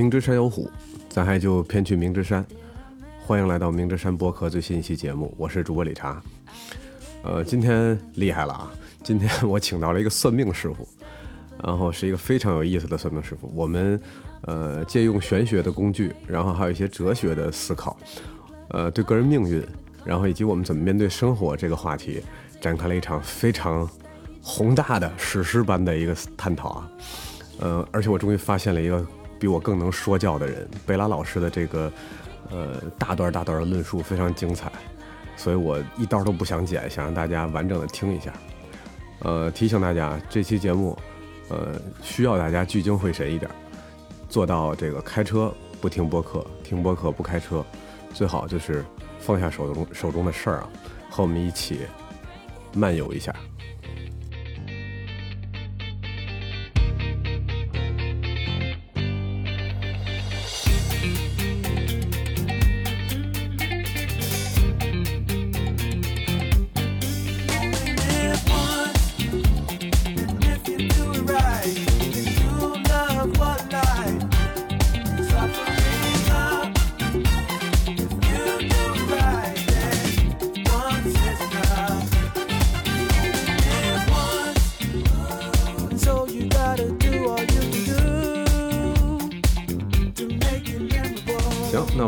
[0.00, 0.70] 明知山有虎，
[1.10, 2.42] 咱还就偏去明知山。
[3.26, 6.22] 欢迎来到明知山播客最新一期节目，我是主播李查。
[7.22, 8.72] 呃，今天厉害了啊！
[9.02, 10.88] 今天我请到了一个算命师傅，
[11.62, 13.52] 然后是一个非常有意思的算命师傅。
[13.54, 14.00] 我们
[14.44, 17.94] 呃借用玄学的工具，然后还有一些哲学的思考，
[18.68, 19.62] 呃，对个人命运，
[20.02, 22.22] 然后以及我们怎么面对生活这个话题，
[22.58, 23.86] 展开了一场非常
[24.40, 26.90] 宏大的史诗般的一个探讨啊。
[27.58, 29.06] 呃，而且我终于发现了一个
[29.40, 31.90] 比我更能说教的人，贝拉老师的这个
[32.50, 34.70] 呃大段大段的论述非常精彩，
[35.34, 38.30] 所以我一刀都不想剪，想让大家完整的听一下。
[39.20, 40.96] 呃，提醒大家，这期节目
[41.48, 43.50] 呃需要大家聚精会神一点，
[44.28, 47.64] 做到这个开车不听播客，听播客不开车，
[48.12, 48.84] 最好就是
[49.18, 50.68] 放下手中手中的事儿啊，
[51.10, 51.80] 和我们一起
[52.74, 53.34] 漫游一下。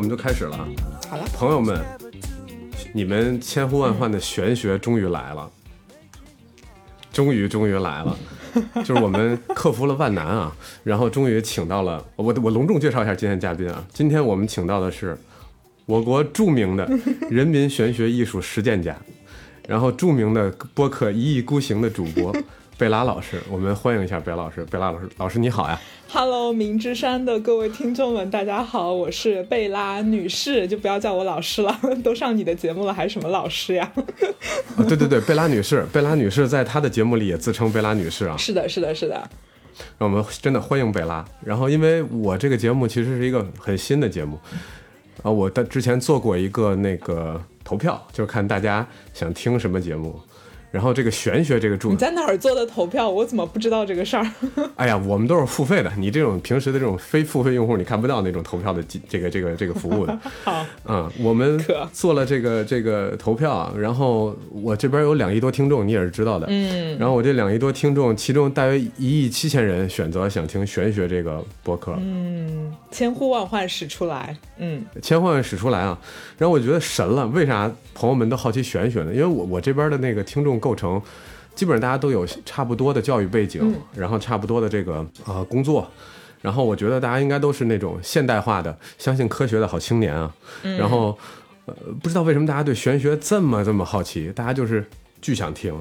[0.02, 0.68] 们就开始了啊。
[1.08, 1.82] 好了，朋友们，
[2.92, 5.50] 你们千呼万唤的玄学终于来了，
[7.12, 8.18] 终于终于来了，
[8.84, 15.16] 就是我们克服了万难啊，然后终于请到了我，我隆重介绍一下今天嘉宾啊，今天我们请到的是
[15.86, 16.86] 我国著名的
[17.30, 18.96] 人民玄学艺术实践家，
[19.68, 22.34] 然后著名的播客一意孤行的主播
[22.78, 25.78] 贝拉老师，我们欢迎一下贝拉老师，贝拉老师，老师你好呀。
[26.08, 33.92] Hello，明之山的各位听众们，大家好，我是贝拉女士，就不要叫我老师了， 都上你的节目了，还什么老师呀？
[34.76, 38.36] 啊，对对对，贝拉女士，贝拉女士在她的节目里也自称贝拉女士啊。
[38.36, 39.14] 是的，是的，是的，
[39.98, 41.24] 让我们真的欢迎贝拉。
[41.44, 44.38] 然后，因为我这个节目其实是一个很新的节目，
[45.22, 48.84] 啊，我的之前做过一个那个投票，就是看大家
[49.14, 50.18] 想听什么节目。
[50.72, 53.08] 然后这个玄学这个你，在哪儿做的投票？
[53.08, 54.26] 我怎么不知道这个事儿？
[54.76, 60.18] 哎呀，我们都是付费的，你这种平时的这种非付费用户，你看不到那种投票的这个这个这个服务的。
[60.42, 61.62] 好，嗯，我们
[61.92, 66.46] 做了这个这个投票啊，然后我这边有两亿多听众，你也是知道的。
[66.48, 75.98] 嗯，然后我这两亿多听众，其中大约一亿七千人选择想听玄学这个博客，嗯，千呼万唤始出来，嗯千呼万唤始出来啊！
[76.38, 79.12] 然后我觉得神了，为啥朋友们都好奇玄学呢？
[79.12, 81.02] 因为我我这边的那个听众构成，
[81.54, 83.74] 基本上大家都有差不多的教育背景，嗯。
[83.94, 85.86] 然后差不多的这个呃工作，
[86.40, 90.32] 然后我觉得大家应该都是那种现代化的、相信科学的好青年啊。
[90.62, 90.78] 嗯。
[90.78, 91.18] 然后
[91.66, 94.84] 呃，不知道为什么大家对玄学这么这么好奇，大家就是
[95.20, 95.74] 巨想听。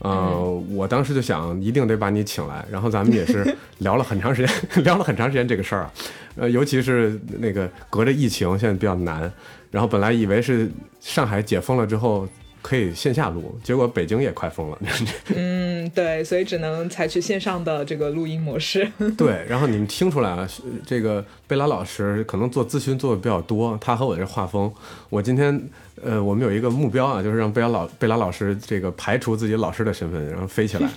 [0.00, 0.76] 呃，嗯。
[0.76, 3.44] 我当时就想，一定得把你请来，然后咱们也是
[3.80, 5.92] 聊了很长时间， 聊了很长时间这个事儿啊，
[6.36, 9.30] 呃，尤其是那个隔着疫情，现在比较难，
[9.70, 10.70] 然后本来以为是
[11.00, 12.26] 上海解封了之后
[12.62, 14.78] 可以线下录，结果北京也快封了，
[15.34, 18.86] 嗯，对，所以只能采取线上的这个录音模式。
[19.16, 20.48] 对，然后你们听出来了，
[20.86, 24.72] 这个贝拉老师可能做咨询做的比较多，他和我这画风，
[25.08, 25.68] 我今天
[26.02, 30.88] 呃，我们有一个目标啊，就是让贝拉老贝拉老师这个排除自己老师的身份，然后飞起来。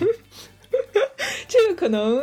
[1.46, 2.20] 这个可能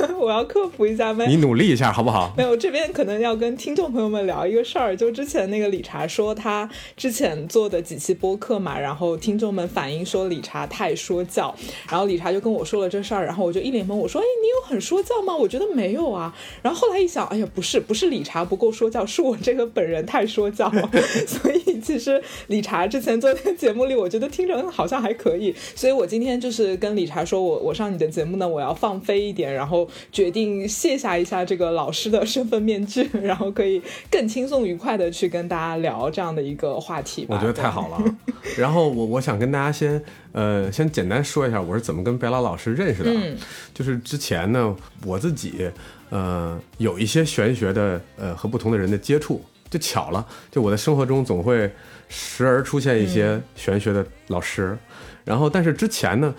[0.18, 1.26] 我要科普一下呗。
[1.26, 2.32] 你努力一下好不好？
[2.36, 11.54] 没有，这边可能要跟听众朋友们聊一个事儿，就之前那个理查说他之前做的几期播客嘛，然后听众们反映说理查太说教，
[11.88, 15.34] 然后理查就跟我说了这事儿，然后我就一脸懵，我说：“哎，你有很说教吗？
[15.34, 20.90] 我觉得没有啊。”然后后来一想，哎呀，不是，不是理查不够说教，是我这个本人太说教了。
[21.26, 33.80] 所以其实理查之前做的节目里，我觉得听着好像还可以，所以我今天就是跟理查说我我上你的节目呢，我要放飞一点，然后决定卸下一下这个老师的身份面具， 然后可以
[34.10, 37.34] 更轻松愉快的去跟大家聊这样的一个话题吧。
[37.34, 38.16] 我觉得太好了。
[38.56, 40.02] 然后我我想跟大家先
[40.32, 43.14] 呃先简单说一下我是怎么跟贝拉老师认识的、啊。
[43.16, 43.36] 嗯
[43.74, 44.74] 就是之前呢，
[45.04, 45.70] 我自己
[46.10, 51.70] 呃有一些玄学的呃和不同的人的接触，就巧了，就我的生活中总会
[52.08, 54.76] 时而出现一些玄学的老师，
[55.24, 56.34] 然后但是之前呢，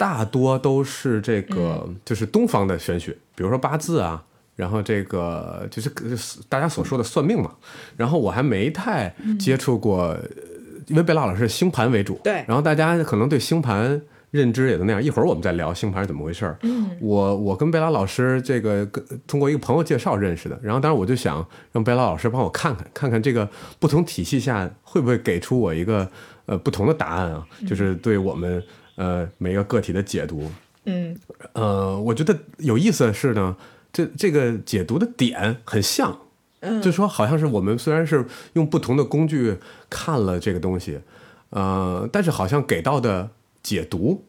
[0.00, 4.24] 大多都是这个、就是东方的玄学，比如说八字啊。
[4.56, 5.90] 然后这个就是
[6.46, 7.50] 大家所说的算命嘛，
[7.96, 10.20] 然后我还没太接触过，呃
[10.88, 13.98] 因为贝拉老师是星盘为主，对然后大家可能对星盘
[14.30, 15.02] 认知也都那样。
[15.02, 16.58] 一会儿我们再聊星盘是怎么回事儿。
[16.62, 23.48] 嗯，我我跟贝拉老师这个跟通过一个朋友介绍认识的，然后当时我就想让贝拉老师帮我看看，看看这个
[23.78, 26.06] 不同体系下会不会给出我一个
[26.44, 28.62] 呃不同的答案啊，就是对我们
[29.00, 30.50] 呃每个个体的解读。
[30.84, 31.16] 嗯，
[31.54, 33.56] 呃，我觉得有意思的是呢，
[33.90, 36.18] 这这个解读的点很像，
[36.60, 39.56] 嗯，就说好像是我们虽然是用不同的工具
[39.88, 41.00] 看了这个东西，
[41.48, 43.30] 呃，但是好像给到的
[43.62, 44.26] 解读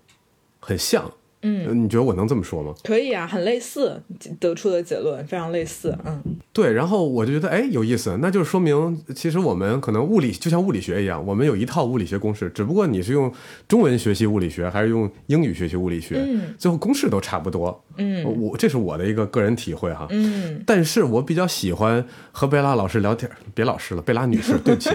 [0.62, 1.12] 很像。
[1.44, 2.74] 嗯，你觉得我能这么说吗？
[2.84, 4.02] 可以啊，很类似，
[4.40, 5.98] 得出的结论非常类似。
[6.06, 6.22] 嗯，
[6.54, 13.32] 对，然后我就觉得哎有意思，那就是说明其实我们可能物理就像物理学一样，我们有一套物理学公式，只不过你是用
[13.68, 17.84] 中文学习物理学还是用英语学习物理学，嗯最后公式都差不多。
[17.98, 20.08] 嗯我这是我的一个个人体会哈。
[20.12, 24.90] 嗯，但是我比较喜欢和贝拉老师聊天，别老师了，贝拉女士，对不起，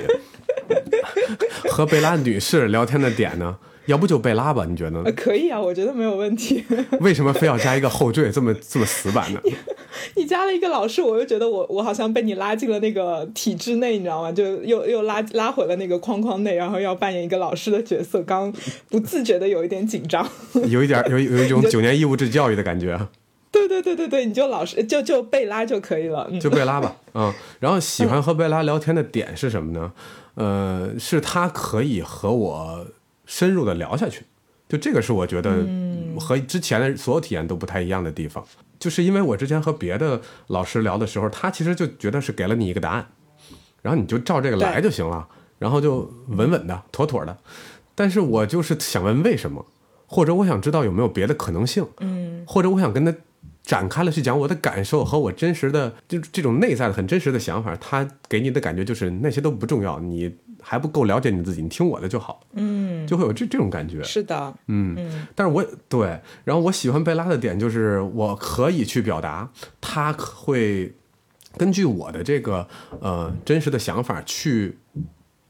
[1.70, 3.56] 和贝拉女士聊天的点呢，
[3.86, 4.64] 要不就贝拉吧？
[4.68, 5.12] 你觉得呢呃？
[5.12, 6.64] 可以啊，我觉得没有问题。
[7.00, 9.40] 为什么非要加一个后缀，这么这么死板呢？
[10.14, 14.30] 你加了一个老师，我又觉得我我好像被你拉进了那个体制内，你知道吗？
[14.30, 18.52] 就又又拉拉回了那个框框内，然后要扮演一个老师的角色，刚
[18.90, 20.28] 不自觉的有一点紧张。
[20.68, 23.08] 有一点有有一种九年义务制教育的感觉啊。
[23.52, 26.28] 对对对对对，你就老师就就贝拉就可以了。
[26.30, 29.92] 嗯，就贝拉吧，嗯，然后喜欢和贝拉聊天的点是什么呢？
[30.34, 32.86] 呃，是他可以和我
[33.26, 34.24] 深入的聊下去，
[34.68, 35.66] 就这个是我觉得
[36.18, 38.44] 和之前的所有体验都不太一样的地方。
[38.78, 43.06] 就是因为我之前和别的老师聊的时候，他其实就觉得是给了你一个答案，
[43.82, 45.26] 然后你就照这个来就行了，
[45.58, 47.36] 然后就稳稳的、妥妥的。
[47.94, 49.64] 但是我就是想问为什么，
[50.06, 53.14] 或者我想知道有没有别的可能性，嗯或者我想跟他
[53.62, 60.36] 展开了去讲我的感受和我真实的就这种内在的很真实的想法，他给你的感觉就是那些都不重要，你
[60.68, 64.02] 还不够了解你自己，你听我的就好，嗯，就会有这这种感觉。
[64.02, 69.48] 是的，嗯，嗯但是我对，然后我喜欢贝拉的点就是我可以去表达，
[69.80, 70.92] 他会
[71.56, 72.66] 根据我的这个
[72.98, 74.76] 呃真实的想法去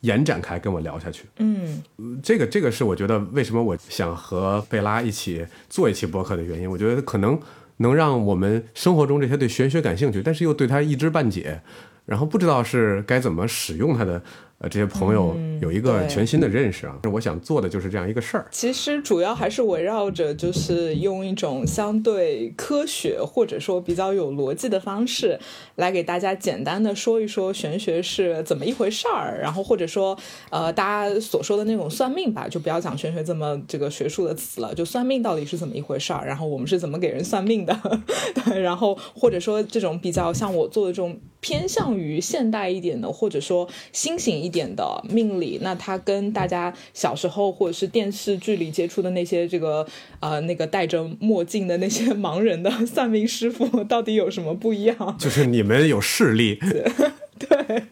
[0.02, 1.24] 延展开跟我聊下去。
[1.38, 1.82] 嗯
[2.22, 6.70] 这个这个是我觉得为什么我想和贝拉一起做一期播客的原因。
[6.70, 7.40] 我觉得可能
[7.78, 11.62] 能让我们生活中这些对玄学感兴趣，但是又对它一知半解，
[12.04, 14.22] 然后不知道是该怎么使用它的
[14.58, 16.98] 呃这些朋友嗯有一个全新的认识啊。
[17.12, 18.46] 我想做的就是这样一个事儿。
[18.50, 25.38] 其实主要还是围绕着，就是用一种相对科学或者说比较有逻辑的方式，
[25.76, 30.16] 来给大家简单的说一说玄学是怎么一回事儿，然后或者说
[30.50, 37.78] 呃大家所说的那种算命吧，就不要讲玄学这么这个学术的词了，就算命到底是怎么一回事儿，然后我们是怎么给人算命的，
[38.44, 49.84] 对，然后或者说这种比较像我做的这种偏向于现代一点的，或者说新型一点的命理，那他跟大家小时候或者是电视剧里接触的那些这个
[50.20, 54.94] 呃那个戴着墨镜的那些盲人的算命师傅到底有什么不一样？
[55.18, 57.82] 就是你们有势力，对，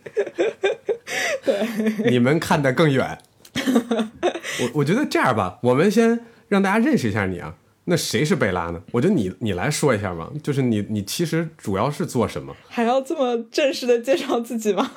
[1.44, 1.66] 对，
[2.10, 3.18] 你们看得更远。
[4.60, 7.56] 我我觉得这样吧，我们先让大家认识一下你啊。
[7.86, 8.82] 那谁是贝拉呢？
[8.92, 12.55] 我觉得你你来说一下吧，就是你你其实主要是做什么？
[12.69, 14.91] 还要这么正式的介绍自己吗？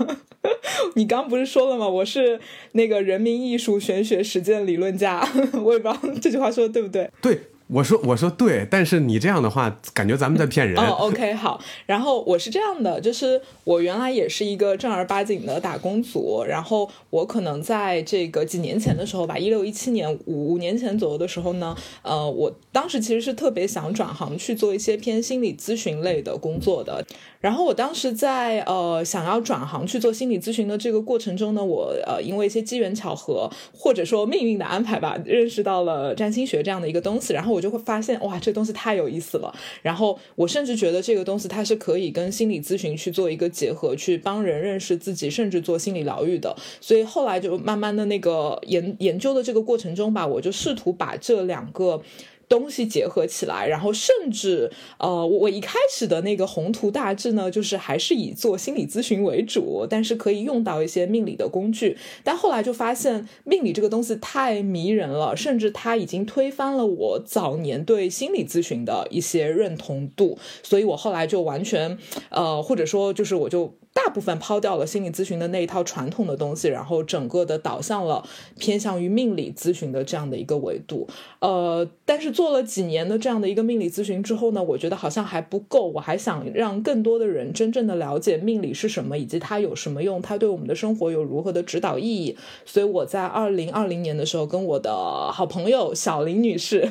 [0.96, 1.88] 你刚不是说了吗？
[1.88, 2.40] 我是
[2.74, 5.28] 那个人民艺术玄学实践理论家，
[5.64, 7.10] 我也不知道这句话说的对不对。
[7.22, 10.78] 对，我说我说对，但是你这样的话，感觉咱们在骗人。
[10.78, 11.62] 哦，OK，好。
[11.86, 27.06] 然后我是这样的，就是我原来也是一个正儿八经的打工族，然后我可能在这个几年前的时候吧，一六一七年五五年前左右的时候呢，呃，我当时其实是特别想转行去做一些偏心理咨询类的工作的。
[27.40, 39.54] 然后我当时在呃想要转行去做心理咨询的这个过程中呢，我呃因为一些机缘巧合或者说命运的安排吧，认识到了占星学这样的一个东西，然后我就会发现哇，这东西太有意思了。
[39.82, 46.56] 然后我甚至觉得这个东西它是可以跟心理咨询去做一个结合，去帮人认识自己，甚至做心理疗愈的。
[46.82, 52.02] 所以后来就慢慢的那个研研究的这个过程中吧，我就试图把这两个。
[52.50, 61.98] 东西结合起来，然后甚至呃，我我一开始的那个宏图大志呢，就是还是以做心理咨询为主，但是可以用到一些命理的工具。
[62.24, 71.98] 但后来就发现命理这个东西太迷人了，甚至它已经推翻了我早年对心理咨询的一些认同度，所以我后来就完全
[72.30, 73.74] 呃，或者说就是我就。
[73.98, 78.24] 大部分抛掉了心理咨询的那一套传统的东西，然后整个的导向了
[78.60, 81.08] 偏向于命理咨询的这样的一个维度。
[81.40, 92.38] 呃，但是做了几年的这样的一个命理咨询之后呢，我觉得好像还不够，我还想让更多的人真正的了解命理是什么，以及它有什么用，它对我们的生活有如何的指导意义。
[92.66, 94.92] 所以我在二零二零年的时候，跟我的
[95.32, 96.88] 好朋友小林女士，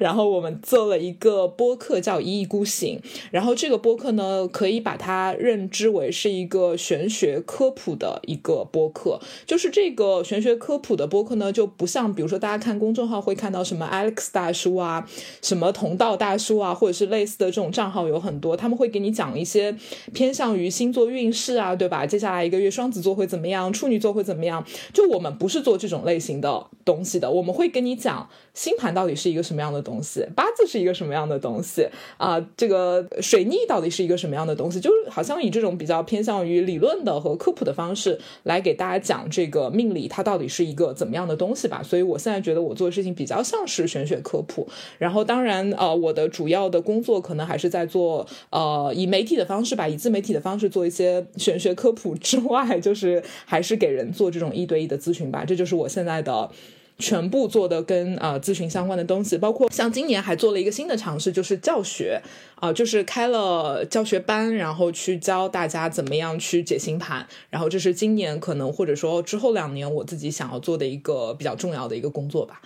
[0.00, 2.98] 然后我们做了一个播客叫《一意孤行》，
[3.30, 9.20] 然后这个播客呢，可以把它认知为是一一个玄学科普的一个播客。
[9.46, 15.08] 就是这个玄学科普的播客呢，就不像比如说大家看公众号会看到什么 Alex 大叔啊，
[15.42, 19.76] 什么同道大叔啊，或者是类似的这种账号有很多，他们会给你讲一些
[20.12, 22.06] 偏向于星座运势啊，对吧？
[22.06, 24.64] 接下来一个月双子座会怎么样，处女座会怎么样？
[24.92, 41.82] 就我们不是做这种类型的东西的，我们会跟你讲星盘到底是一个什么样的东西，八字是一个什么样的东西啊，这个水逆到底是一个什么样的东西，就是好像以这种比较偏向于理论的和科普的方式来给大家讲这个命理它到底是一个怎么样的东西吧。
[41.82, 44.68] 所以我现在觉得我做的事情比较像是玄学科普，
[44.98, 56.50] 然后当然呃，我的主要的工作可能还是在做呃以媒体的方式吧，以自媒体的方式做一些玄学科普之外，就是还是给人做这种一对一的咨询吧，这就是我现在的。
[56.98, 62.20] 全部做的跟呃咨询相关的东西，包括像今年还做了一个新的尝试，就是教学
[62.56, 72.60] 啊、就是开了教学班，然后去教大家怎么样去解星盘，然后这是今年可能或者说之后两年我自己想要做的一个比较重要的一个工作吧。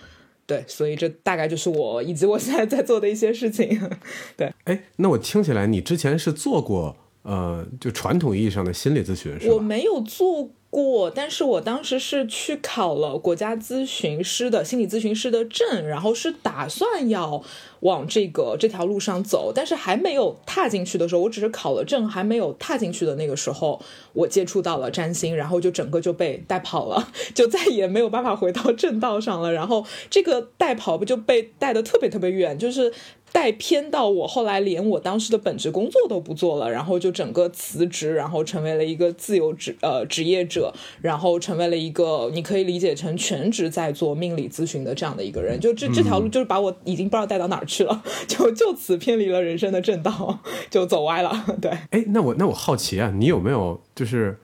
[0.45, 3.79] 对，所以这大概就是我以及我现在在做的一些事情。
[4.35, 9.53] 对，哎，那我听起来你之前是做过呃，就传统意义上的心理咨询是吧？
[9.53, 17.43] 我没有做过，但是我当时是去考了国家咨询师的心理咨询师的证，然后是打算要
[17.81, 23.79] 往这个这条路上走，但是还没有踏进去的时候，我只是考了证，还没有踏进去的那个时候，
[24.13, 29.53] 我接触到了占星，然后就整个就被带跑了， 就再也没有办法回到正道上了。
[29.53, 32.91] 然后这个带跑不就被带的特别特别远，就是。
[33.33, 40.71] 带偏到我后来连我当时的本职工作都不做了，然后就整个辞职，然后成为了一个自由职呃职业者，
[41.01, 45.59] 然后成为了一个你可以理解成全职在做命理咨询的这样的一个人。
[45.59, 51.43] 就这这条路就是把我已经不知道带到哪儿去了，就就此偏离了人生的正道，就走歪了。
[51.59, 54.37] 对，哎，那我那我好奇啊，你有没有就是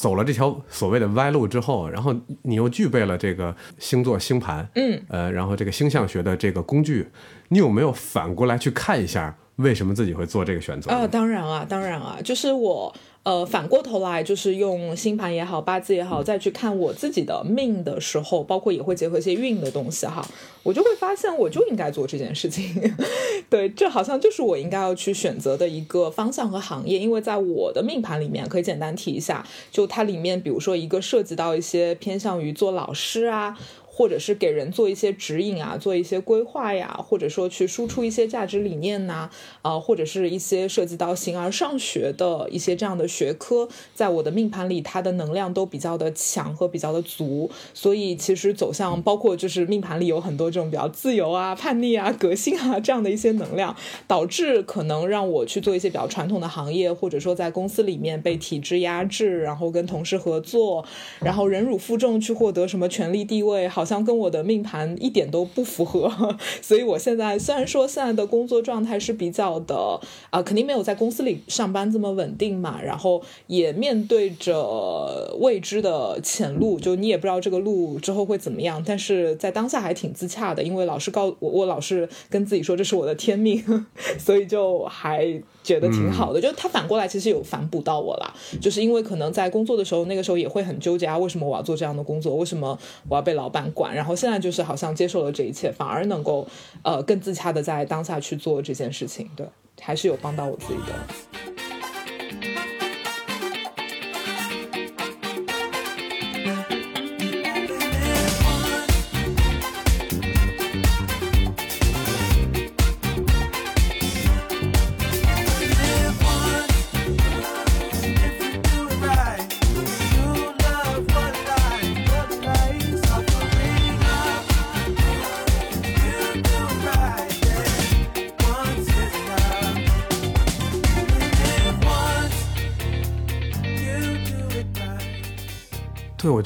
[0.00, 7.08] 走了这条所谓的歪路之后，然后你又具备了这个星座星盘，嗯，呃，然后这个星象学的这个工具，
[7.48, 10.88] 你有没有反过来去看一下为什么自己会做这个选择？
[10.88, 12.94] 啊，当然啊，当然啊，就是我
[13.28, 20.26] 呃反过头来，就是用星盘也好，八字也好，再去看我自己的命的时候，包括也会结合一些运的东西哈，
[20.62, 22.74] 我就会发现我就应该做这件事情。
[23.50, 33.58] 对，这好像就是我应该要去选择的一个方向和行业，因为在我的命盘里面，可以简单提一下，就它里面比如说一个涉及到一些偏向于做老师啊。
[33.98, 39.28] 或者是给人做一些指引啊，做一些规划呀，或者说去输出一些价值理念呐、
[39.60, 53.74] 啊，或者是一些涉及到形而上学的一些这样的学科，在我的命盘里，它的能量都比较的强和比较的足，所以其实走向包括就是命盘里有很多这种比较自由啊、叛逆啊、革新啊这样的一些能量，
[54.06, 60.84] 导致可能让我去做一些比较传统的行业，或者说在公司里面被体制压制，然后跟同事合作，
[61.18, 66.12] 然后忍辱负重去获得什么权力地位，好像跟我的命盘一点都不符合。
[66.60, 69.98] 所以我现在虽然说现在的工作状态是比较的
[70.30, 83.86] 啊、肯定没有在公司里上班这么稳定嘛，然后也面对着未知的前路，就你也不知道这个路之后会怎么样，但是在当下还挺自洽的，因为老师告我，我老是跟自己说这是我的天命，
[84.18, 86.40] 所以就还觉得挺好的。
[86.40, 92.36] 就他反过来其实有反哺到我啦，就是因为可能在工作的时候，那个时候也会很纠结啊，为什么我要做这样的工作？
[92.36, 93.94] 为什么我要被老板管？
[93.94, 96.46] 然后现在就是好像接受了这一切，反而能够
[96.82, 99.46] 呃更自洽的在当下去做这件事情，对，
[99.80, 101.37] 还是有帮到我自己的。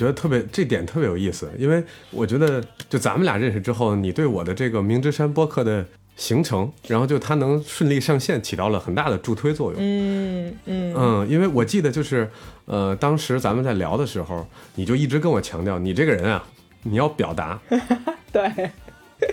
[0.02, 9.80] 觉得特别这点特别有意思，因为我觉得就咱们俩认识之后，你对我的这个明之山播客的形成，然后就它能顺利上线，起到了很大的助推作用。
[9.80, 12.28] 嗯嗯嗯，因为我记得就是，
[12.64, 14.44] 呃，当时咱们在聊的时候，
[14.74, 16.44] 你就一直跟我强调，你这个人啊，
[16.82, 17.60] 你要表达，
[18.32, 18.70] 对，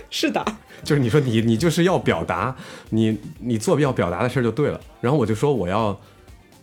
[0.08, 0.44] 是的，
[0.84, 2.54] 就是你说你你就是要表达，
[2.90, 4.80] 你你做要表达的事儿就对了。
[5.00, 6.00] 然后我就说我要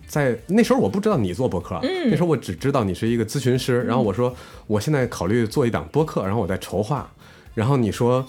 [0.07, 3.83] 在那时候我不知道你做播客，那时候我只知道你是一个咨询师。
[3.83, 4.33] 然后我说
[4.65, 7.11] 我现在考虑做一档播客，然后我在筹划。
[7.53, 8.25] 然后你说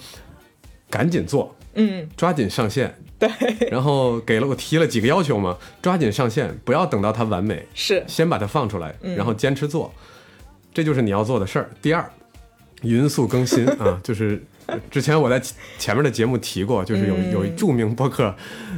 [0.89, 2.95] 赶紧做，嗯，抓紧上线。
[3.19, 3.29] 对，
[3.69, 9.93] 然后给了我提了几个要求嘛，抓紧上线，不要等到它完美，是先把它放出来，然后坚持做，
[10.73, 11.69] 这就是你要做的事儿。
[11.81, 12.09] 第二，
[12.81, 14.41] 匀速更新啊，就是
[14.91, 15.41] 之前我在
[15.77, 18.33] 前面的节目提过，就是有有著名播客、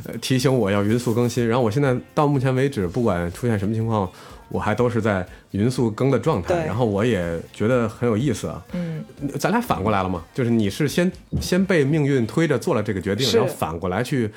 [0.06, 4.10] 呃、提醒我要匀速更新，然后我现在到目前为止，不管出现什么情况，
[4.50, 8.64] 我还都是在匀速更的状态，然后我也觉得很有意思啊。
[8.74, 9.04] 嗯，
[9.40, 14.30] 咱俩反过来了嘛，就是你是先先被命运推着做了这个决定，然后反过来去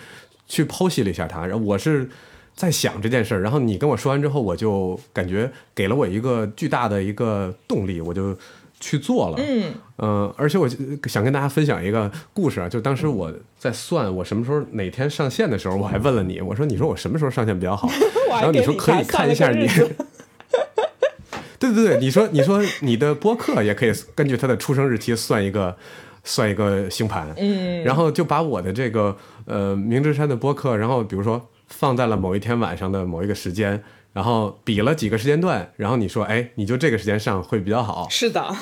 [0.46, 2.08] 去剖析了一下它，然后我是
[2.54, 8.36] 在想这件事儿，然后你跟我说完之后，我就感觉给了我一个巨大的一个动力，我就
[8.84, 9.36] 去做了。
[9.38, 10.68] 嗯呃，而且我
[11.08, 17.88] 想跟大家分享一个故事啊，就当时我在算我什么时候哪天上线的时候，我还问了你，我说你说我什么时候上线比较好？
[18.28, 19.66] 然后你说可以看一下你
[21.58, 25.74] 对对对，你说你说你的播客也可以根据他的出生日期算一个
[26.22, 33.82] 算一个星盘，嗯，然后就把我的这个呃明之山的播客，然后比如说放在了某一天晚上的某一个时间，
[34.14, 38.56] 然后比了几个时间段，然后你说哎，你就这个时间上会比较好，是的。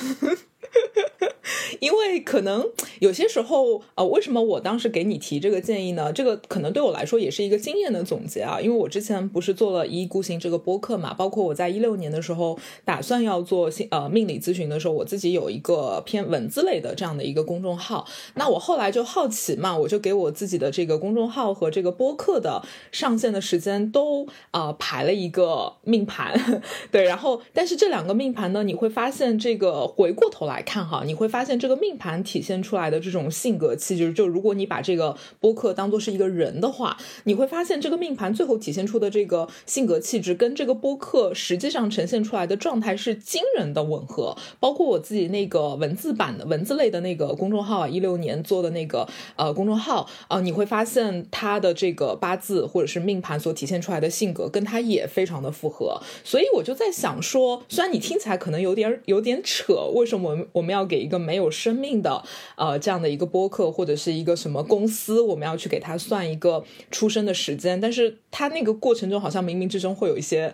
[1.83, 2.65] 因为可能
[3.01, 6.13] 有些时候，呃，为什么我当时给你提这个建议呢？
[6.13, 8.61] 这个可能对我来说也是一个经验的总结啊。
[8.61, 18.07] 因为我之前不是做了一意孤行这个播客嘛，包括我在一六年的时候打算要做呃命理咨询的时候，我自己有一个偏文字类的这样的一个公众号。
[18.35, 22.63] 那我后来就好奇嘛，我就给我自己的这个公众号和这个播客的
[22.93, 26.63] 上线的时间都呃排了一个命盘，
[26.93, 44.37] 对，然后但是这两个命盘呢，你会发现这个回过头来看哈，你会发现这个命盘体现出来的这种性格气质，就如果你把这个播客当做是一个人的话，你会发现这个命盘最后体现出的这个性格气质跟这个播客实际上呈现出来的状态是惊人的吻合。
[44.61, 56.01] 包括我自己那个文字版的文字类的那个公众号啊，一六年做的那个呃公众号啊、你会发现他的这个八字或者是命盘所体现出来的性格跟他也非常的符合。
[56.25, 62.25] 所以我就在想说，虽然你听起来可能有点有点扯，为什么我们要给一个没有生命的
[62.57, 67.81] 呃这样的一个播客或者是一个什么公司，我们要去给他算一个出生的时间？
[67.81, 70.53] 但是他那个过程中好像冥冥之中会有一些。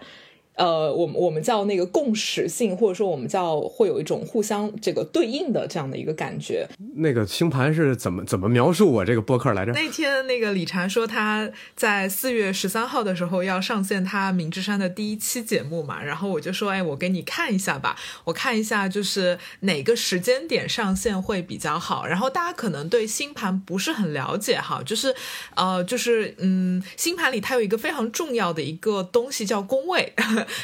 [0.58, 6.66] 呃，我们我们叫那个共识性，或者说我们叫会有一种互相这个对应的这样的一个感觉。
[6.96, 9.70] 那个星盘是怎么怎么描述我这个播客来着？
[9.72, 22.04] 那天那个李禅说他在四月十三号的时候要上线他明之山的第一期节目嘛，然后我就说，哎，我给你看一下吧，我看一下就是哪个时间点上线会比较好。
[22.04, 25.14] 然后大家可能对星盘不是很了解哈，就是
[25.54, 30.12] 呃，就是嗯，星盘里它有一个非常重要的一个东西叫宫位。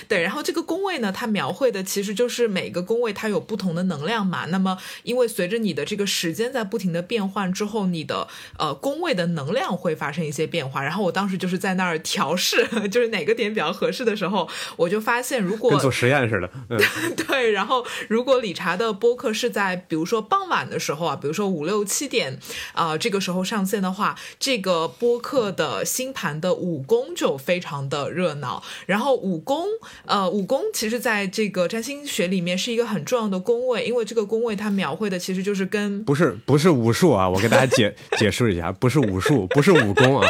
[0.08, 4.46] 对，然后这个宫位呢，它描绘的其实就是每个宫位它有不同的能量嘛。
[4.46, 10.82] 那么，因为随着你的这个时间在不停的变换之后，你的呃宫位的能量会发生一些变化。
[10.82, 16.78] 然后我当时就是在那儿调试， 就是哪个点比较合适的时候，我就发现如果跟做实验似的，嗯、
[17.16, 22.38] 对，然后如果理查的播客是在比如说傍晚的时候啊，比如说五六七点
[22.72, 28.62] 啊、呃、这个时候上线的话，这个播客的星盘的五宫就非常的热闹。
[28.86, 29.64] 然后五宫。
[30.06, 40.28] 呃，五宫其实在这个占星学里面是一个很重要的宫位，因为这个宫位它描绘的其实就是跟不是不是武术啊，我给大家解 解释一下，不是武术，不是武功啊，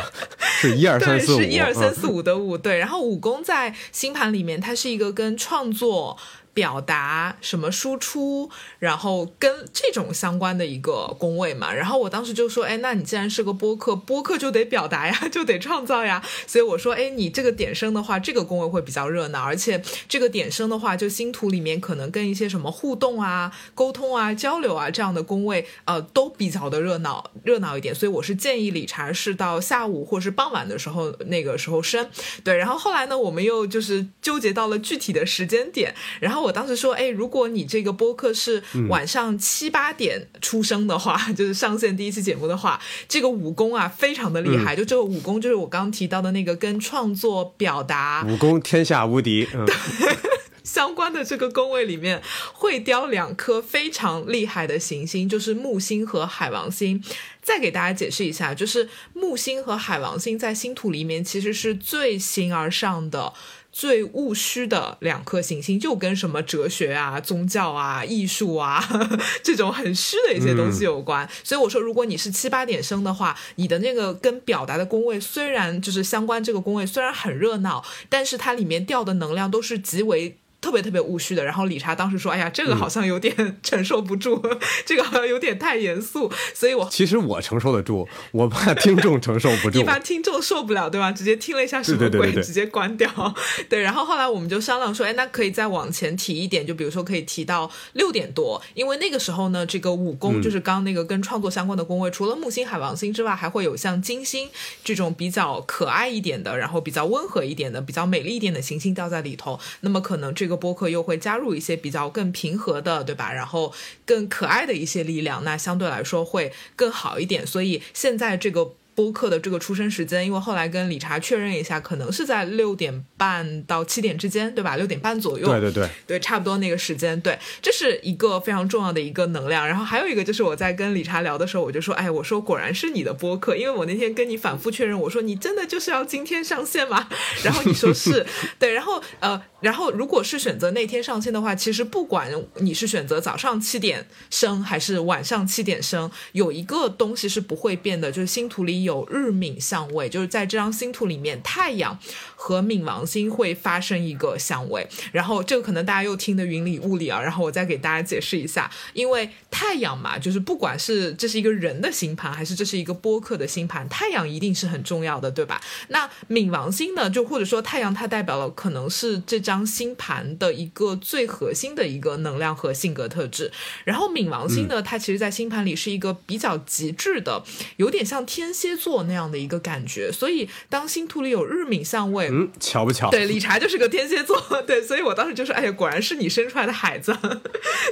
[0.61, 2.79] 是一二三四五，是一二三四五的五，对。
[2.79, 6.17] 然后武功在星盘里面，它是一个跟创作。
[6.55, 32.09] 表达什么输出，然后跟这种相关的一个宫位嘛，然后我当时就说，哎，那你既然是个播客，播客就得表达呀，就得创造呀，所以我说，哎，你这个点生的话，这个宫位会比较热闹，而且这个点生的话，就星图里面可能跟一些什么互动啊、沟通啊、交流啊这样的宫位，呃，都比较的热闹热闹一点，所以我是建议理查是到下午或是傍晚的时候那个时候生，
[32.45, 36.44] 对，然后后来呢，我们又就是纠结到了具体的时间点，然后。
[36.45, 44.75] 我当时说，哎，如果你这个播客是晚上七八点出生的话，嗯、 就是上线第一期节目的话，这个武功啊非常的厉害。
[44.75, 49.49] 嗯、就这个武功，就是我刚提到的那个跟创作表达，武功天下无敌。
[49.55, 49.67] 嗯、
[50.63, 57.03] 相关的这个宫位里面会雕两颗非常厉害的行星，就是木星和海王星。
[57.43, 63.33] 再给大家解释一下，就是木星和海王星在星图里面其实是最形而上的。
[63.77, 68.81] 最务虚的两颗行星，就跟什么哲学啊、宗教啊、艺术啊
[69.43, 71.29] 这种很虚的一些东西有关。
[71.43, 80.39] 所以我说，如果你是七八点生的话，你的那个跟表达的宫位虽然就是相关，这个宫位虽然很热闹，但是它里面掉的能量都是极为。
[80.65, 84.43] 特别特别务虚的，然后理查当时说：“哎呀，这个好像有点承受不住，
[84.87, 89.81] 这个好像有点太严肃。”所以，我其实我承受得住，我怕听众承受不住。
[89.85, 91.13] 一般听众受不了，对吧？
[91.13, 93.11] 直接听了一下什么鬼，直接关掉。
[93.69, 104.49] 对，然后后来我们就商量说：“哎，那可以再往前提一点，就比如说可以提到六点多，因为那个时候呢，这个五宫就是刚那个跟创作相关的宫位，除了木星、海王星之外，还会有像金星
[104.83, 109.61] 这种比较可爱一点的，然后比较温和一点的、比较美丽一点的行星掉在里头。
[109.81, 113.33] 那么可能这播客又会加入一些比较更平和的，对吧？
[113.33, 113.73] 然后
[114.05, 117.47] 更可爱的一些力量，那相对来说会更好一点。
[117.47, 118.75] 所以现在这个。
[118.95, 124.77] 播客的这个出生时间，因为后来跟理查确认一下，可能是在六点半到七点之间，对吧？
[124.77, 129.67] 六点半左右，对对对，对，差不多那个时间，对，这是一个非常重要的一个能量。
[129.67, 137.09] 然后还有一个就是我在跟理查聊的时候，我就说，哎，我说果然是你的播客，因为我那天跟你反复确认，我说你真的就是要今天上线吗？
[137.43, 138.25] 然后你说是
[138.61, 148.84] 对，然后呃，然后如果是选择那天上线的话，其实不管你是选择早上七点升还是晚上七点升，有一个东西是不会变的，就是星图里。
[148.85, 151.99] 有日冥相位，就是在这张星图里面，太阳
[152.37, 154.87] 和冥王星会发生一个相位。
[155.11, 157.21] 然后这个可能大家又听得云里雾里啊。
[157.21, 165.59] 然后我再给大家解释一下，因为太阳嘛，就是不管是这是一个人的星盘，还是这是一个播客的星盘，太阳一定是很重要的，对吧？
[165.89, 173.51] 那冥王星呢，就或者说太阳，它代表了可能是这张星盘的一个最核心的一个能量和性格特质。
[173.85, 177.43] 然后冥王星呢，它其实在星盘里是一个比较极致的，
[177.77, 178.74] 有点像天蝎。
[178.77, 183.11] 座那样的一个感觉，所以当星图里有日冥相位，嗯，巧不巧？
[183.11, 187.17] 对，理查就是个天蝎座，对，所以我当时就说，哎呀，果然是你生出来的孩子，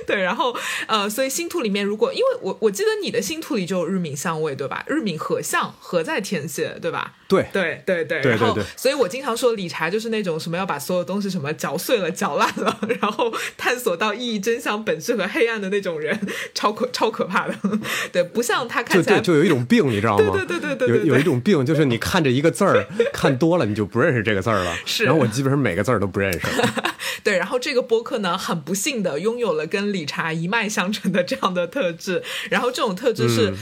[0.06, 4.84] 对，然后呃，所以星图里面，如果因为我我记得你的星图里就有日冥相位，对吧？
[4.86, 7.14] 日冥合相合在天蝎，对吧？
[7.28, 16.18] 对对对对，然后，所以我经常说理查就是那种什么要把所有东西什么嚼碎了、嚼烂了，然后探索到意义、真相、本质和黑暗的那种人，
[16.54, 17.54] 超可超可怕的。
[18.12, 20.30] 对，不像他看起来就有一种病，你知道吗？
[20.30, 24.76] 对对对对对，有有一种病，就是你看着一个字儿 看多了，你就不认识这个字儿了。
[24.84, 26.40] 是，然后我基本上每个字儿都不认识。
[27.24, 33.52] 对，然后这个播客呢，很不幸的拥有了跟理查一脉相承的这样的特质，然后这种特质是。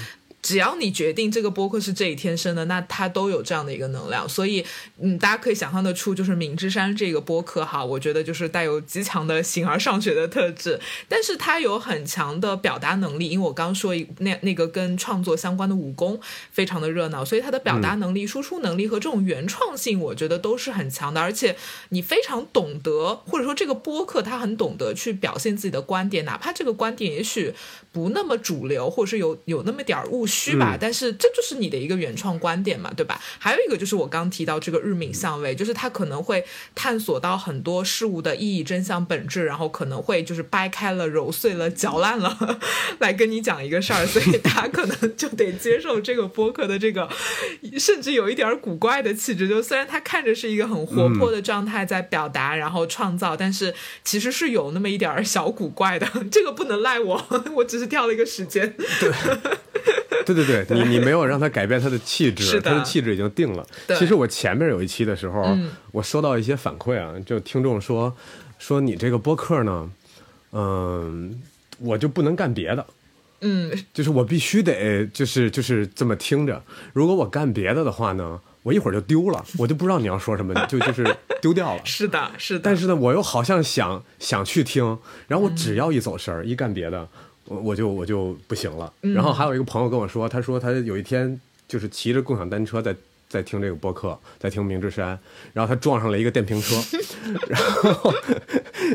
[0.50, 4.66] 只要你决定这个播客是这一天生的，那它都有这样的一个能量，所以
[4.98, 21.54] 嗯，大家可以想象得出，就是明之山这个播客哈，我觉得就是带有极强的形而上学的特质，但是它有很强的表达能力，因为我刚说那 那个跟创作相关的武功非常的热闹，所以它的表达能力、输出能力和这种原创性，我觉得都是很强的，而且
[21.90, 27.54] 你非常懂得，或者说这个播客它很懂得去表现自己的观点，哪怕这个观点也许
[27.92, 30.26] 不那么主流，或者是有有那么点儿误。
[30.40, 33.20] 虚吧，但是这就是你的一个原创观点嘛，对吧？
[33.38, 42.58] 还有一个就是我刚提到这个日敏相位，就是他可能会探索到很多事物的意义、真相、本质，然后可能会就是掰开了、揉碎了、嚼烂了，
[43.00, 47.08] 来跟你讲一个事儿，所以他可能就得接受这个播客的这个，
[47.78, 49.46] 甚至有一点古怪的气质。
[49.46, 53.74] 就虽然他看着是一个很活泼的状态在表达，然后创造，但是
[54.04, 56.06] 其实是有那么一点小古怪的。
[56.30, 57.26] 这个不能赖我，
[57.56, 58.74] 我只是挑了一个时间。
[59.00, 59.10] 对。
[60.34, 63.66] 对对 对，你你没有让他改变他的气质，他的气质已经定了。
[63.98, 65.56] 其实我前面有一期的时候，
[65.92, 68.14] 我收到一些反馈啊，就听众说
[68.58, 69.90] 说你这个播客呢，
[70.52, 71.40] 嗯，
[71.78, 72.86] 我就不能干别的，
[73.40, 76.62] 嗯，就是我必须得就是就是这么听着。
[76.92, 81.80] 如果我干别的的话呢，我一会儿就丢了，我就不知道你要说什么，就就是丢掉了。
[81.86, 82.60] 是的，是的。
[82.62, 87.08] 但是呢，我又好像想想去听，然后我只要一走神儿，一干别的。
[87.50, 92.94] 我我就我就不行了，然后还有一个朋友跟我说，他说他有一天就是骑着共享单车在
[93.28, 95.18] 在听这个播客，在听明之山，
[95.52, 96.76] 然后他撞上了一个电瓶车，
[97.50, 98.14] 然后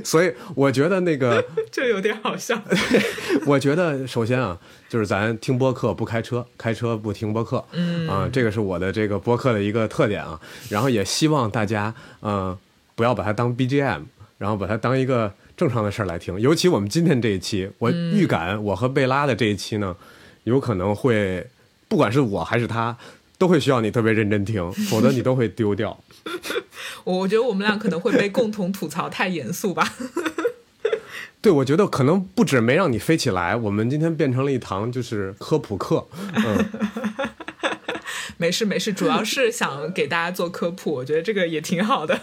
[0.06, 2.58] 所以我觉得那个 这有点好笑。
[3.46, 10.40] 我觉得首先啊，就是咱听播客不开车，开车不听播客，嗯啊，这个是我的这个播客的一个特点啊。
[10.70, 12.58] 然后也希望大家嗯
[12.96, 14.04] 不要把它当 BGM，
[14.38, 15.34] 然后把它当一个。
[15.58, 19.96] 正常的事儿来听，尤其我们今天这一期，我预感我和贝拉的这一期呢，
[20.44, 21.48] 有可能会，
[21.88, 22.98] 不管是我还是他，
[23.38, 25.98] 都会需要你特别认真听， 否则你都会丢掉。
[27.06, 29.94] 我我觉得我们俩可能会被共同吐槽太严肃吧。
[31.42, 36.08] 对，我觉得可能不止没让你飞起来，我们今天变成了一堂就是科普课。
[36.34, 36.66] 嗯，
[38.38, 42.20] 没事没事，主要是想给大家做科普，我觉得这个也挺好的。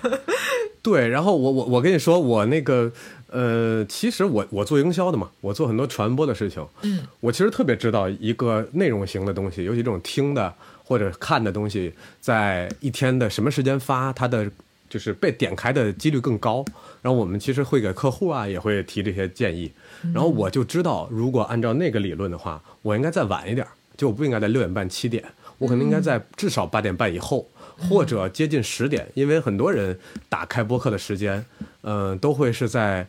[0.82, 2.90] 对，然后我我我跟你说，我那个
[3.28, 6.66] 呃，其实我我做营销的嘛，我做很多传播的事情。
[6.82, 10.52] 嗯，我其实特别知道一个内容型的东西，尤其这种听的
[10.84, 14.50] 或者看的东西，在一天的什么时间发，它的
[14.88, 16.64] 就是被点开的几率更高。
[17.00, 19.70] 然后我们其实会给客户啊，也会提这些建议。
[20.12, 23.64] 然后我就知道，如果按照那个理论的话，我应该再晚一点，
[23.96, 25.24] 就我不应该在六点半七点，
[25.58, 27.46] 我可能应该在至少八点半以后，
[27.78, 31.44] 或者接近十点，因为很多人打开播客的时间，
[31.82, 33.06] 嗯、都会是在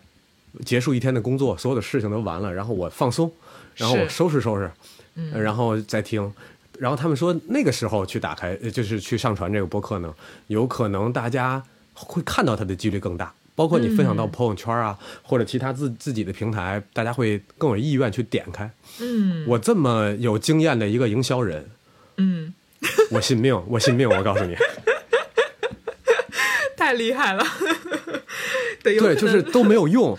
[0.65, 3.31] 结束一天的工作，所有的事情都完了，然后我放松，
[3.75, 4.71] 然后我收拾收拾，
[5.15, 6.33] 嗯然后再听。
[6.79, 10.13] 然后他们说那个时候去打开，呃就是去上传这个播客呢，
[10.47, 13.33] 有可能大家会看到它的几率更大。
[13.55, 18.67] 包括你分享到朋友圈啊，或者其他自自己的平台，大家会更有意愿去点开。
[18.99, 21.69] 嗯我这么有经验的一个营销人，
[22.17, 22.51] 嗯，
[23.11, 24.55] 我信命，我信命，我告诉你，
[26.77, 27.45] 太厉害了。
[28.83, 30.17] 对，就是都没有用。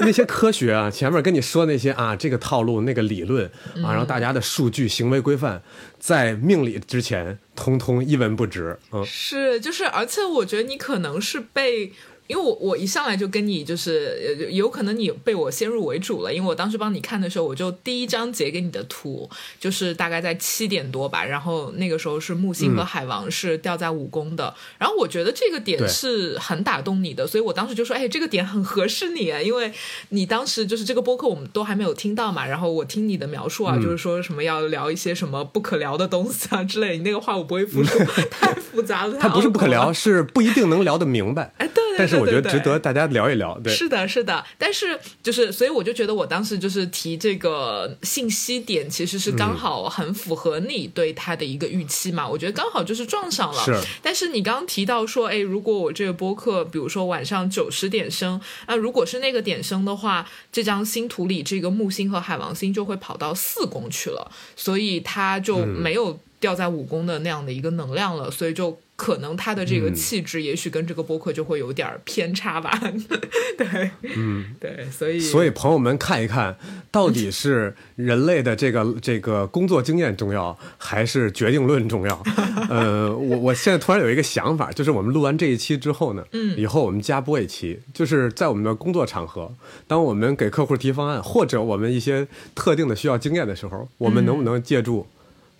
[0.00, 5.60] 那些科学啊，前面跟你说那些啊，这个套路、那个理论嗯啊，然后大家的数据、行为规范，
[5.98, 8.78] 在命理之前，通通一文不值。
[8.92, 11.92] 嗯，是，就是，而且我觉得你可能是被。
[12.26, 29.72] 因为我我一上来就跟你就是呃有可能你被我先入为主了，因为我当时帮你看的时候，我就第一张截给你的图，就是大概在七点多吧，然后那个时候是木星和海王是掉在五宫的，然后我觉得这个点是很打动你的，所以我当时就说，哎，这个点很合适你，因为
[30.10, 37.98] 你当时就是这个播客我们都还没有听到嘛，然后我听你的描述啊，就是说什么要聊一些什么不可聊的东西啊之类，你那个话我不会复述，
[38.30, 39.92] 太复杂了，它不是不可聊。
[39.96, 41.54] 是不一定能聊得明白。
[41.56, 43.58] 哎，对对对但是我觉得值得大家聊一聊。
[43.60, 52.28] 对，是的，是的，但是就是，所以我就觉得我当时就是提这个信息点，其实是嗯刚好很符合你对他的一个预期嘛。
[52.28, 53.64] 我觉得刚好就是撞上了。
[53.64, 68.78] 是但是你刚刚提到说，哎，如果我这个播客，比如说晚上九十点升，那如果是那个点升的话，这张星图里这个木星和海王星就会跑到四宫去了，所以它就嗯没有掉在武功的那样的一个能量了，所以就。
[68.98, 72.80] 可能他的这个嗯气质，也许跟这个播客就会有点儿偏差吧。
[73.58, 76.56] 对，嗯，对，所以所以朋友们看一看，
[76.90, 82.22] 到底是人类的这个这个工作经验重要，还是决定论重要？
[82.70, 89.52] 呃，我我现在突然有一个想法，就是我们录完这一期之后呢，嗯，以后我们加播一期，就是在我们的工作场合，
[89.86, 95.06] 当我们给客户提方案，或者我们一些特定的需要经验的时候，我们能不能借助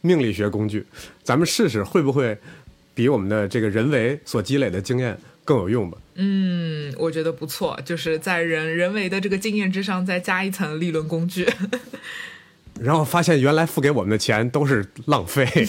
[0.06, 0.86] 命理学工具，
[1.24, 2.38] 咱们试试会不会
[2.94, 5.98] 比我们的这个人为所积累的经验更有用吧？
[6.14, 11.46] 嗯，我觉得不错，就是在人人为的这个经验之上再加一层理论工具。
[12.80, 15.46] 然后发现原来付给我们的钱都是浪费。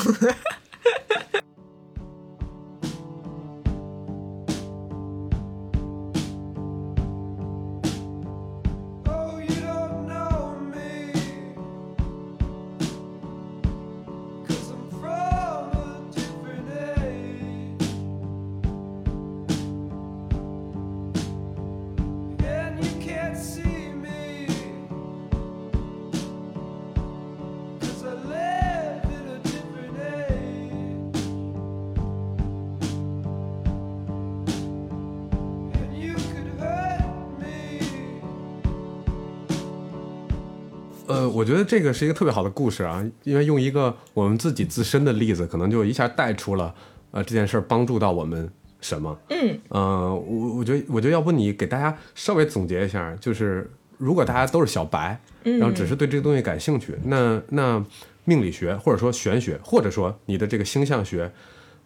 [41.77, 46.73] 这个是一个特别好的故事啊，因为用一个我们自己自身的例子，可能就一下带出了
[47.11, 48.49] 呃这件事儿帮助到我们
[48.81, 49.15] 什么。
[49.29, 57.85] 嗯，呃，我我觉得我觉得要不你给大家稍微总结一下，就是如果大家都是小白，然后只是对这个东西感兴趣，那那
[58.25, 61.31] 命理学或者说玄学，或者说你的这个星象学，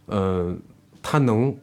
[0.06, 0.56] 呃，
[1.02, 1.54] 它能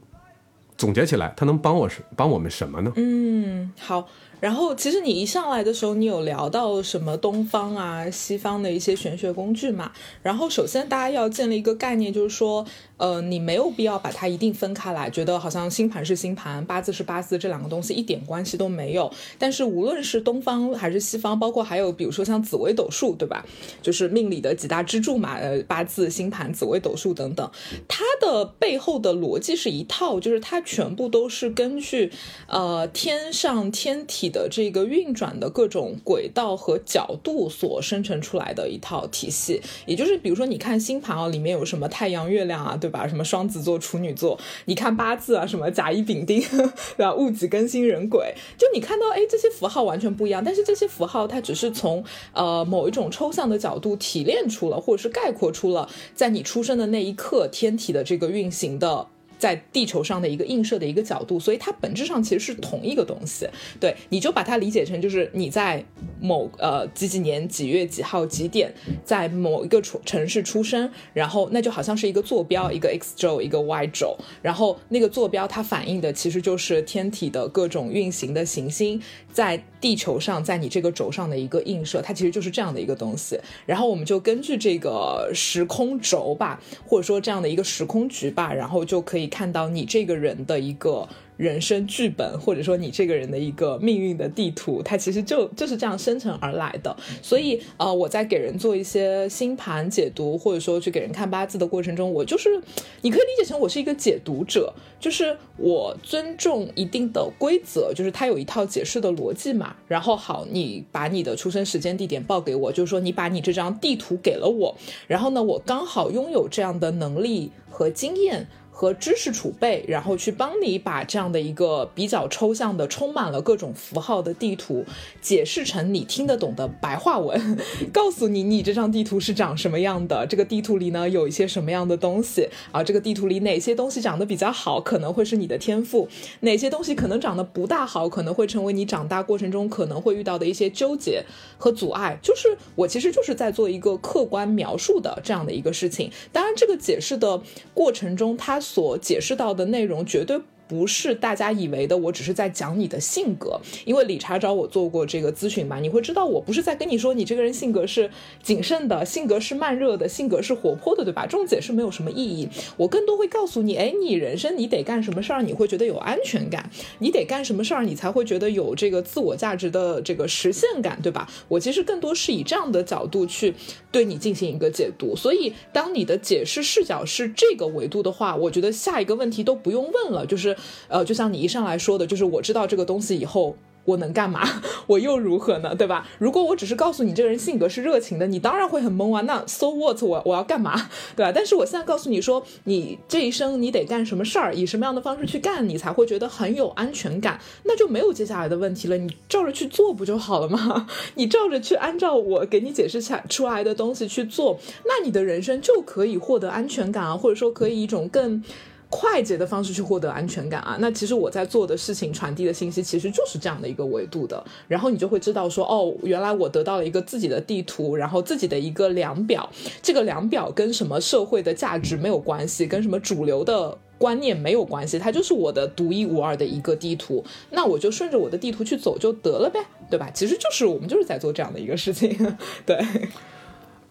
[0.77, 2.93] 总结起来，它能帮我是帮我们什么呢？
[2.97, 4.07] 嗯，好。
[4.41, 9.91] 然后，其实你一上来的时候，你有聊到什么东方啊、西方的一些玄学工具嘛？
[10.23, 12.65] 然后，首先大家要建立一个概念，就是说，
[12.97, 19.13] 呃，你没有必要把它一定分开来，觉得好像星盘是星盘，八字是八字，这两个东西一点关系都没有。
[19.39, 23.45] 但是，无论是东方还是西方，包括还有比如说像紫微斗数，对吧？
[23.83, 27.51] 就是命理的几大支柱嘛，呃，八字、星盘、紫微斗数等等，
[27.89, 32.13] 它的背后的逻辑是一套，就是它全部都是根据
[32.47, 39.61] 呃天上天体的这个运转的各种轨道和角度所生成出来的一套体系。
[39.87, 43.07] 也就是比如说，你看星盘啊，里面有什么太阳、月亮啊，对吧？
[43.09, 46.41] 什么双子座、处女座，你看八字啊，什么甲乙丙丁，
[46.97, 47.15] 对吧？
[47.15, 59.09] 戊己庚辛壬癸，就你看到哎这些符号完全不一样，但是这些符号它只是从呃某一种抽象的角度提炼出了，或者是概括出了在你出生的那一刻天体的这个运行的。
[59.39, 63.49] 在地球上的一个映射的一个角度，所以它本质上其实是同一个东西。
[63.79, 65.85] 对，你就把它理解成就是你在
[66.21, 68.73] 某呃几几年几月几号几点，
[69.05, 79.01] 在某一个城城市出生，然后那就好像是一个坐标，一个 x 轴，一个 y 轴，然后那个坐标它反映的其实就是天体的各种运行的行星
[79.39, 83.39] 在地球上，在你这个轴上的一个映射，它其实就是这样的一个东西。
[83.65, 96.95] 然后我们就根据这个时空轴吧，或者说这样的一个时空局吧，然后就可以看到你这个人的一个人生剧本，或者说你这个人的一个命运的地图，它其实就就是这样生成而来的。
[97.23, 102.61] 所以呃，我在给人做一些星盘解读，或者说去给人看八字的过程中，我就是
[103.03, 109.77] 你可以理解成我是一个解读者，就是我尊重一定的规则，就是它有一套解释的逻辑嘛。
[109.87, 118.49] 然后好，你把你的出生时间地点报给我，就是说你把你这张地图给了我，然后呢，我刚好拥有这样的能力和经验。
[118.81, 124.85] 和知识储备，然后去帮你把这样的一个比较抽象的、充满了各种符号的地图
[125.21, 127.59] 解释成你听得懂的白话文，
[127.93, 136.07] 告诉你你这张地图是长什么样的，这个地图里呢有一些什么样的东西啊，这个地图里哪些东西长得比较好，可能会是你的天赋；
[136.43, 141.25] 哪些东西可能长得不大好，可能会成为你长大过程中可能会遇到的一些纠结
[141.59, 142.17] 和阻碍。
[142.23, 146.13] 就是我其实就是在做一个客观描述的这样的一个事情。
[146.31, 147.43] 当然，这个解释的
[147.75, 150.43] 过程中，它所解释到的内容绝对。
[150.69, 158.11] 不是大家以为的，我只是在讲你的性格，因为理查找我做过这个咨询嘛，你会知道我不是在跟你说你这个人性格是
[158.43, 161.23] 谨慎的，性格是慢热的，性格是活泼的，对吧？
[161.25, 171.27] 这种解释没有什么意义，我更多会告诉你，哎，你人生你得干什么事儿，你会觉得有安全感，你得干什么事儿，你才会觉得有这个自我价值的这个实现感，对吧？
[171.49, 173.55] 我其实更多是以这样的角度去
[173.91, 180.58] 对你进行一个解读，所以当你的解释视角是这个维度的话，我觉得下一个问题都不用问了，就是。
[180.89, 184.43] 呃，就像你一上来说的，就是我知道这个东西以后我能干嘛，
[184.87, 185.75] 我又如何呢？
[185.75, 186.07] 对吧？
[186.19, 189.23] 如果我只是告诉你这个人性格是热情的，你当然会很懵啊。
[189.23, 190.03] 那 so what？
[190.03, 190.91] 我我要干嘛？
[191.17, 191.33] 对吧？
[191.35, 198.99] 但是我现在告诉你说，你这一生你得干什么事儿，以什么样的方式去干，你才会觉得很有安全感，那就没有接下来的问题了。
[198.99, 200.87] 你照着去做不就好了吗？
[201.17, 208.45] 你照着去按照我给你解释下出来的东西去做，那你的人生就可以获得安全感啊，或者说可以一种更。
[208.91, 219.49] 快捷的方式去获得安全感啊，那其实我在做的事情传递的信息其实就是这样的一个维度的，然后你就会知道说，哦，原来我得到了一个自己的地图，然后自己的一个量表，
[219.83, 230.11] 这个量表跟什么社会的价值没有关系，跟什么主流的观念没有关系，它就是我的独一无二的一个地图，那我就顺着我的地图去走就得了呗，对吧？
[230.15, 232.79] 其实就是我们就是在做这样的一个事情， 对。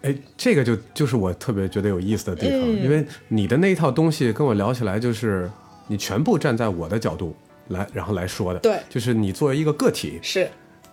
[0.03, 5.49] 哎，这个就就是我特别觉得有意思的地方，因为你的那一套东西跟我聊起来，就是
[5.87, 7.35] 你全部站在我的角度
[7.69, 8.59] 来，然后来说的。
[8.59, 10.47] 对就是你作为一个个体，是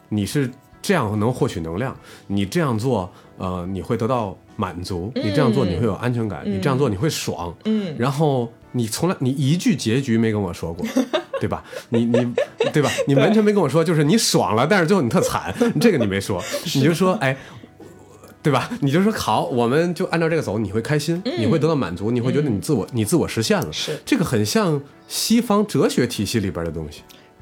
[0.09, 1.95] 你是这样能获取能量，
[2.27, 10.87] 你这样做，呃，你会得到满足，你这样做你会有安全感，你这样做你会爽，嗯然后你从来你一句结局没跟我说过，
[11.38, 11.62] 对吧？
[11.90, 12.35] 你你
[12.73, 12.90] 对吧？
[13.07, 16.43] 你完全没跟我说，就是你爽了，但是最后你特惨， 这个你没说，
[16.75, 17.37] 你就说哎。
[18.44, 18.70] 对吧？
[18.83, 23.72] 你就说好，我们就按照这个走，你会开心，你会得到满足，你会觉得你自我你自我实现了。
[23.72, 27.00] 是这个很像西方哲学体系里边的东西，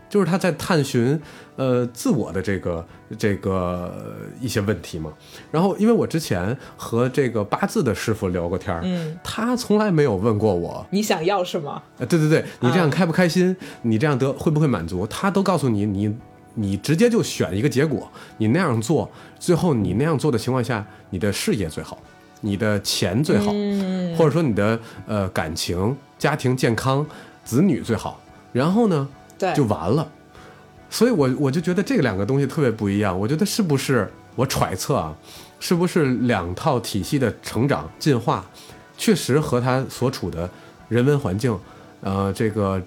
[0.09, 1.21] 就是他在探寻
[1.57, 2.87] 呃自我的这个
[3.19, 5.13] 这个呃一些问题嘛。
[5.51, 11.83] 然后因为我之前和这个八字的师傅聊过天儿，嗯，他从来没有问过我，你想要什么？
[11.99, 13.57] 呃，对对对，你这样开不开心？
[13.83, 15.05] 你这样得会不会满足？
[15.09, 16.17] 他都告诉你，你
[16.55, 21.99] 你直接就选一个结果，你那样做，最后你那样做的情况下，你的事业最好，
[22.41, 27.07] 你的钱最好，嗯或者说你的呃感情、家庭健康、
[27.45, 28.21] 子女最好，
[28.53, 30.07] 然后呢对，就完了。
[30.91, 33.19] 所以我我就觉得这两个东西特别不一样。
[33.19, 35.17] 我觉得是不是我揣测啊，
[35.59, 38.45] 是不是两套体系的成长进化，
[38.99, 40.49] 确实和他所处的
[40.91, 41.59] 人文环境，
[42.03, 42.81] 呃，这个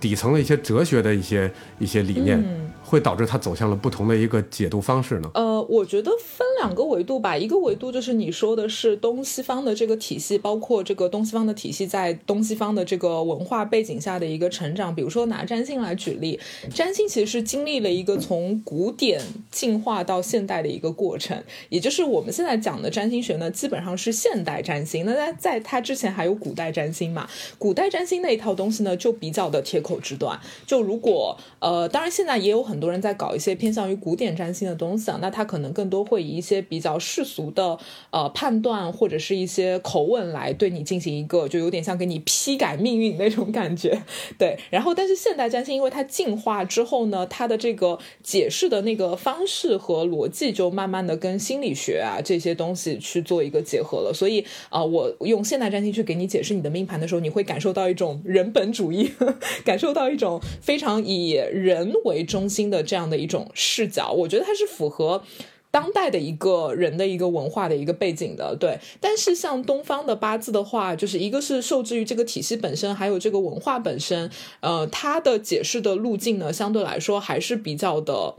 [0.00, 5.28] 底层的一些哲学的一些一些理念，嗯会导致他走向了不同的一个解读方式呢？
[5.34, 14.94] 呃，我觉得分两个维度吧，一个维度就是你说的是东西方的这个体系，包括这个东西方的体系在东西方的这个文化背景下的一个成长。
[14.94, 16.38] 比如说拿占星来举例，
[16.72, 25.04] 占星其实是经历了一个从古典进化到现代的一个过程，也就是我们现在讲的占星学呢，基本上是现代占星。
[25.04, 27.28] 那在在它之前还有古代占星嘛？
[27.58, 30.38] 古代占星那一套东西呢，就比较的铁口直断。
[30.66, 37.78] 就如果呃，当然现在也有很很多人在搞一些偏向于古典占星的东西啊，那他可能更多会以一些比较世俗的
[38.10, 44.02] 呃判断或者是一些口吻来对你进行一个，就有点像给你批改命运那种感觉。
[44.36, 59.10] 对，然后但是现代占星因为它进化之后呢，它的这个解释的那个方式和逻辑就慢慢的跟心理学啊这些东西去做一个结合了，所以啊、我用现代占星去给你解释你的命盘的时候，你会感受到一种人本主义，
[59.64, 65.22] 感受到一种非常以人为中心的这样的一种视角，我觉得它是符合。
[65.68, 68.78] 当代的一个人的一个文化的一个背景的，对。
[68.98, 78.36] 但是像东方的八字的话，就是一个是受制于这个体系本身，还有这个文化本身，呃，它的解释的路径呢，相对来说还是比较的。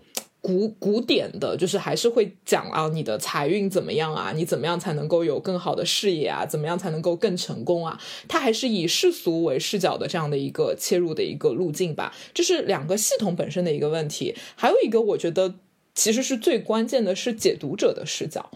[0.47, 4.31] 古古典的，就是还是会讲啊，你的财运怎么样啊？
[4.33, 6.45] 你怎么样才能够有更好的事业啊？
[6.45, 7.99] 怎么样才能够更成功啊？
[8.29, 12.15] 它还是以世俗为视角的这样的一个切入的一个路径吧。
[12.33, 15.55] 这是两个系统本身的一个问题，还有一个我觉得
[15.93, 18.49] 其实是最关键的是解读者的视角。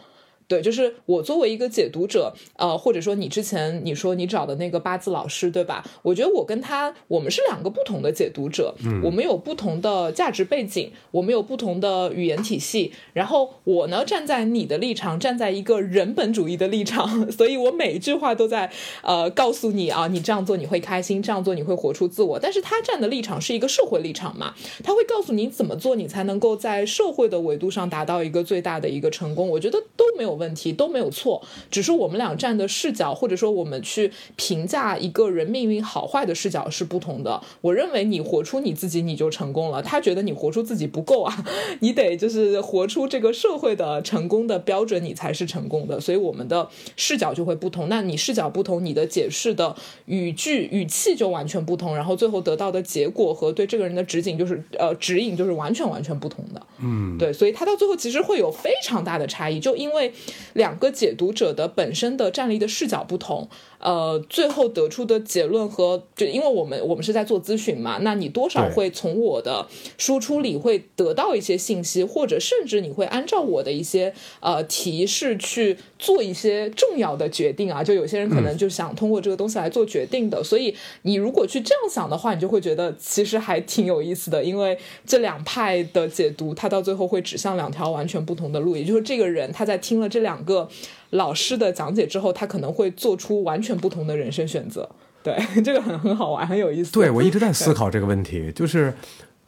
[0.52, 5.82] 对，就是我作为一个解读者，呃，或者说你之前你说你找的那个八字老师，对吧？
[6.02, 12.91] 我觉得我跟他，我们是两个不同的解读者，嗯，我们有不同的价值背景，我们有不同的语言体系。
[13.14, 18.70] 然后我呢，站在你的立场，站在一个人本主义的立场， 所以我每一句话都在
[19.04, 22.38] 呃告诉你啊，你这样做你会开心，这样做你会活出自我。
[22.38, 29.47] 但是他站的立场是一个社会立场嘛，他会告诉你怎么做，你才能够在社会的维度上达到一个最大的一个成功。
[29.47, 37.39] 我觉得都没有问题，都没有错，只是我们俩站的视角，或者说我们去评价一个人命运好坏的视角是不同的。
[37.61, 39.81] 我认为你活出你自己，你就成功了。
[39.83, 41.45] 他觉得你活出自己不够啊，
[41.81, 45.99] 你得就是活出这个社会的成功的标准，你才是成功的。
[45.99, 46.67] 所以我们的
[46.97, 47.87] 视角就会不同。
[47.87, 49.75] 那你视角不同，你的解释的
[50.05, 56.61] 语句语气就完全不同，然后最后得到的结果和对这个人的指引就是呃指引就是完全完全不同的。
[56.79, 60.11] 嗯，对，所以他到最后其实会有非常大的差异，就因为
[60.53, 63.49] 两个解读者的本身的站立的视角不同，
[63.82, 69.67] 呃，最后得出的结论和就因为我们我们是在做咨询嘛，那你多少会从我的
[69.97, 90.69] 输出里会得到一些信息，或者甚至你会按照我的一些呃提示去做一些重要的决定啊，就有些人可能就想通过这个东西来做决定的，所以你如果去这样想的话，你就会觉得其实还挺有意思的，因为这两派的解读，它到最后会指向两条完全不同的路，也就是这个人他在听了这两个
[91.12, 94.89] 老师的讲解之后，他可能会做出完全不同的人生选择。
[95.24, 96.91] 对， 这个很很好玩，很有意思。
[96.91, 98.93] 对我一直在思考这个问题，就是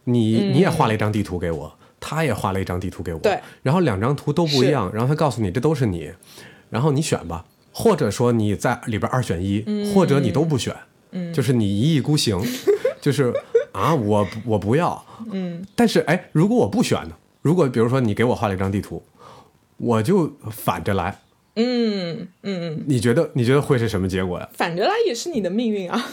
[0.03, 6.11] 你你也画了一张地图给我，他也画了一张地图给我，对，然后两张图都不一样，然后他告诉你这都是你，
[6.70, 10.76] 然后你选吧，或者说你在里边二选一，或者你都不选，
[11.34, 12.39] 就是你一意孤行，
[13.01, 13.34] 就是
[13.72, 17.16] 啊，我我不要，嗯，但是哎，如果我不选呢？
[17.41, 19.01] 如果比如说你给我画了一张地图，
[19.78, 21.20] 我就反着来，
[21.56, 24.49] 嗯嗯，你觉得你觉得会是什么结果呀？
[24.54, 25.97] 反着来也是你的命运啊，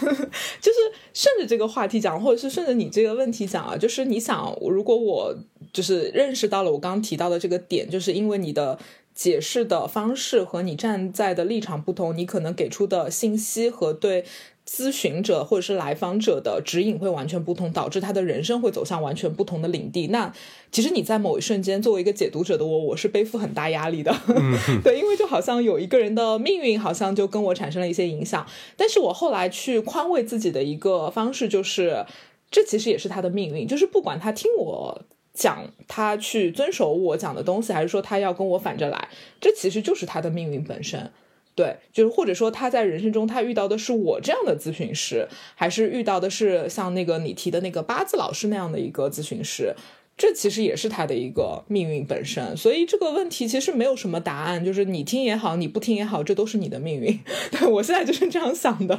[0.61, 0.77] 就是
[1.13, 5.35] 顺着这个话题讲，或者是顺着你这个问题讲啊，就是你想，如果我
[5.73, 8.77] 就是认识到了我刚刚提到的这个点，就是因为你的。
[9.13, 14.23] 解释的方式和你站在的立场不同，你可能给出的信息和对
[14.71, 20.07] 咨询者或者是来访者的指引会完全不同，导致他的人生会走向完全不同的领地。
[20.07, 20.31] 那
[20.71, 24.15] 其实你在某一瞬间，作为一个解读者的我，我是背负很大压力的，
[24.81, 28.47] 对，因为就好像有一个人的命运好像就跟我产生了一些影响。
[28.77, 32.05] 但是我后来去宽慰自己的一个方式就是，
[32.49, 35.01] 这其实也是他的命运，就是不管他听我。
[35.33, 39.07] 讲他去遵守我讲的东西，还是说他要跟我反着来，
[39.39, 41.09] 这其实就是他的命运本身。
[41.53, 49.75] 对，就是或者说他在人生中他遇到的是我这样的咨询师，还是遇到的是像那个你提的那个八字老师那样的一个咨询师，
[50.21, 52.55] 这其实也是他的一个命运本身。
[52.55, 57.19] 所以这个问题其实没有什么答案，就是你听也好，你不听也好，这都是你的命运。
[57.49, 58.95] 对我现在就是这样想的。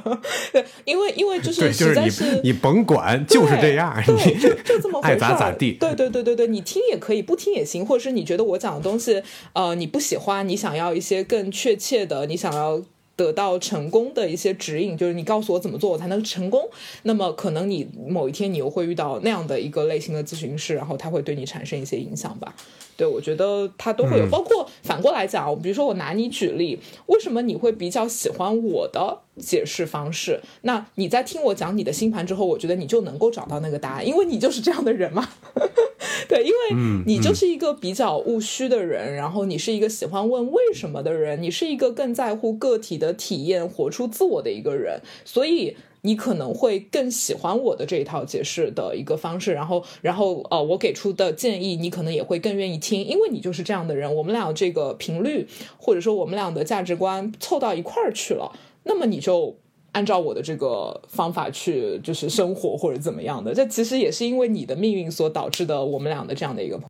[0.53, 5.75] 对，因为因为就是实在是你你甭管，就是这样，对，你就就这么回爱咋咋地。
[5.79, 12.83] 对对对对对，你听也可以，不听也行，或者是你觉得我讲的东西，呃，你不喜欢，你想要一些更确切的，你想要。
[13.23, 16.69] 得到成功的一些指引，就是你告诉我怎么做我才能成功。
[17.05, 22.53] 那么可能你某一天你又会遇到那样的一个类型的咨询师，然后他会对你产生一些影响吧。
[22.97, 30.41] 对，我觉得他都会有，包括反过来讲，比如说我拿你举例，为什么你会比较喜欢我的解释方式？
[30.63, 35.29] 那你在听我讲你的星盘之后，我觉得你就能够找到那个答案，因为你就是这样的人嘛。
[36.29, 45.77] 对，因为你就是一个比较务虚的人，然后你是一个喜欢问为什么的人，你是一个更在乎个体的体验、活出自我的一个人，所以。
[46.03, 54.13] 你可能会更喜欢我的这一套解释的一个方式，然后，然后，呃，我给出的建议，你可能也会更愿意听，因为你就是这样的人。
[54.13, 55.47] 我们俩这个频率，
[55.79, 59.57] 或者说我们俩的价值观凑到一块儿去了，那么你就
[59.93, 63.55] 按照我的这个方法去，就是生活或者怎么样的。
[63.55, 66.89] 这其实也是因为你的命运所导致的，我们俩的这样的一个碰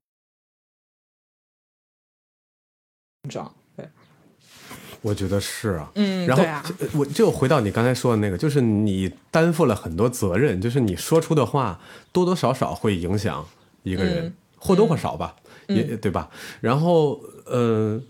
[3.29, 3.55] 撞。
[5.03, 6.45] 对，我觉得是啊，嗯然后
[6.95, 11.81] 我就回到你刚才说的那个，就是你担负了很多责任，就是你说出的话
[12.13, 13.47] 多多少少会影响
[13.83, 15.35] 一个人，嗯或多或少吧，
[15.67, 16.31] 也对吧？
[16.61, 18.01] 然后呃，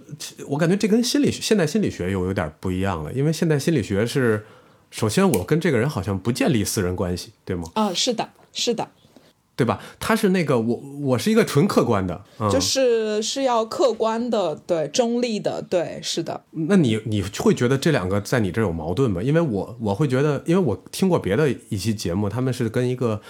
[0.46, 4.44] 我感觉这跟心理学现代心理学又有点不一样了，因为现代心理学是，
[4.90, 7.70] 首先我跟这个人好像不建立私人关系，对吗？
[7.74, 8.86] 啊，是的，是的。
[9.54, 9.78] 对吧？
[10.00, 19.22] 他是那个我我是一个纯客观的，嗯、就是是要客观的，对，中立的，对，是的，那你你会觉得这两个在你这儿有矛盾吗？
[19.22, 23.20] 因为我我会觉得，因为我听过别的一期节目，他们是跟一个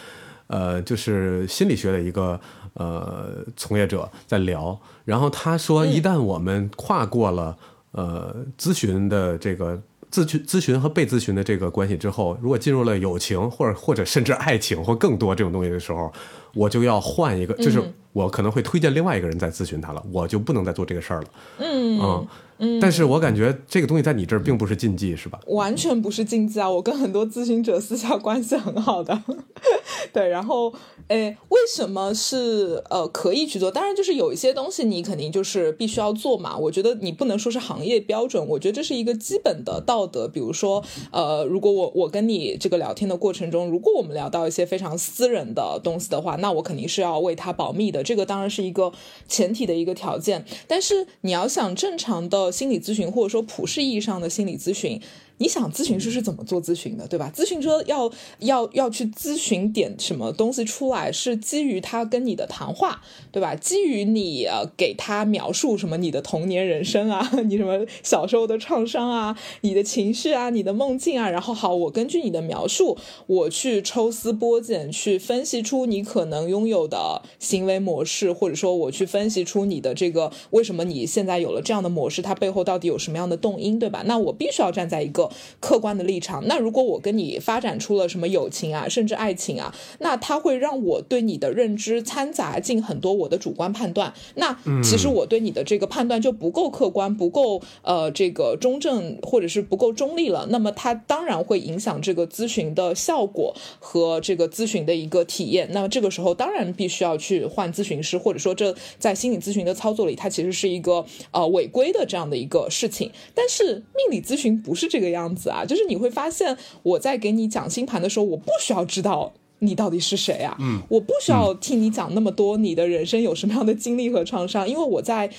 [0.47, 2.41] 呃，就是心理学的一个
[2.75, 7.59] 呃从业者在聊，然后他说，一旦我们跨过了
[7.91, 9.83] 呃咨询的这个。
[10.13, 16.13] 咨询咨询和被咨询的这个关系之后，如果进入了友情或者或者甚至爱情或更多这种东西的时候，
[16.55, 17.83] 我就要换一个，就是
[18.13, 21.27] 我可能会推荐另外一个人再咨询他了，我就不能再做这个事儿了。
[21.59, 22.27] 嗯
[22.59, 25.41] 嗯，但是我感觉这个东西在你这儿并不是禁忌，是吧？
[25.47, 26.71] 完全不是禁忌啊！
[26.71, 29.21] 我跟很多咨询者私下关系很好的，
[30.13, 30.73] 对，然后，
[31.09, 33.69] 诶，为什么是呃可以去做？
[33.69, 36.57] 当然，就是有一些东西你肯定就是必须要做嘛。
[36.57, 40.29] 我觉得你不能说是行业标准，我觉得这是一个基本的道德。
[40.29, 48.02] 比如说，呃，如果我我跟你这个聊天的过程中，如果我们聊到一些非常私人的东西的话，那我肯定是要为他保密的。
[48.03, 48.93] 这个当然是一个
[49.29, 50.45] 前提的一个条件。
[50.67, 55.01] 但是你要想正常的心理咨询，或者说普世意义上的心理咨询。
[55.43, 57.33] 你想咨询师是怎么做咨询的，对吧？
[57.35, 63.57] 咨询师要要要去咨询点什么东西出来，是基于他跟你的谈话，对吧？
[63.57, 84.05] 基于你呃给他描述什么你的童年人生啊， 你什么小时候的创伤啊，你的情绪啊，你的梦境啊，然后好，我根据你的描述，我去抽丝剥茧，去分析出你可能拥有的行为模式，或者说我去分析出你的这个为什么你现在有了这样的模式，它背后到底有什么样的动因，对吧？
[84.07, 85.29] 那我必须要站在一个
[85.61, 86.47] 客观的立场。
[86.47, 94.13] 那如果我跟你发展出了什么友情啊，甚至爱情啊，那它会让我对你的认知掺杂进很多我的主观判断。
[94.37, 100.47] 那其实我对你的这个判断就不够客观，不够呃这个中正，或者是不够中立了。
[100.51, 105.69] 那么它当然会影响这个咨询的效果和这个咨询的一个体验。
[105.73, 113.11] 那么这个时候当然必须要去换咨询师，或者说这在心理咨询的操作里，它其实是一个呃违规的这样的一个事情。
[113.35, 119.33] 但是命理咨询不是这个样子啊，就是你会发现我在给你讲星盘的时候，我不需要知道。
[119.65, 120.57] 你到底是谁啊？
[120.59, 125.31] 嗯，我不需要听你讲那么多，你的人生有什么样的经历和创伤，因为我在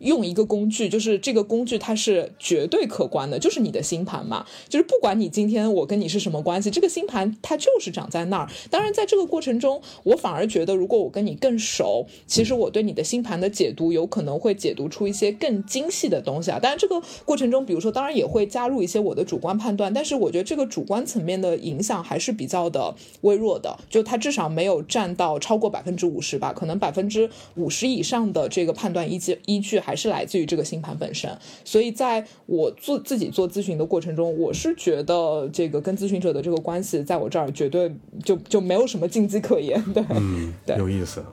[0.00, 8.48] 用一个工具，就是这个工具它是绝对可观的，就是你的星盘嘛，就是不管你今天我跟你是什么关系，这个星盘它就是长在那儿。
[8.70, 16.58] 当然，在这个过程中，我反而觉得，如果我跟你更熟，其实我对你的星盘的解读有可能会解读出一些更精细的东西啊。
[16.58, 31.30] 当然，这个过程中，比如说，当然也会加入一些我的主观判断，但是我觉得这个主观层面的影响还是比较的微弱的，就它至少没有占到超过百分之五十吧，可能百分之五十以上的这个判断依据依据还是来自于这个星盘本身。
[31.64, 39.82] 所以，在我做自己做咨询的过程中，我是觉得这个跟咨询者的这个关系，在我这儿绝对就就没有什么禁忌可言。
[39.92, 41.24] 对，嗯，对有意思。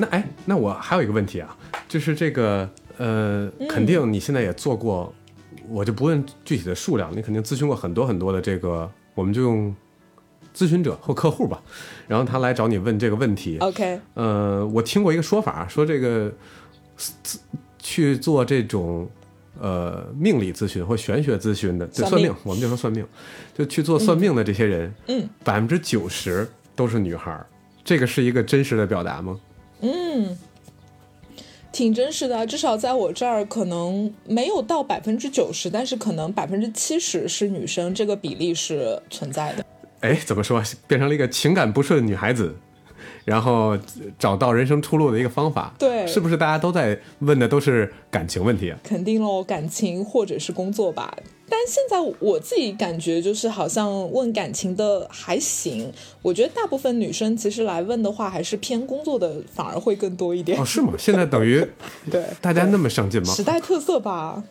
[0.00, 1.54] 那哎，那我还有一个问题啊，
[1.86, 5.14] 就是这个呃，肯定你现在也做过，
[5.68, 9.74] 我就不问具体的数量，你肯定咨询过很多很多的这个，我们就用
[10.54, 11.62] 咨询者或客户吧，
[12.08, 13.58] 然后他来找你问这个问题。
[13.58, 16.32] OK，呃，我听过一个说法，说这个
[16.96, 17.38] 自
[17.78, 19.08] 去做这种
[19.60, 23.06] 呃命理咨询或玄学咨询的，对算命算命，我们就说算命，
[23.54, 27.46] 就去做算命的这些人，嗯，百分之九十都是女孩儿，
[27.84, 29.38] 这个是一个真实的表达吗？
[31.72, 39.64] 挺真实的啊，至少在我这儿可能没有到百分之九十，但是可能百分之七十是女生，这个比例是存在的。
[40.00, 42.56] 哎，怎么说，变成了一个情感不顺女孩子，
[43.24, 43.78] 然后
[44.18, 45.72] 找到人生出路的一个方法？
[45.78, 48.78] 对是不是大家都在问的都是感情问题啊？
[48.82, 51.16] 肯定喽，感情或者是工作吧。
[51.62, 55.92] 但现在我自己感觉就是好像问感情的还行，
[56.22, 60.58] 我觉得大部分女生其实来问的话，还是偏工作的反而会更多一点。
[60.58, 60.94] 哦，是吗？
[60.96, 61.62] 现在等于
[62.10, 63.34] 对，大家那么上进吗？
[63.34, 64.42] 时代特色吧，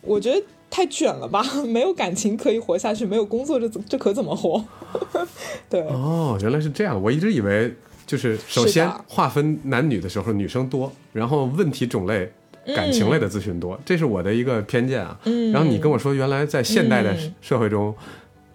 [0.00, 4.64] 我觉得太卷了吧， 没有感情可以活下去，没有工作这这可怎么活？
[5.68, 7.02] 对，哦，原来是这样。
[7.02, 7.74] 我一直以为
[8.06, 12.32] 就是首先划分男女的时候，女生多，然后问题种类。
[12.66, 15.18] 感情类的咨询多，这是我的一个偏见啊。
[15.24, 17.94] 嗯然后你跟我说，原来在现代的嗯社会中，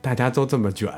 [0.02, 0.90] 大家都这么卷。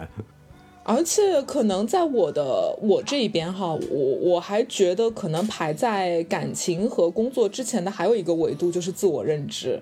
[0.83, 9.79] 而且可能在我的我这一边哈，我我还觉得可能排在感情和工作之前的还有一个维度就是自我认知。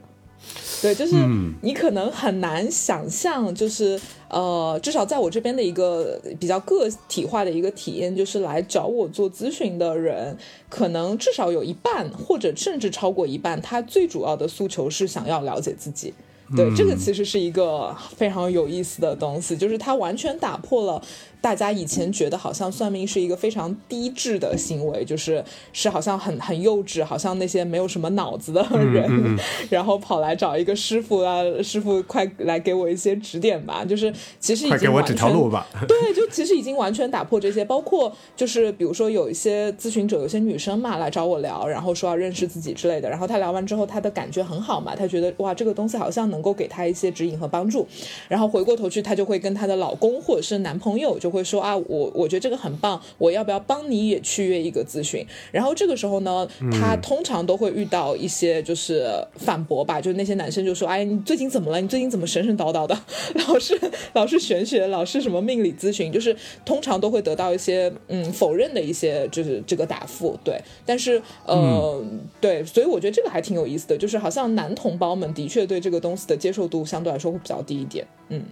[0.82, 1.16] 对，就是
[1.62, 10.38] 你可能很难想象，就是呃，至少在我这边的一个比较个体化的一个体验，就是来找我做咨询的人，
[10.70, 16.14] 可能至少有一半或者甚至超过一半，他最主要的诉求是想要了解自己。
[16.56, 21.00] 对，这个其实是一个非常有意思的东西，就是它完全打破了
[21.42, 29.38] 大家以前觉得好像算命是一个非常低智的行为，就是是好像很很幼稚，好像那些没有什么脑子的人，
[29.70, 35.66] 然后跑来找一个师傅啊，师傅快来给我一些指点吧，就是其实已经快给我指条路吧。
[35.88, 47.88] 对，就其实已经完全打破这些，包括就是比如说有一些咨询者，有些女生嘛来找我聊，然后说要认识自己之类的，然后她聊完之后，她的感觉很好嘛，她觉得哇这个东西好像能够给她一些指引和帮助，
[48.28, 55.26] 然后回过头去，她就会跟她的老公或者是男朋友就会说啊，我我觉得这个很棒，我要不要帮你也去约一个咨询？
[55.52, 61.82] 然后这个时候呢，他通常都会遇到一些就是反驳吧，就是那些男生就说，哎，你最近怎么了？
[61.82, 62.98] 你最近怎么神神叨叨的？
[63.48, 63.80] 老是
[64.14, 70.60] 老是玄学，老是什么命理咨询，就是通常都会得到一些嗯否认的一些就是这个答复，对。
[70.86, 72.04] 但是呃、
[72.42, 78.44] 对，所以我觉得这个还挺有意思的，就是好像男同胞们的确对这个东西的接受度相对来说会比较低一点，嗯。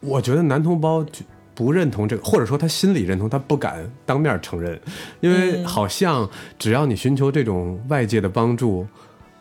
[0.00, 1.20] 我觉得男同胞就
[1.60, 4.80] 不认同这个，或者说他心里认同，他不敢当面承认，
[5.20, 6.26] 因为好像
[6.58, 8.86] 只要你寻求这种外界的帮助，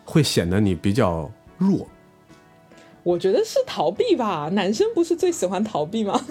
[0.04, 1.88] 会显得你比较弱。
[3.04, 6.22] 我觉得是逃避吧，男生不是最喜欢逃避吗？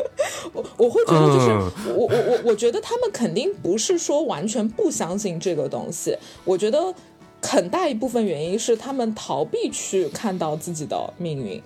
[0.54, 6.16] 我我会觉得就是、嗯我我我我觉得他们肯定不是说完全不相信这个东西，
[6.46, 6.94] 我觉得
[7.42, 11.62] 很大一部分原因是他们逃避去看到自己的命运。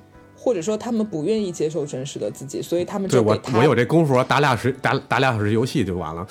[0.49, 6.27] 或者说他们不愿意接受真实的自己，所以他们就我我有这功夫，打俩时打打俩小时游戏就完了。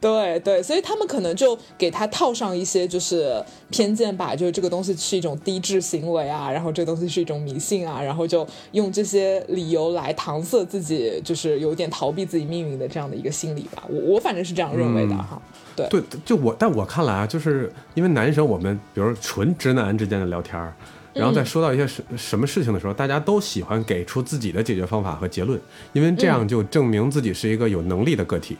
[0.00, 3.40] 对对，所以他们可能就给他套上一些就是
[3.70, 13.84] 偏见吧，就是这个东西是一种低智行为啊，然后这个东西是一种迷信啊，然后就用这些理由来搪塞自己，就是有点逃避自己命运的这样的一个心理吧。
[13.88, 15.40] 我我反正是这样认为的哈。
[15.76, 20.74] 对对，就我，但我看来啊，就是因为男生我们，比如纯直男之间的聊天儿，
[21.12, 25.60] 然后在说到一些什什么事情的时候，大家都喜欢给出自己的解决方法和结论，
[25.92, 28.56] 因为这样就证明自己是一个有能力的个体。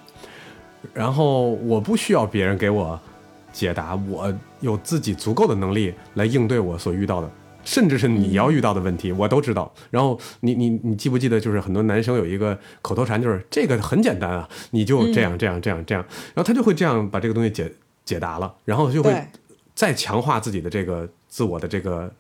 [0.95, 2.99] 然后我不需要别人给我
[3.53, 7.31] 解答，我有自己足够的能力来应对我所遇到的，
[7.65, 9.71] 甚至是你要遇到的问题，我都知道。
[9.91, 16.03] 然后你你你记不记得，就是很多男生有一个口头禅，就是这个很简单啊，你就这样这样这样这样，
[16.35, 17.71] 然后他就会这样把这个东西解
[18.05, 19.15] 解答了，然后就会
[19.75, 22.11] 再强化自己的这个自我的这个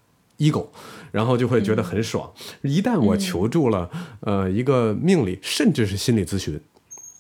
[0.41, 0.67] ego，
[1.13, 2.29] 然后就会觉得很爽。
[2.63, 3.89] 一旦我求助了，
[4.23, 6.61] 呃，一个命理，甚至是心理咨询，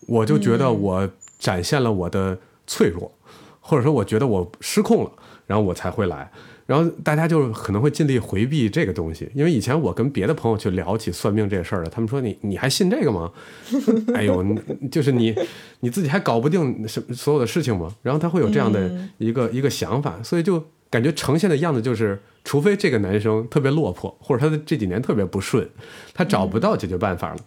[0.08, 1.08] 我就觉得我
[1.38, 3.12] 展现了我的脆弱，
[3.60, 5.12] 或者说我觉得我失控了，
[5.46, 6.28] 然后我才会来。
[6.66, 13.32] 然后大家就可能会尽力回避这个东西，因为以前我跟别的朋友去聊起算命这事儿了，他们说你你还信这个吗？
[14.14, 14.56] 哎呦，
[14.88, 15.34] 就是你
[15.80, 17.92] 你自己还搞不定什所有的事情吗？
[18.02, 25.68] 然后他会有这样的一个、一个想法，所以就感觉呈现的样子就是，除非这个男生特别落魄，或者他的这几年特别不顺，
[26.14, 27.40] 他找不到解决办法了，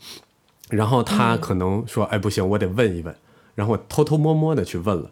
[0.70, 3.16] 然后他可能说，哎不行，我得问一问，
[3.56, 5.12] 然后我偷偷摸摸的去问了，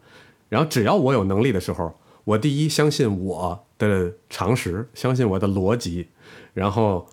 [0.50, 6.08] 然后只要我有能力的时候，我第一相信我的常识，相信我的逻辑，
[6.54, 7.08] 然后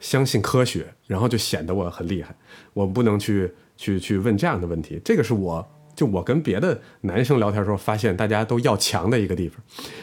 [0.00, 2.34] 相信科学，然后就显得我很厉害。
[2.72, 9.58] 我不能去去去问这样的问题，这个是我就我跟别的男生聊天的时候发现大家都要强的一个地方。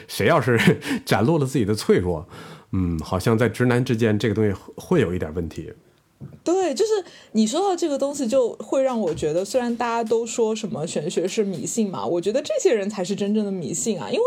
[0.08, 0.58] 谁要是
[1.04, 2.26] 展露了自己的脆弱，
[2.72, 5.72] 嗯，好像在直男之间这个东西会有一点问题。
[6.44, 6.92] 对，就是
[7.32, 14.22] 你说到这个东西，就会让我觉得，虽然大家都说什么玄学是迷信嘛，我觉得这些人才是真正的迷信啊，因为。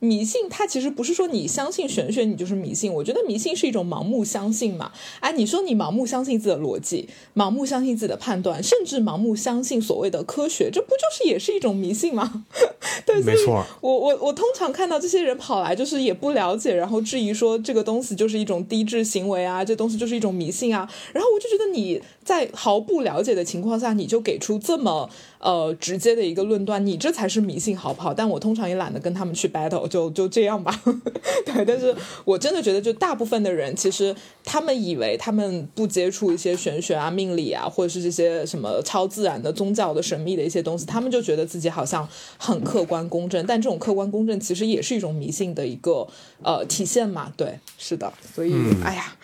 [0.00, 4.92] 迷信它其实不是说你相信玄学你就是迷信，我觉得迷信是一种盲目相信嘛。
[5.20, 12.44] 哎，你说你盲目相信自己的逻辑，盲目相信自己的判断，甚至盲目相信所谓的科学，这不就是也是一种迷信吗？
[13.04, 20.88] 对，没错我我我通常看到这些人跑来，就是也不了解，然后质疑说这个东西就是一种低智行为啊，这东西就是一种迷信啊。
[21.12, 25.08] 然后我就觉得你在毫不了解的情况下，你就给出这么
[25.38, 28.12] 呃直接的一个论断，你这才是迷信，好不好？
[28.12, 30.78] 但我通常也懒得跟他们去 battle，就就这样吧。
[31.46, 34.14] 对，但是我真的觉得，就大部分的人，其实
[34.44, 42.06] 他们以为他们不接触一些玄学啊、命理啊，或者是这些什么超自然的宗教的神秘的一些东西，他们就觉得自己好像
[42.36, 46.06] 很客观公正，但这种客观公正其实也是一种迷信的一个
[46.42, 47.32] 呃体现嘛。
[47.38, 48.52] 对，是的，所以、
[48.84, 49.16] 哎呀，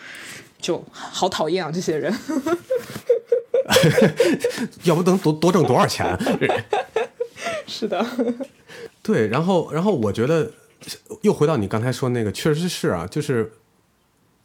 [0.65, 2.11] 就好讨厌啊这些人。
[4.83, 6.17] 要不能多多挣多少钱？
[7.67, 8.03] 是的，
[9.03, 10.51] 对，然后然后我觉得
[11.21, 13.53] 又回到你刚才说那个，确实是啊，就是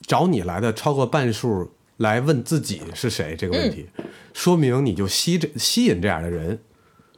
[0.03, 3.89] 找你来的超过半数来问自己是谁这个问题，
[4.35, 6.61] 说明你就吸这吸引这样的人。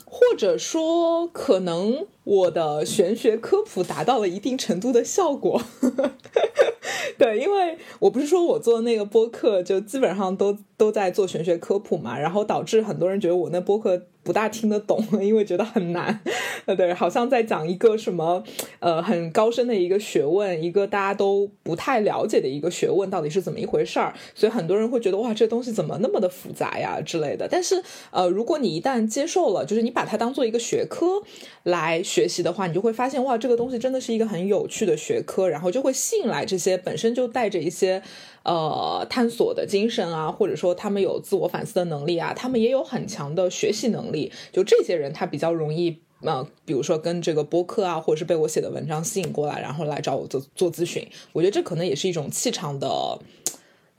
[0.05, 5.63] 或者说，可能我的玄学科普达到了一定程度的效果。
[7.19, 16.21] 对，因为我不是说我做那个播客，就基本上都都在做玄学科普嘛，然后导致很多人觉得我那播客不大听得懂，因为觉得很难。
[16.65, 18.43] 呃， 对，好像在讲一个什么
[18.81, 24.15] 呃很高深的一个学问，一个大家都不太了解的一个学问，到底是怎么一回事儿？
[24.35, 27.47] 所以很多人会觉得哇，这东西怎么那么的复杂呀之类的。
[27.49, 31.23] 但是呃，如果你一旦接受了，就是你把它当做一个学科
[31.63, 38.03] 来学习的话，你就会发现哇，这个东西真的是一个很有趣的学科，然后就会吸引来这些本身就带着一些
[38.43, 46.03] 呃探索的精神啊，或者说他们有自我反思的能力啊，他们也有很强的学习能力，就这些人他比较容易。
[46.25, 53.19] 呃，比如说跟这个播客啊，或者是被我写的文章吸引过来，然后来找我做做咨询，我觉得这可能也是一种气场的。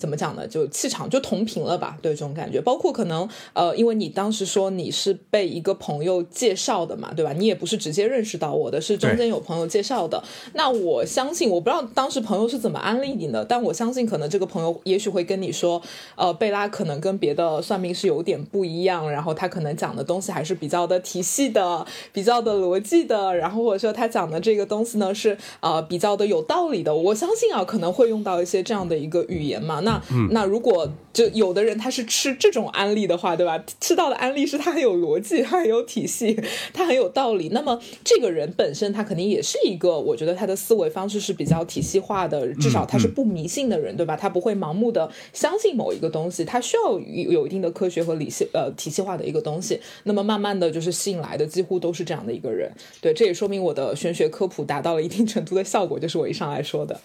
[0.03, 0.45] 怎么讲呢？
[0.45, 2.59] 就气场就同频了吧，对这种感觉。
[2.59, 7.31] 包括可能呃，因为你当时说你是被一个朋友介绍的嘛，对吧？
[7.31, 10.21] 你也不是直接认识到我的，是中间有朋友介绍的。
[10.55, 15.81] 那我相信，我不知道当时朋友是怎么安利你的，但我相信可能这个朋友也许会跟你说，
[16.17, 26.93] 呃，贝拉可能跟别的算命是有点不一样，然后他可能讲的东西还是比较的体系的，比较的逻辑的，然后或者说他讲的这个东西呢是呃比较的有道理的。
[26.93, 29.79] 我相信啊，可能会用到一些这样的一个语言嘛。
[29.83, 29.92] 那
[30.31, 33.63] 那如果就有的人他是吃这种安利的话，对吧？
[33.79, 36.39] 吃到的安利是他很有逻辑，他很有体系，
[36.73, 37.49] 他很有道理。
[37.49, 44.15] 那么这个人本身他肯定也是一个，我觉得他的思维方式是比较体系化的，至少他是不迷信的人，对吧？
[44.15, 49.79] 他不会盲目的相信某一个东西，他需要有有一定的科学和理性呃体系化的一个东西。
[50.03, 52.71] 那么慢慢的就是吸引来的几乎都是这样的一个人。
[53.01, 56.99] 对，这也说明我的玄学科普达到了一定程度的效果，就是我一上来说的。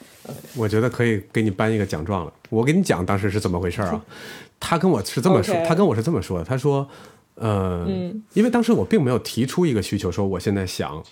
[0.57, 2.33] 我觉得可以给你颁一个奖状了。
[2.49, 4.05] 我跟你讲当时是怎么回事啊？
[4.61, 6.89] 他跟我是这么说他跟我是这么说的，他说，
[7.37, 7.87] 呃，
[8.33, 11.03] 因为当时我并没有提出一个需求，说我现在想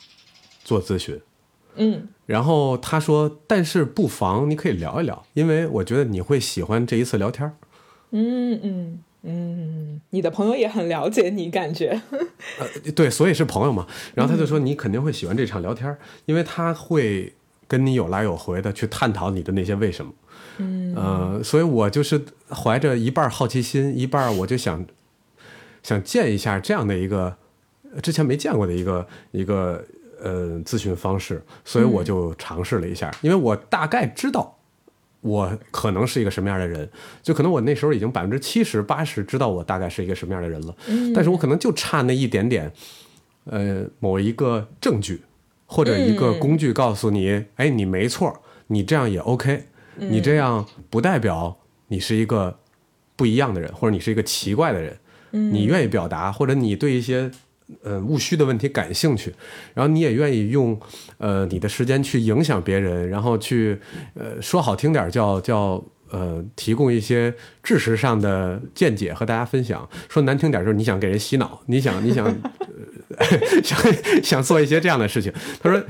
[0.64, 1.20] 做咨询，
[1.76, 7.54] 嗯然后他说，但是不妨你可以聊一聊，因为我觉得你会喜欢这一次聊天儿。
[8.10, 12.00] 嗯嗯嗯，你的朋友也很了解你，感觉。
[12.58, 13.86] 呃，对，所以是朋友嘛。
[14.14, 17.32] 然后他就说，你肯定会喜欢这场聊天儿，因为他会
[17.68, 20.12] 跟你有来有回的去探讨你的那些为什么。
[20.58, 24.84] 嗯，呃，所以我就是怀着一半好奇心，一半我就想
[25.82, 27.36] 想见一下这样的一个
[27.94, 29.84] 呃之前没见过的一个一个
[30.20, 34.52] 呃咨询方式，所以我就尝试了一下，因为我大概知道。
[35.22, 36.88] 我可能是一个什么样的人，
[37.20, 40.76] 就可能我那时候已经百分之七十八十知道我大概是一个什么样的人了，
[41.12, 42.70] 但是我可能就差那一点点，
[43.46, 45.22] 呃，某一个证据
[45.64, 49.66] 或者一个工具告诉你，哎，你没错，你这样也 OK，
[49.98, 51.56] 你这样不代表
[51.88, 52.58] 你是一个
[53.16, 54.98] 不一样的人，或者你是一个奇怪的人，
[55.30, 57.30] 你愿意表达，或者你对一些
[57.82, 59.34] 呃务虚的问题感兴趣，
[59.74, 60.78] 然后你也愿意用
[61.18, 63.78] 呃你的时间去影响别人，然后去
[64.14, 72.26] 呃说好听点叫叫呃提供一些知识上的见解和大家分享，说难听点就是你想给人洗脑，你想你想、
[73.16, 73.26] 呃、
[73.62, 73.78] 想
[74.22, 75.32] 想做一些这样的事情。
[75.62, 75.82] 他说。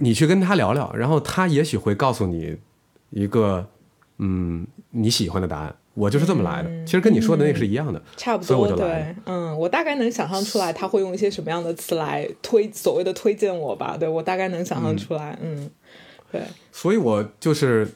[0.00, 2.56] 你去跟他聊聊，然后他也许会告诉你
[3.12, 3.64] 一个
[4.18, 5.74] 嗯你喜欢的答案。
[5.94, 9.02] 我就是这么来的，其实跟你说的那个是一样的，差不所以我多就来。
[9.02, 15.70] 对，嗯，我大概能想象出来他会用一些什么样的词来推所谓的推荐我吧，对我大概能想象出来，嗯，
[16.30, 16.40] 对，
[16.72, 17.86] 所以我就是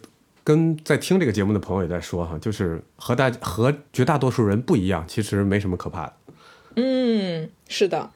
[0.45, 6.13] 跟在听这个节目的朋友也在说哈，就是和大和绝大多数人不一样，其实没什么可怕的。
[6.75, 8.11] 嗯，是的，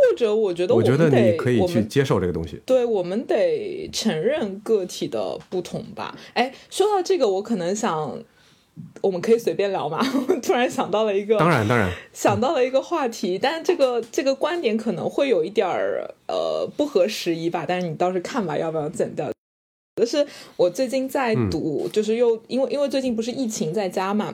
[0.00, 2.60] 或者我觉得我觉得你可以去接受这个东西。
[2.64, 6.16] 对，我们得承认个体的不同吧。
[6.34, 8.18] 哎，说到这个，我可能想，
[9.02, 9.98] 我们可以随便聊嘛。
[10.28, 17.64] 我 突然想到了一个，当然，当然， 想到了一个话题，但是这个这个观点可能会有一点儿呃不合时宜吧。
[17.68, 19.30] 但是你倒是看吧，要不要剪掉？
[19.96, 20.26] 就是
[20.56, 24.32] 我最近在嗯读，就是又因为因为最近不是疫情在家嘛。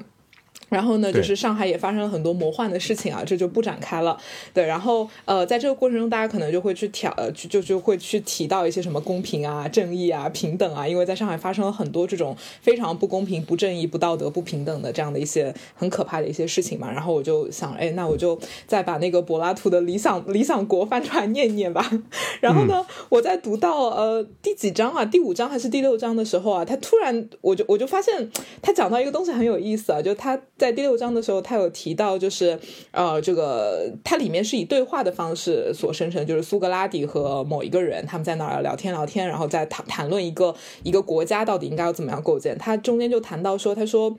[0.68, 4.18] 然后呢，就是上海也发生了很多魔幻的事情啊，这就不展开了。
[4.52, 16.90] 对，然后呃，在这个过程中，大家可能就会去挑，呃，去就就会去提到一些什么公平啊、正义啊、平等啊，因为在上海发生了很多这种非常不公平、不正义、不道德、不平等的这样的一些很可怕的一些事情嘛。
[16.90, 21.88] 然后我就想，哎，那我就再把那个柏拉图的《理想 理想国》翻出来念念吧。
[22.40, 28.28] 然后呢，我在读到呃第几章啊，第五章还是第六章的时候啊，他突然我就我就发现
[28.60, 32.58] 他讲到一个东西很有意思啊，就他在第六章的时候，他有提到就是
[32.90, 42.56] 呃这个它里面是以对话的方式所生成，就是苏格拉底和某一个人他们在那儿聊天聊天，然后在谈谈论一个一个国家到底应该要怎么样构建。
[42.58, 44.16] 他中间就谈到说，他说。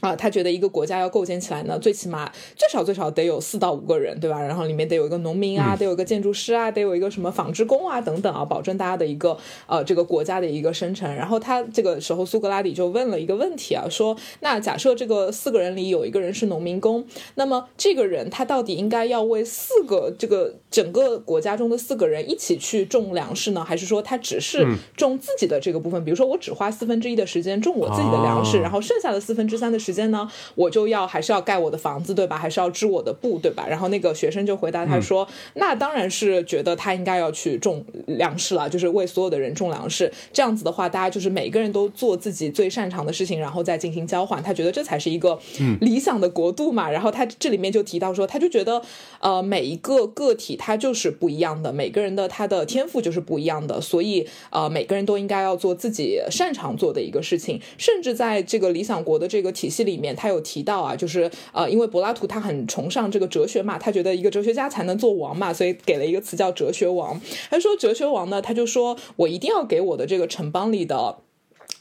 [0.00, 4.40] 啊，他觉得一个国家要构建起来呢，最起码最少最少得有四到五个人，对吧？
[4.40, 9.36] 然后里面得有一个农民啊，得有一个建筑师啊，得有一个什么纺织工啊等等啊，保证大家的一个
[9.66, 11.14] 呃这个国家的一个生成。
[11.14, 26.02] 然后他这个时候苏格拉底就问了一个问题啊，说那假设这个四个人里有一个人是农民工，那么这个人他到底应该要为四个这个整个国家中的四个人一起去种粮食呢，还是说他只是种自己的这个部分？
[26.04, 32.36] 比如说我只花四分之一的时间种我自己的粮食，哦然后剩下的四分之三的时间呢，我就要还是要盖我的房子，对吧？
[32.36, 33.66] 还是要织我的布，对吧？
[33.68, 40.12] 然后那个学生就回答他说：“那当然是觉得他应该要去种粮食了，就是为所有的人种粮食。
[40.32, 44.42] 这样子的话，大家就是每个人都做自己最擅长的事情，然后再进行交换。
[44.42, 45.38] 他觉得这才是一个
[45.80, 46.90] 理想的国度嘛。
[46.90, 48.82] 然后他这里面就提到说，他就觉得
[49.20, 57.60] 呃每一个个体他就是不一样的，每个人的他的天赋就是不一样的，所以呃每个人都应该要做自己擅长做的一个事情。
[57.78, 67.18] 甚至在这个理想国的这个体系这里面，他有提到啊，就是呃因为柏拉图他很崇尚这个哲学嘛，他觉得一个哲学家才能做王嘛，所以给了一个词叫哲学王。
[67.48, 71.20] 他说哲学王呢，他就说我一定要给我的这个城邦里的。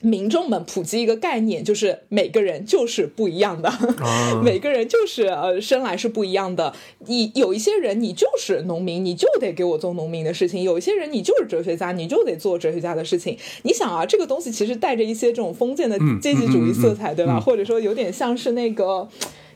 [0.02, 6.74] 民众们普及一个概念，就是每个人就是不一样的，啊 每个人就是呃生来是不一样的。
[7.08, 13.38] 你有一些人你就是农民，你就得给我做农民的事情；有一些人你就是哲学家，你就得做哲学家的事情。
[13.64, 17.40] 你想啊，这个东西其实带着一些这种封建的阶级主义色彩，对吧？
[17.40, 19.10] 或者说有点像是那个。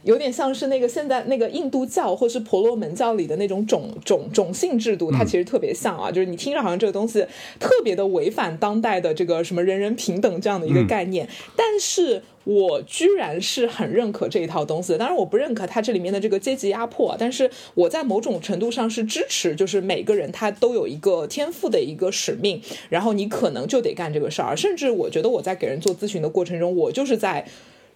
[0.03, 7.25] 有点像是那个现在那个印度教或是婆罗门教里的那种种种种姓制度，它其实特别像啊，就是你听着好像这个东西
[7.59, 12.23] 特别的违反当代的这个什么人人平等这样的一个概念，但是。
[12.45, 27.45] 我居然是很认可这一套东西的，当然我不认可它这里面的这个阶级压迫啊，但是我在某种程度上是支持，就是每个人他都有一个天赋的一个使命，然后你可能就得干这个事儿，甚至我觉得我在给人做咨询的过程中，我就是在。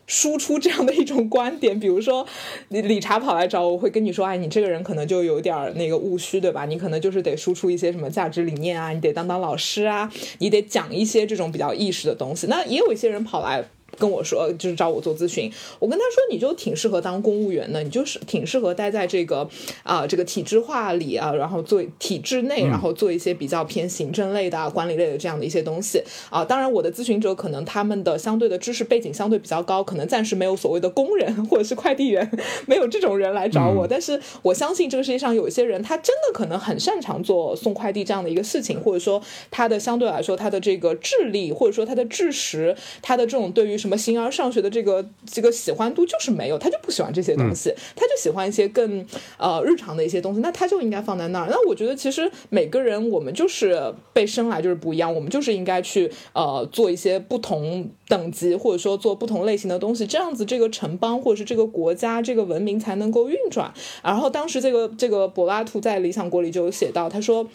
[0.08, 2.26] 输出这样的一种观点，比如说
[2.70, 6.66] 理理查跑来找我，我会跟你说，哎，你这个人可能就有点那个务虚，对吧？
[6.66, 12.48] 你可能就是得输出一些什么价值理念啊，你得当当老师啊，你得讲一些这种比较意识的东西。
[12.48, 13.64] 那也有一些人跑来。
[13.98, 15.52] 跟我说，就是找我做咨询。
[15.80, 19.48] 我跟他说，你就挺适合当公务员的，你就是挺适合待在这个
[19.84, 26.46] 啊、这个体制化里啊，然后做体制内，然后做一些比较偏行政类的、啊、管理类的这样的一些东西啊。
[26.46, 32.30] 当然，我的咨询者可能他们的相对的知识背景相对比较高，可能暂时没有所谓的工人或者是快递员，
[32.66, 33.88] 没有这种人来找我。
[33.88, 49.06] 但是我相信这个世界上有一些人，他真的可能很擅长做送快递这样的一个事情，或者说他的相对来说他的这个智力，或者说他的知识，他的这种对于什么形而上学的这个这个喜欢度就是没有，他就不喜欢这些东西，他就喜欢一些更
[49.38, 51.48] 呃日常的一些东西，那他就应该放在那儿。
[51.50, 63.74] 那我觉得其实每个人我们就是被生来就是不一样，我们就是应该去呃做一些不同等级或者说做不同类型的东西，这样子这个城邦或者是这个国家这个文明才能够运转。
[64.04, 67.48] 然后当时这个这个柏拉图在《理想国》里就有写到，他说。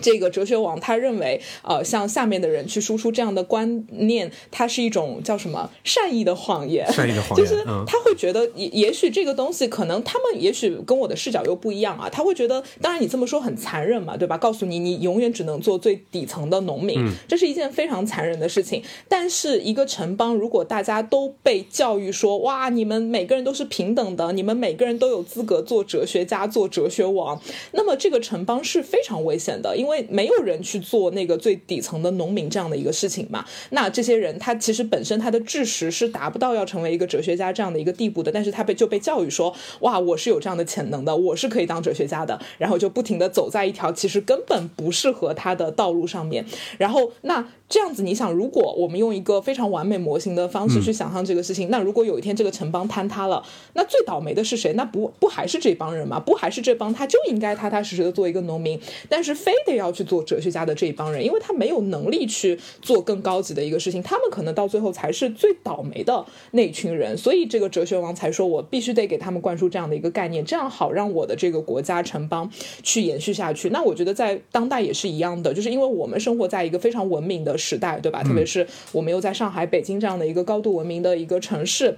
[0.00, 6.86] 这个哲学王他认为，呃，向下面的人去输出这样的观念，它是一种叫什么善意的谎言。
[6.92, 14.36] 善意的谎言 就是嗯他会觉得也也许这个东西可能他们也许跟我的视角又不一样啊，他会觉得，当然你这么说很残忍嘛，对吧？
[14.36, 18.82] 告诉你你永远只能做最底层的农民，这是一件非常残忍的事情。
[19.08, 27.40] 但是一个城邦如果大家都被教育说，哇，你们每个人都是平等的，你们每个人都有资格做哲学家、做哲学王，
[27.72, 33.44] 那么这个城邦是非常危险的，因为没有人去做那个最底层的农民这样的一个事情嘛。
[33.70, 46.44] 那这些人他其实本身他的知识是达不到要成为一个哲学家这样的一个地步的，但是他被就被教育说，哇，我是有这样的潜能的，我是可以当哲学家的，然后就不停的走在一条其实根本不适合他的道路上面。
[46.78, 53.42] 然后那这样子，你想，如果我们用一个非常完美模型的方式去想象这个事情，那如果有一天这个城邦坍塌了，
[53.74, 54.72] 那最倒霉的是谁？
[54.74, 56.20] 那不不还是这帮人吗？
[56.20, 67.16] 不还是这帮他就应该踏踏实实的做一个农民，但是非得要去做哲学家的这一帮人，因为他没有能力去做更高级的一个事情，他们可能到最后才是最倒霉的那群人。
[67.16, 72.50] 所以这个哲学王才说我必须得给他们灌输这样的一个概念，这样好让我的这个国家城邦
[72.82, 73.70] 去延续下去。
[73.70, 78.22] 那我觉得在当代也是一样的，就是因为我们生活在一个非常文明的时代，对吧？
[78.22, 81.96] 特别是我们又在上海、北京这样的一个高度文明的一个城市。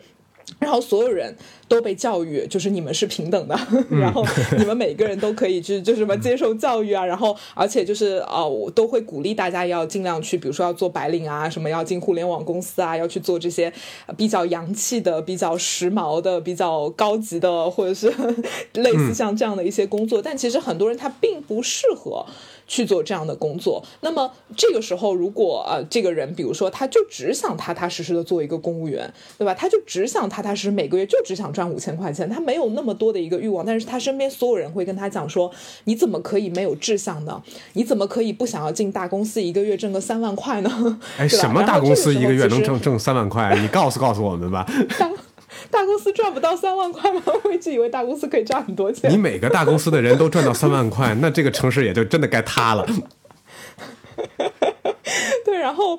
[0.58, 1.34] 然后所有人
[1.66, 3.58] 都被教育，就是你们是平等的，
[3.90, 4.24] 然后
[4.58, 13.72] 你们每个人都可以去，就是什么接受教育啊，然后而且就是呃，我都会鼓励大家要尽量去，比如说要做白领啊，什么要进互联网公司啊，要去做这些
[14.06, 18.12] 呃比较洋气的、比较时髦的、比较高级的，或者是
[18.74, 20.22] 类似像这样的一些工作。
[20.22, 22.24] 但其实很多人他并不适合。
[22.68, 29.54] 去做这样的工作，那么这个时候，如果呃这个人，比如说他就只想踏踏实实的做一个公务员，对吧？
[29.54, 35.50] 他就只想踏踏实实每个月就只想赚五千块钱，他没有那么多的一个欲望，但是他身边所有人会跟他讲说，
[35.84, 37.42] 你怎么可以没有志向呢？
[37.72, 41.00] 你怎么可以不想要进大公司一个月挣个三万块呢？
[41.16, 43.56] 哎，什么大公司一个月能挣挣三万块？
[43.62, 44.66] 你告诉告诉我们吧。
[45.70, 47.22] 大大公司赚不到三万块吗？
[47.44, 49.10] 我一直以为大公司可以赚很多钱。
[49.10, 52.86] 你每个大公司的人都赚到三万块，那这个城市也就真的该塌了。
[55.44, 55.98] 对，然后。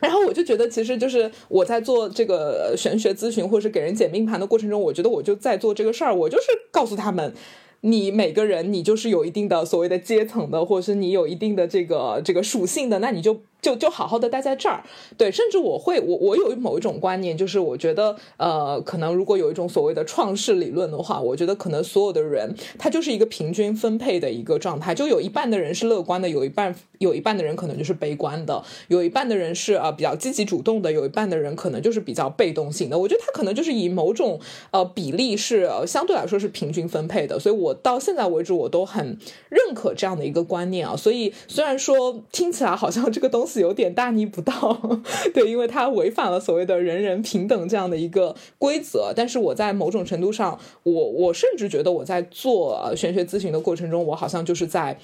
[0.00, 7.32] 然后我就觉得，其实就是我在做这个呃玄学咨询，或者是给人解命盘的过程中，我觉得我就在做这个事儿，我就是告诉他们，
[7.80, 14.84] 你每个人你就是有一定的所谓的阶层的，或者是你有一定的这个这个属性的，那你就就就好好的待在这儿。
[15.16, 32.98] 对，甚至我会我我有某一种观念，就是我觉得呃，可能如果有一种所谓的创世理论的话，我觉得可能所有的人他就是一个平均分配的一个状态，就有一半的人是乐观的，有一半有一半的人可能就是悲观的，有一半的人是呃比较积极主动的，有一半的人可能就是比较被动性的。
[32.98, 34.38] 我觉得他可能就是以某种
[34.72, 40.94] 呃比例是、呃、相对来说是平均分配的，所以我到现在为止我都很认可这样的一个观念啊。
[40.96, 45.00] 所以虽然说听起来好像这个东西有点大逆不道，
[45.34, 54.98] 对，因为它违反了所谓的人人平等这样的一个规则，但是我在某种程度上，我我甚至觉得我在做呃玄学咨询的过程中，我好像就是在。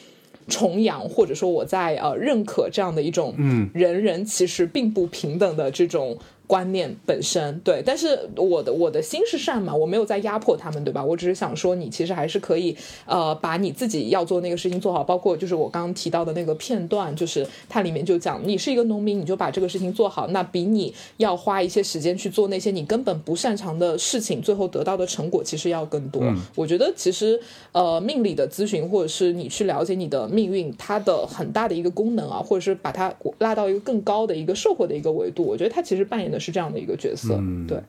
[0.48, 6.18] 重阳，或者说我在呃认可这样的一种，嗯，人人其实并不平等的这种
[6.50, 7.80] 观念本身，对。
[7.86, 11.04] 但是我的我的心是善嘛，我没有在压迫他们，对吧？
[11.04, 12.76] 我只是想说，你其实还是可以
[13.06, 26.20] 呃把你自己要做那个事情做好，包括就是我刚刚提到的那个片段，就是它里面就讲，你是一个农民，你就把这个事情做好，那比你要花一些时间去做那些你根本不擅长的事情，最后得到的成果其实要更多。
[26.56, 27.40] 我觉得其实
[27.70, 37.34] 呃命理的咨询，或者是你去了解你的命运，它的很大的一个功能啊，或者是把它拉到一个更高的一个社会的一个维度，我觉得它其实扮演的是这样的一个角色。
[37.38, 37.80] 嗯对，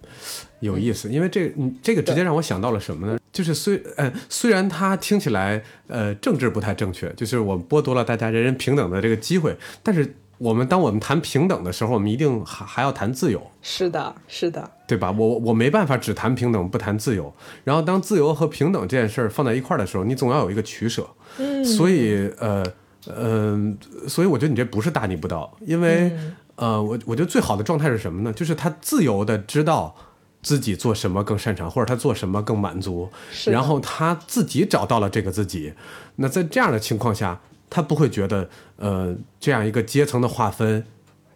[0.59, 3.17] 有意思，因为这个这个直接让我想到了什么呢？
[3.31, 13.41] 就是虽呃虽然它听起来呃政治不太正确，就是我剥夺了大家人人平等的这个机会，但是我们当我们谈平等的时候，我们一定还还要谈自由。
[13.61, 15.11] 是的，是的，对吧？
[15.11, 17.33] 我我没办法只谈平等不谈自由。
[17.63, 21.07] 然后当自由和平等这件事儿放在一块儿的时候，你总要有一个取舍。
[21.37, 22.65] 嗯，所以呃
[23.07, 23.73] 呃，
[24.07, 26.11] 所以我觉得你这不是大逆不道，因为、
[26.55, 28.33] 呃，我我觉得最好的状态是什么呢？
[28.33, 29.95] 就是他自由的知道
[30.41, 33.09] 自己做什么更擅长，或者他做什么更满足，
[33.45, 35.73] 然后他自己找到了这个自己。
[36.17, 37.39] 那在这样的情况下，
[37.69, 40.85] 他不会觉得呃这样一个阶层的划分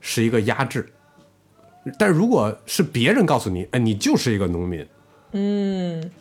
[0.02, 0.92] 是一个压制。
[1.98, 4.86] 但如果是别人告诉你，哎，你就是一个农民，
[5.32, 6.12] 嗯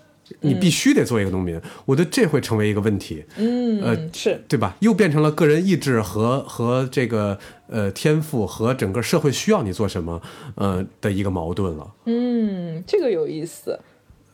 [0.41, 4.43] 你必须得做一个农民，我觉得这会成为一个问题，嗯，呃是。
[4.49, 4.77] 对吧？
[4.81, 10.21] 又变成了个人意志和和这个呃天赋和整个社会需要你做什么，
[10.55, 11.93] 呃的一个矛盾了。
[12.07, 13.79] 嗯，这个有意思，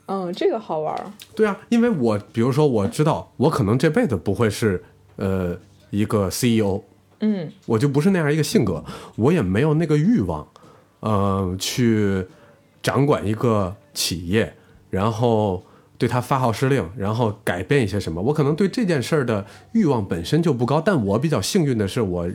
[0.05, 4.83] 嗯，这个好玩儿，对啊，因为我比如说我知道我可能这辈子不会是
[5.17, 5.57] 呃
[5.89, 6.81] 一个 CEO，
[7.19, 7.51] 嗯。
[7.65, 8.83] 我就不是那样一个性格，
[9.15, 10.47] 我也没有那个欲望，
[11.01, 12.25] 呃，去
[12.81, 14.53] 掌管一个企业，
[14.89, 15.63] 然后
[16.01, 18.19] 对他发号施令，然后改变一些什么。
[18.19, 22.27] 我可能对这件事儿的欲望本身就不高，但我比较幸运的是，我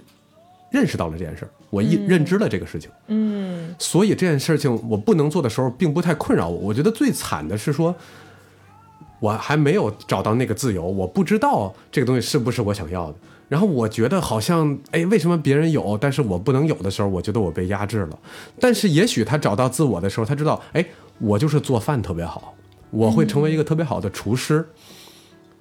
[0.71, 6.57] 认识到了这件事儿，我一、认知了这个事情，嗯所以这件事情我不能做的时候，并不太困扰我。
[6.57, 7.93] 我觉得最惨的是说。
[9.19, 13.14] 我还没有找到那个自由，我不知道这个东西是不是我想要的。
[13.49, 18.19] 然后我觉得好像，哎，为什么别人有，但是我不能有的时候，我觉得我被压制了。
[18.61, 20.85] 但是也许他找到自我的时候，他知道，哎，
[21.19, 22.55] 我就是做饭特别好，
[22.97, 24.66] 我会成为一个特别好的厨师。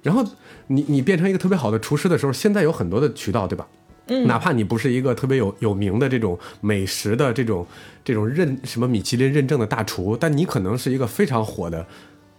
[0.02, 0.24] 然后
[0.68, 3.66] 你你变成一个特别好的厨师的时候，现在有很多的渠道，对吧？
[4.08, 7.66] 嗯，哪怕你不是一个特别有有名的这种美食的这种
[8.04, 11.84] 这种认什么米其林认证的大厨，但你可能是一个非常火的，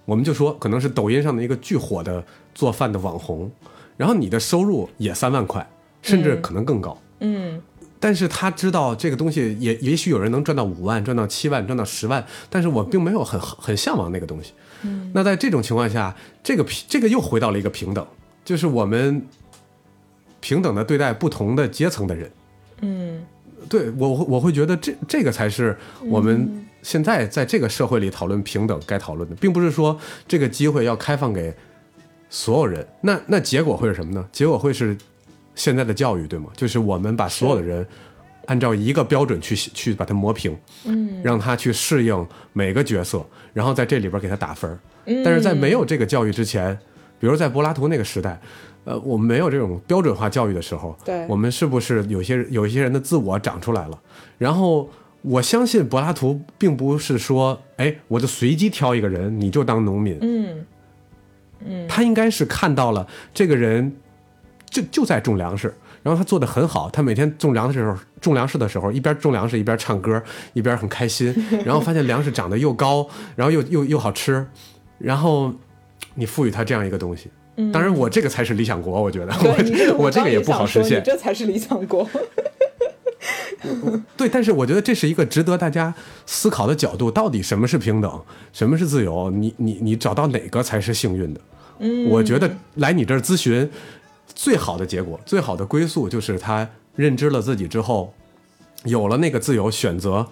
[0.05, 2.23] 我们就说可能是抖音上的一个巨火的
[2.55, 3.51] 做饭的网红，
[3.97, 5.69] 然后你的收入也三万块，
[6.01, 6.97] 甚至可能更高。
[7.19, 7.61] 嗯
[7.99, 14.53] 但是他知道这个东西也也许有人能赚到五万，赚到七万，赚到十万，但是我并没有很很向往那个东西。
[14.84, 18.05] 嗯，那在这种情况下，这个平这个又回到了一个平等，
[18.45, 19.25] 就是我们
[20.39, 22.32] 平等的对待不同的阶层的人。
[22.82, 23.25] 嗯
[23.67, 25.75] 对我我会觉得这这个才是
[26.05, 31.53] 我们现在在这个社会里讨论平等该讨论的，并不是说这个机会要开放给
[32.30, 32.88] 所有人。
[33.01, 34.25] 那那结果会是什么呢？
[34.32, 34.95] 结果会是
[35.55, 36.49] 现在的教育，对吗？
[36.55, 37.86] 就是我们把所有的人
[38.47, 41.21] 按照一个标准去去把它磨平，嗯。
[41.23, 44.77] 让他去适应每个角色，然后在这里边给他打分
[45.23, 46.77] 但是在没有这个教育之前，
[47.19, 48.37] 比如在柏拉图那个时代，
[48.83, 51.25] 呃，我们没有这种标准化教育的时候，对。
[51.27, 53.97] 我们是不是有些有一些人的自我长出来了？
[54.37, 54.89] 然后
[55.21, 60.65] 我相信柏拉图并不是说，哎，我就随机挑一个人，你就当农民，嗯。
[61.65, 61.87] 嗯。
[61.87, 63.95] 他应该是看到了这个人
[64.70, 70.22] 就就在种粮食，然后他做的很好，他每天种粮食的时候，种粮食的时候一边种粮食一边唱歌，
[70.53, 71.34] 一边很开心，
[71.65, 74.45] 然后发现粮食长得又高，然后又又又好吃，
[74.97, 75.53] 然后
[76.15, 77.30] 你赋予他这样一个东西。
[77.74, 81.01] 当然，我这个才是理想国，我觉得我我这个也不好实现。
[81.03, 82.07] 这才是理想国。
[84.15, 85.91] 对，但是我觉得这是一个值得大家
[86.28, 88.22] 思考的角度，到底什么是平等，
[88.53, 89.32] 什么是自由？
[89.32, 91.41] 你你你找到哪个才是幸运的？
[91.80, 93.68] 嗯，我觉得来你这儿咨询，
[94.38, 98.13] 最好的结果，最好的归宿就是他认知了自己之后，
[98.83, 100.25] 有了那个自由选择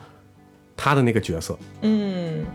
[0.77, 1.57] 他的那个角色。
[1.81, 2.45] 嗯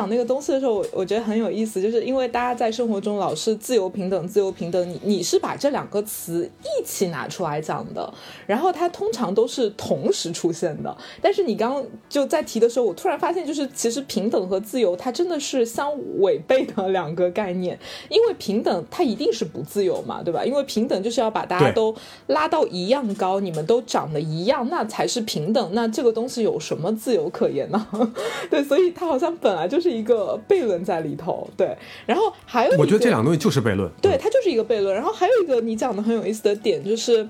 [0.00, 8.10] 讲那个东西的时候，我我觉得很有意思，就是因为大家在生活中老是自由平等、自由平等，你你是把这两个词一起拿出来讲的，
[8.46, 10.96] 然后它通常都是同时出现的。
[11.20, 17.78] 但是你刚刚就在提的时候，我突然发现，就是其实平等和自由它真的是相违背的两个概念，
[18.08, 20.42] 因为平等它一定是不自由嘛，对吧？
[20.42, 21.94] 因为平等就是要把大家都
[22.28, 25.70] 拉到一样高，你们都长得一样，那才是平等。
[25.74, 27.86] 那这个东西有什么自由可言呢？
[28.48, 31.48] 对，所以它好像本来就是一个悖论在里头。
[31.56, 31.76] 对，
[32.06, 33.90] 然后还有一个我觉得这两个东西就是悖论。
[34.00, 34.94] 对，它就是一个悖论。
[34.94, 37.28] 然后还有一个你讲的很有意思的点就是。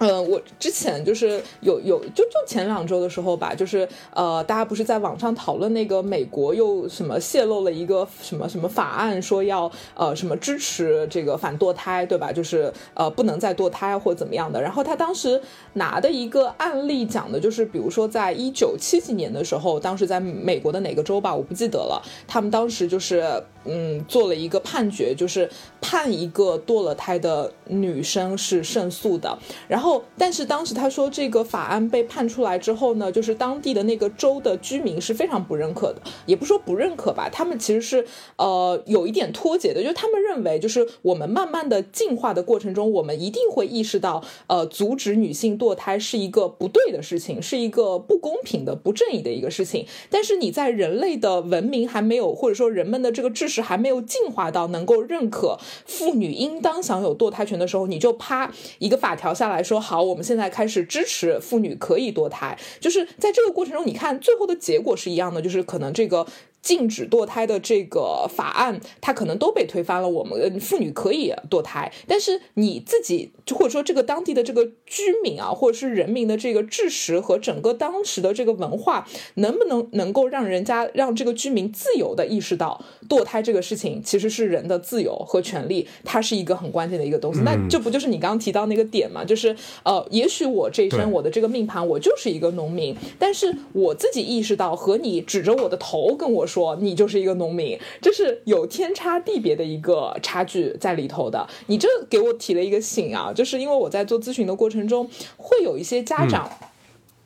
[0.00, 12.32] 呃，我之前就是有有就就前两周的时候吧，就是呃，大家不是在网上讨论那个美国又什么泄露了一个什么什么法案，说要呃什么支持这个反堕胎，对吧？
[12.32, 14.62] 就是呃不能再堕胎或怎么样的。
[14.62, 15.38] 然后他当时
[15.74, 23.22] 拿的一个案例讲的就是，比如说在一九七几年的时候，当时在美国的哪个州吧，我不记得了，他们当时就是
[23.64, 25.48] 嗯，做了一个判决，就是
[25.80, 29.38] 判一个堕了胎的女生是胜诉的。
[29.68, 38.06] 然后，但是当时他说这个法案被判出来之后呢，就是当地的那个州的居民是非常不认可的，也不说不认可吧，他们其实是
[38.36, 49.86] 呃有一点脱节的，就是他们认为就是我们慢慢的进化的过程中，我们一定会意识到，呃，阻止女性堕胎是一个不对的事情，是一个不公平的、不正义的一个事情。
[50.08, 62.56] 但是你在人类的文明还没有，或者说人们的这个智是还没有进化到能够认可妇女应当享有堕胎权的时候，你就啪一个法条下来说，好，我们现在开始支持妇女可以堕胎。
[62.80, 66.26] 就是在这个过程中，你看最后的结果是一样的，就是可能这个。
[66.62, 70.08] 禁止堕胎的这个法案，它可能都被推翻了。
[70.08, 87.40] 我们呃妇女可以堕胎，但是你自己就或者说这个当地的这个居民啊，或者是人民的这个知识和整个当时的这个文化，能不能能够让人家让这个居民自由的意识到堕胎这个事情其实是人的自由和权利，它是一个很关键的一个东西。
[87.40, 89.24] 那这不就是你刚刚提到那个点嘛？
[89.24, 101.48] 就是呃，也许我这一生我的这个命盘我就是一个农民，但是我自己意识到和你指着我的头跟我说你就是一个农民，这是有天差地别的一个差距在里头的。
[101.66, 106.50] 你这给我提了一个醒啊，就是因为我在做咨询的过程中，会有一些家长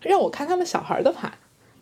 [0.01, 1.33] 让我看他们小孩的盘。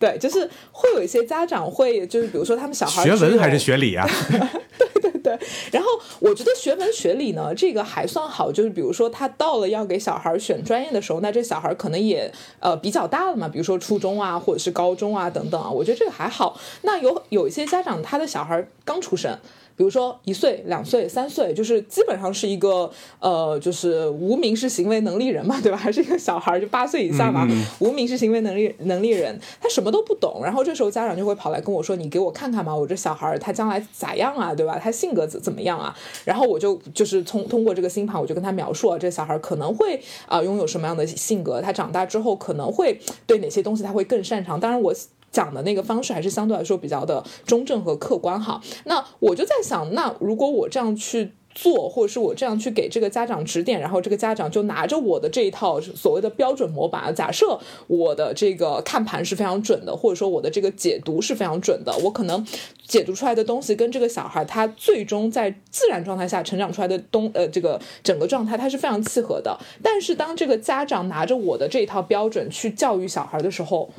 [0.02, 4.04] 对，就是会有一些家长会，就是比如说他们小孩学文还是学理啊？
[4.76, 5.38] 对对对，
[5.70, 5.88] 然后
[6.18, 16.58] 我觉得学文学理呢，这个还算好，就是比如说他到了要给小孩选专业的时候，那这小孩可能也呃比较大了嘛，比如说初中啊，或者是高中啊等等啊，我觉得这个还好。
[16.82, 19.38] 那有有一些家长他的小孩刚出生。
[19.82, 22.88] 比如说一岁、两岁、三岁，就是基本上是一个
[23.18, 25.76] 呃，就是无民事行为能力人嘛， 对吧？
[25.76, 27.44] 还是一个小孩儿，就八岁以下嘛，
[27.80, 30.40] 无民事行为能力能力人，他什么都不懂。
[30.44, 34.78] 然后这时候家长就会跑来跟我说：“你给我看看嘛，我这小孩儿他将来咋样啊，对吧？
[34.80, 35.92] 他性格怎怎么样啊？”
[36.24, 42.96] 然后我就就是通通过这个星盘，我就跟他描述啊，这小孩儿可能会啊、拥有什么样的性格，他长大之后可能会
[43.26, 44.60] 对哪些东西他会更擅长。
[44.60, 44.94] 当然我。
[45.32, 48.60] 讲的那个方式还是相对来说比较的中正和客观哈。
[48.84, 51.32] 那我就在想，那如果我这样去。
[51.54, 62.42] 做，或者是我这样去给这个家长指点，然后这个家长就拿着我的这一套所谓的标准模板，假设我的这个看盘是非常准的，或者说我的这个解读是非常准的，我可能
[62.86, 69.54] 解读出来的东西跟这个小孩他最终在自然状态下成长出来的东呃这个整个状态，它是非常契合的。
[69.82, 73.90] 但是当这个家长拿着我的这一套标准去教育小孩的时候，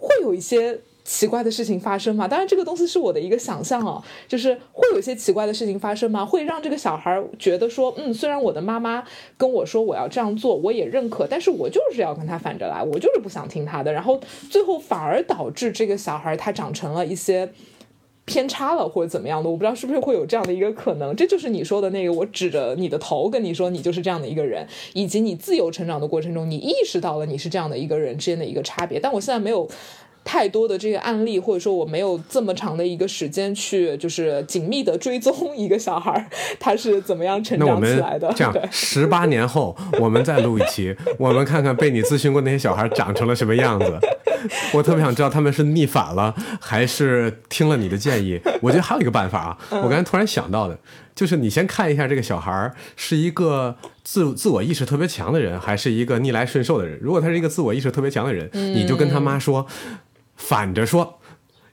[0.00, 2.26] 会有一些奇怪的事情发生吗？
[2.26, 6.24] 当然，这个东西是我的一个想象哦，就是会有一些奇怪的事情发生吗？
[6.24, 9.04] 会让这个小孩觉得说，嗯，虽然我的妈妈
[9.36, 14.20] 跟我说我要这样做，我也认可，但是我就是要跟他反着来，我就是不想听他的，然后
[14.50, 17.52] 最后反而导致这个小孩他长成了一些。
[18.30, 21.16] 偏差了或者怎么样的，我不知道是不是会有这样的一个可能。
[21.16, 29.00] 这就是你说的那个，我指着你的头跟你说，你就是这样的一个人，以及你自由成长的过程中，你意识到了你是这样的一个人之间的一个差别。
[29.00, 29.68] 但我现在没有
[30.24, 36.26] 太多的这个案例，或者说我没有这么长的一个时间去就是紧密的追踪一个小孩儿
[36.58, 38.32] 他是怎么样成长起来的。
[38.36, 43.98] 这样，十八年后，我们再 录一期，我们看看被你咨询过那些小孩长成了什么样子。
[44.72, 48.40] 我特别想知道他们是逆反了，还是听了你的建议。
[48.62, 50.78] 我觉得还有一个办法啊，我刚才突然想到的，
[51.14, 56.98] 就是你先看一下这个小孩儿是一个自自我意识特别强的人，还是一个逆来顺受的人。
[57.02, 59.66] 如果他是一个自我意识特别强的人，你就跟他妈说，
[60.40, 61.20] 反着说。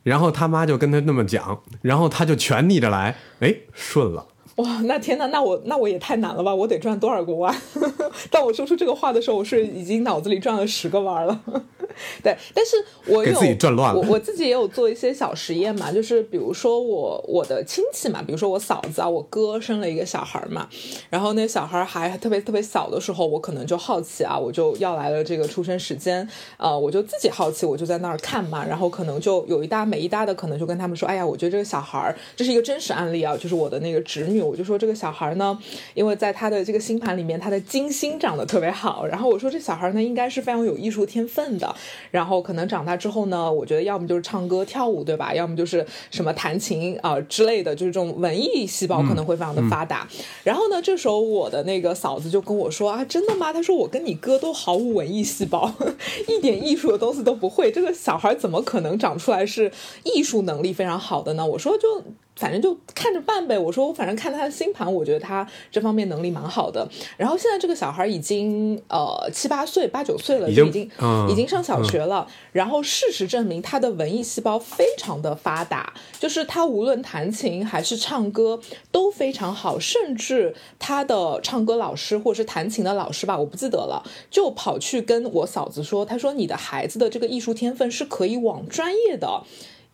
[0.03, 4.27] 然后他妈就跟他那么讲，然后他就全逆着来，哎，顺了。
[4.57, 6.53] 哇，那天呐，那我那我也太难了吧！
[6.53, 7.55] 我得转多少个弯？
[8.31, 11.39] 当我说出这个话的时候，我是已经脑子里转了十个弯了。
[12.21, 12.75] 对，但是
[13.07, 20.67] 我有给自己转乱了我我自己也有做一些小实验嘛，就是比如说我我的亲戚嘛，比如说我嫂子啊，我哥生了一个小孩嘛，
[21.09, 26.27] 然后那小孩还特别特别小的时候，我可能就好奇啊，我就要来了这个出生时间，
[26.57, 35.57] 呃，我就自己好奇，我就在那儿看嘛，然后可能就有一搭没一搭的，可能就跟他们说，哎呀，我觉得这个小孩，这是一个真实案例啊，就是我的那个侄女，我就说这个小孩儿呢，
[35.93, 41.75] 因为在他的这个星盘里面，他的金星长得特别好，然后我说这小孩儿呢应该是非常有艺术天分的，
[42.11, 45.33] 然后可能长大之后呢，我觉得要么就是唱歌跳舞，对吧？
[45.33, 50.07] 要么就是什么弹琴啊、之类的，就是这种文艺细胞可能会非常的发达。
[50.43, 53.51] 然后呢，这时候我的那个嫂子就跟我说啊，真的吗？
[53.51, 55.73] 她说我跟你哥都毫无文艺细胞，
[56.27, 59.71] 一点艺术的东西都不会，这个小孩怎么可能长出来是
[60.03, 61.45] 艺术能力非常好的呢？
[61.45, 62.03] 我说就。
[62.37, 63.57] 反正就看着办呗。
[63.57, 66.87] 我说我反正看他的星盘，我觉得他这方面能力蛮好的。
[67.17, 72.27] 然后现在这个小孩已经呃七八岁、八九岁了，已经就已经、嗯已经上小学了。
[72.51, 78.59] 然后事实证明，他的文艺细胞非常的发达，就是他无论弹琴还是唱歌
[78.91, 89.43] 都非常好，甚至他的唱歌老师或者是弹琴的老师吧，我不记得了，就跑去跟我嫂子说，他说你的孩子的这个艺术天分是可以往专业的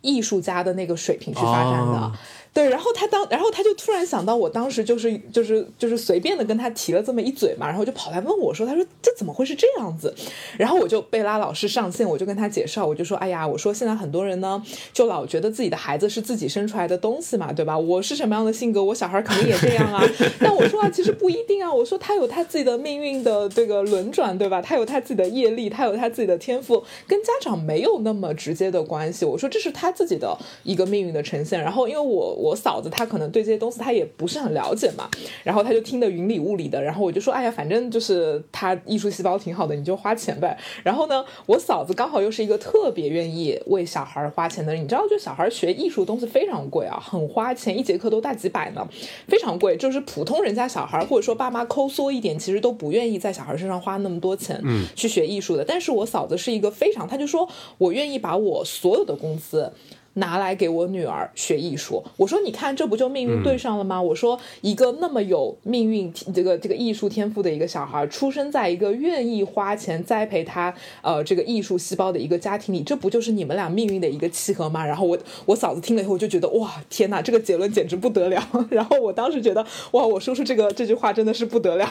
[0.04, 2.12] 艺术家的那个水平去发展的。
[2.54, 10.14] 对，然后他当，然后他就突然想到，我当时就是就是就是随便的跟他提了这么一嘴嘛，然后就跑来问我说，他说这怎么会是这样子？
[10.56, 14.62] 然后我就贝拉老师上线，我就跟他介绍，我就说，哎呀，我说现在很多人呢，
[14.92, 17.76] 就老觉得自己的孩子是自己生出来的东西嘛，对吧？
[17.76, 20.00] 我是什么样的性格，我小孩肯定也这样啊。
[20.38, 24.62] 但我说啊，其实不一定啊，我说他有他自己的命运的这个轮转，对吧？
[24.62, 29.24] 他有他自己的业力，他有他自己的天赋，跟家长没有那么直接的关系。
[29.24, 31.60] 我说这是他自己的一个命运的呈现。
[31.60, 35.08] 然后因为我我嫂子她可能对这些东西她也不是很了解嘛，
[35.42, 36.82] 然后她就听得云里雾里的。
[36.82, 40.56] 然后我就说，哎呀，反正就是他艺术细胞挺好的，你就花钱呗。
[40.82, 48.86] 然后呢，我嫂子刚好又是一个特别愿意为小孩花钱的人，你知道，就小孩学艺术东西非常贵啊，很花钱，一节课都大几百呢，
[49.26, 49.76] 非常贵。
[49.76, 54.62] 就是普通人家小孩或者说爸妈抠缩一点，其实都不愿意在小孩身上花那么多钱
[54.94, 55.64] 去学艺术的。
[55.64, 57.48] 但是我嫂子是一个非常，她就说
[57.78, 59.72] 我愿意把我所有的工资。
[60.14, 64.00] 拿来给我女儿学艺术，我说你看，这不就命运对上了吗？
[64.00, 70.72] 我说一个那么有命运这个这个艺术天赋的一个小孩，出生在一个愿意花钱栽培他
[71.02, 74.86] 呃这个艺术细胞的一个家庭里，这不就是你们俩命运的一个契合吗？
[74.86, 78.42] 然后我我嫂子听了以后，就觉得哇天哪，这个结论简直不得了。
[78.70, 81.88] 然后我当时觉得哇，我说出这个这句话真的是不得了。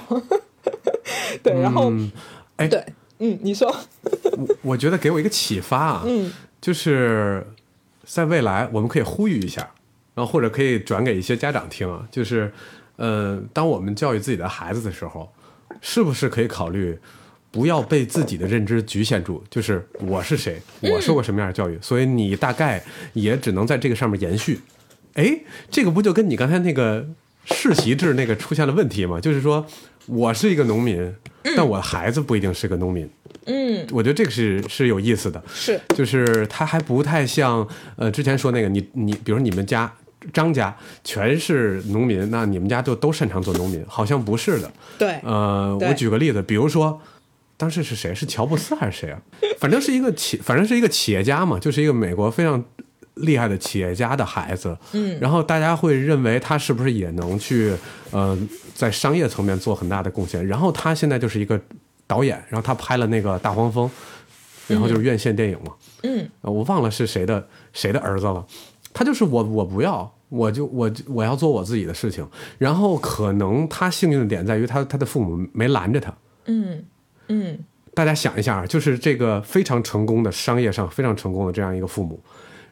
[1.44, 1.92] 对，然后、
[2.56, 2.82] 哎，对，
[3.20, 3.68] 嗯，你说，
[4.38, 6.32] 我我觉得给我一个启发啊，嗯，
[6.62, 7.46] 就是
[8.06, 9.62] 在未来我们可以呼吁一下，
[10.14, 12.52] 然后或者可以转给一些家长听啊，就是
[12.98, 15.32] 呃，当我们教育自己的孩子的时候，
[15.82, 16.98] 是不是可以考虑
[17.50, 19.44] 不要被自己的认知局限住？
[19.50, 24.60] 就是我是谁，我受过什么样的教育，所以你大概也只能在这个上面延续。
[25.14, 25.40] 哎，
[25.70, 27.08] 这个不就跟你刚才那个
[27.46, 29.20] 世袭制那个出现了问题吗？
[29.20, 29.66] 就是说
[30.08, 31.16] 我是一个农民，
[31.56, 33.06] 但我的孩子不一定是个农民。
[33.06, 33.23] 嗯，
[33.92, 39.92] 我觉得这个是是有意思的，是，就是他还不太像呃之前说那个你你比如你们家
[40.32, 44.72] 张家全是农民，那你们家就都擅长做农民，好像不是的。
[44.98, 47.02] 对，呃，我举个例子，比如说
[47.58, 48.16] 当时是谁？
[48.16, 49.22] 是乔布斯还是谁啊？
[49.60, 52.64] 反正是一个企，反正是一个企业家嘛，就是一个美国非常
[53.16, 54.78] 厉害的企业家的孩子。
[54.94, 57.74] 嗯，然后大家会认为他是不是也能去
[58.12, 58.38] 呃
[58.74, 60.46] 在商业层面做很大的贡献？
[60.48, 61.60] 然后他现在就是一个
[62.08, 63.88] 导演，然后他拍了那个《大黄蜂》，
[64.68, 65.74] 然后就是院线电影嘛。
[66.04, 68.46] 嗯呃我忘了是谁的谁的儿子了，
[68.94, 72.28] 他就是我我不要，我就我我要做我自己的事情。
[72.58, 76.14] 然后可能他幸运的点在于他他的父母没拦着他。
[76.46, 76.84] 嗯
[77.30, 77.60] 嗯
[77.94, 82.22] 大家想一下，就是这个非常成功的商业上非常成功的这样一个父母，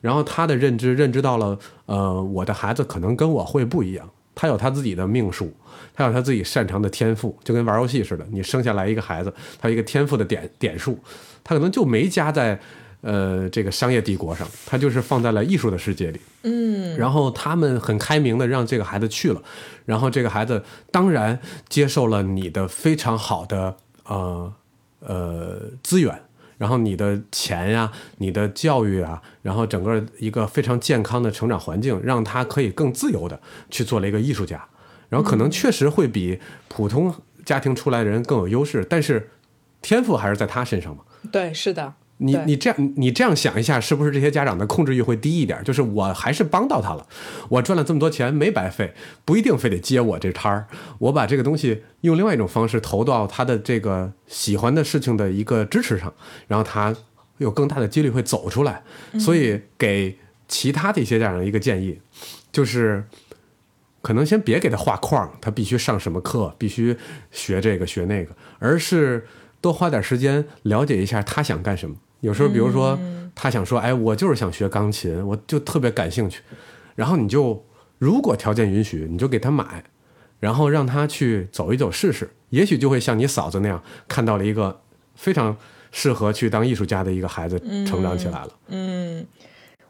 [0.01, 5.53] 然后他的认知认知到了，呃，我的孩子可能跟我会不一样，他有他自己的命数，
[5.93, 10.97] 他有他自己擅长的天赋，就跟玩游戏似的，你生下来一个孩子，他有一个天赋的点点数，
[11.43, 12.59] 他可能就没加在
[13.01, 16.19] 呃这个商业帝国上，他就是放在了艺术的世界里。
[16.43, 19.41] 嗯然后他们很开明的让这个孩子去了，
[19.85, 21.39] 然后这个孩子当然
[21.69, 24.53] 接受了你的非常好的呃
[24.99, 26.21] 呃资源，
[26.61, 34.63] 然后你的钱呀、你的教育啊，然后整个一个非常健康的成长环境，让他可以更自由的去做了一个艺术家，
[35.09, 37.11] 然后可能确实会比普通
[37.43, 39.31] 家庭出来的人更有优势，但是
[39.81, 41.01] 天赋还是在他身上嘛。
[41.31, 45.63] 对，是的，你你这样你这样想一下，是不是这些家长的控制欲会低一点？
[45.63, 47.07] 就是我还是帮到他了，
[47.49, 48.93] 我赚了这么多钱没白费，
[49.25, 50.67] 不一定非得接我这摊儿，
[50.99, 56.13] 我把这个东西用另外一种方式投到他的这个喜欢的事情的一个支持上，
[56.47, 56.95] 然后他
[57.39, 58.83] 有更大的几率会走出来。
[59.19, 60.17] 所以给
[60.47, 61.99] 其他的一些家长一个建议，
[62.51, 63.03] 就是
[64.03, 66.95] 可能先别给他画框，他必须上什么课，必须
[67.31, 69.25] 学这个学那个，而是
[69.59, 71.95] 多花点时间了解一下他想干什么。
[72.21, 72.97] 有时候，比如说
[73.35, 76.41] 他想说，哎，我就是想学钢琴，我就特别感兴趣，
[76.95, 77.63] 然后你就
[77.99, 79.83] 如果条件允许，你就给他买，
[80.39, 84.81] 然后让他去走一走试试，也许就会像你嫂子那样看到了一个
[85.15, 85.55] 非常
[85.91, 88.49] 适合去当艺术家的一个孩子成长起来了。
[88.67, 89.25] 嗯，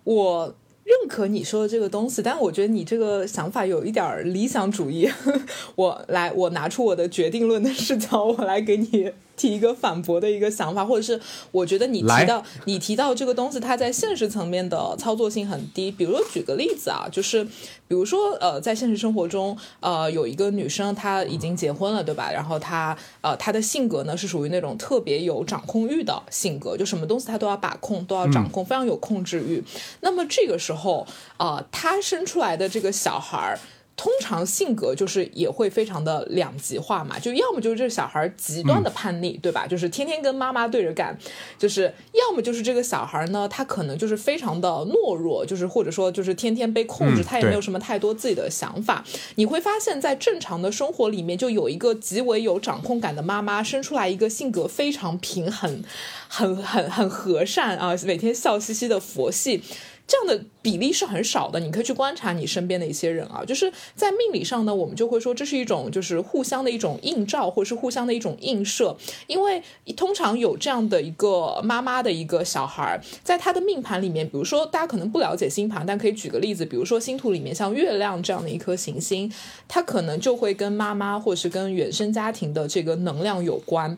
[0.03, 5.10] 我认可你说的这个东西，但我觉得你这个想法有一点理想主义。
[5.76, 9.12] 我来，我拿出我的决定论的视角，我来给你
[9.42, 11.20] 提一个反驳的一个想法，或者是
[11.52, 15.90] 我觉得你提到你提到这个东西，它在现实层面的操作性很低。
[15.90, 22.30] 比如说举个例子啊，就是比如说呃，在现实生活中，呃，有一个女生她已经结婚了，对吧？
[22.32, 29.64] 然后她呃她的性格呢是属于那种特别有掌控欲的性格，就什么东西她都要把控，都要掌控，非常有控制欲。
[30.02, 31.08] 那么这个时候，
[31.38, 33.60] 呃，她生出来的这个小孩儿。
[34.02, 39.68] 通常性格就是也会非常的两极化嘛，就要么就是这小孩极端的叛逆，对吧？
[39.68, 41.15] 就是天天跟妈妈对着干，
[41.60, 41.84] 就是
[42.14, 49.06] 要么就是这个小孩呢，他可能就是非常的懦弱，就是或者说就是天天被控制，嗯他也没有什么太多自己的想法。
[49.36, 55.84] 你会发现在正常的生活里面，就有一个极为有掌控感的妈妈，生出来一个性格非常平衡、
[56.28, 59.61] 很很很和善啊，每天笑嘻嘻的佛系。
[60.07, 68.95] 这样的比例是很少的，你可以去观察你身边的一些人啊，就是在命理上呢，我们就会说这是一种就是互相的一种映照，或者是互相的一种映射，
[69.28, 69.64] 因为
[69.95, 79.32] 通常有这样的一个妈妈的一个小孩，在他的命盘里面，比如说大家可能不了解星盘，但可以举个例子，比如说星图里面像月亮这样的一颗行星，
[79.68, 83.98] 它可能就会跟妈妈或是跟原生家庭的这个能量有关。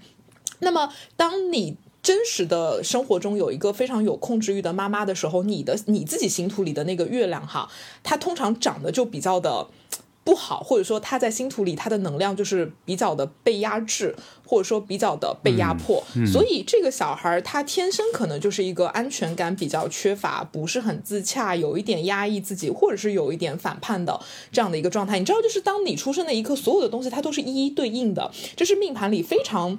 [0.59, 7.67] 那么，当你真实的生活中有一个非常有控制欲的妈妈的时候，你的你自己星图里的那个月亮哈，
[8.03, 9.67] 它通常长得就比较的。
[10.25, 14.15] 不好，或者说它在星图里它的能量就是比较的被压制，
[14.47, 24.17] 或者说比较的被压迫，所以这个小孩儿他天生可能就是一个安全感比较缺乏，不是很自洽，有一点压抑自己，或者是有一点反叛的
[24.49, 25.19] 这样的一个状态。
[25.19, 29.77] 你知道，就是当你出生的一刻，所有的东西它都是一一对应的，这是命盘里非常。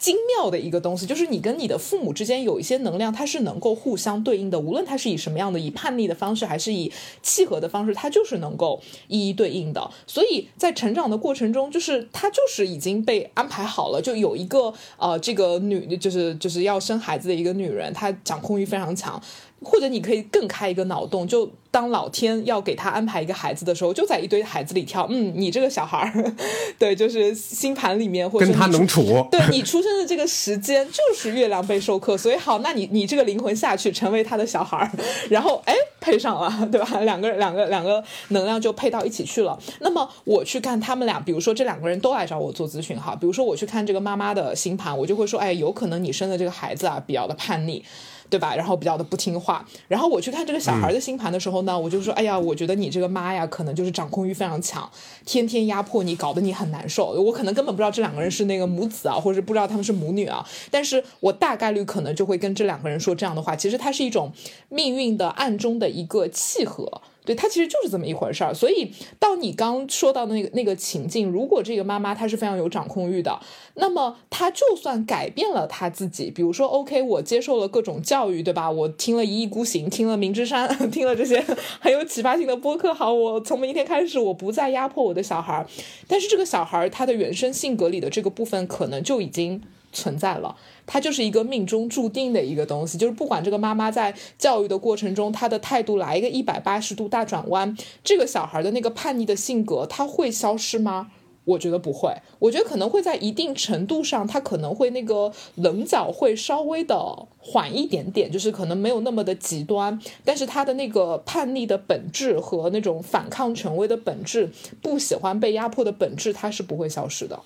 [0.00, 6.90] 精妙的一个东西，就是你跟你的父母之间有一些能量，它是能够互相对应的，无论它是以什么样的，以叛逆的方式，还是以
[7.22, 9.90] 契合的方式，它就是能够一一对应的。
[10.06, 19.22] 所以在成长的过程中，就是他就是已经被安排好了，就有一个呃，这个女就是就是要生孩子的一个女人，她掌控欲非常强。
[19.62, 26.34] 或者你可以更开一个脑洞，就当老天要给他安排一个孩子的时候，就在一堆孩子里挑，嗯，你这个小孩儿，
[26.78, 34.90] 对，就是星盘里面或者跟他能处， 对你出生的这个时间就是月亮被授课，所以好，那你你这个灵魂下去成为他的小孩儿，
[35.28, 37.00] 然后哎配上了，对吧？
[37.00, 39.58] 两个两个两个能量就配到一起去了。
[39.80, 47.84] 那么我去看他们俩，比如说这两个人都来找我做咨询哈，比如说我去看这个妈妈的星盘，我就会说，哎，有可能你生的这个孩子啊比较的叛逆。
[48.30, 48.54] 对吧？
[48.54, 49.66] 然后比较的不听话。
[49.88, 54.88] 然后我去看这个小孩的星盘的时候呢，我就说，哎呀，我觉得你这个妈呀，可能就是掌控欲非常强，
[55.26, 57.08] 天天压迫你，搞得你很难受。
[57.08, 63.56] 我可能根本不知道这两个人是那个母子啊，或者是不知道他们是母女啊，但是我大概率可能就会跟这两个人说这样的话。
[63.56, 64.32] 其实它是一种
[64.68, 67.02] 命运的暗中的一个契合。
[67.24, 68.54] 对，它其实就是这么一回事儿。
[68.54, 73.38] 所以到你刚说到的那个那个情境，如果这个妈妈她是非常有掌控欲的，
[73.74, 78.70] 那么她就算改变了她自己，比如说，OK，我接受了各种教育，对吧？
[78.70, 81.44] 我听了一意孤行，听了明之山，听了这些
[81.78, 85.66] 很有启发性的播客，好，我从明天开始，我不再压迫我的小孩儿。
[86.08, 89.60] 但是这个小孩儿他的原生性格里的这个部分，可能就已经
[89.92, 90.56] 存在了。
[90.86, 101.12] 它就是一个命中注定的一个东西，就是不管这个妈妈在教育的过程中，她的态度来一个一百八十度大转弯，这个小孩的那个叛逆的性格，他会消失吗？
[101.46, 114.50] 我觉得不会，我觉得可能会在一定程度上，他可能会那个棱角会稍微的缓一点点，就是可能没有那么的极端，但是他的那个叛逆的本质和那种反抗权威的本质，
[114.82, 117.40] 不喜欢被压迫的本质，它是不会消失的。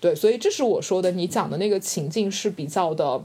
[0.00, 3.24] 对，所以这是我说的，你讲的那个情境是比较的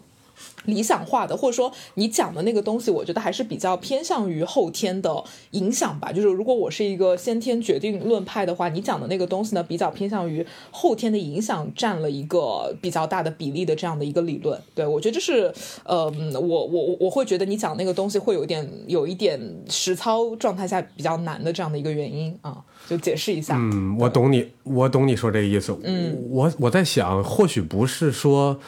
[0.65, 6.11] 理想化的，或者说你讲的那个东西，我觉得还是比较偏向于后天的影响吧。
[6.11, 14.59] 就是如果我是一个先天决定论派的话，你讲的那个东西呢，比较偏向于后天的影响占了一个比较大的比例的这样的一个理论。
[14.73, 15.53] 对我觉得这是，
[15.83, 19.39] 呃，我我我会觉得你讲那个东西会有点有一点
[19.69, 22.57] 实操状态下比较难的这样的一个原因啊，
[22.87, 23.57] 就解释一下。
[23.57, 25.77] 嗯，我懂你，我懂你说这个意思。
[25.83, 28.59] 嗯，我我在想，或许不是说，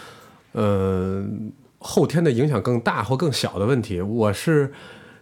[0.53, 1.25] 呃，
[1.85, 4.73] 后天的影响更大或更小的问题，我是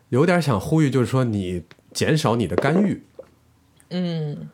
[0.10, 1.62] 有点想呼吁，就是说你
[1.92, 3.04] 减少你的干预，
[3.90, 4.50] 嗯，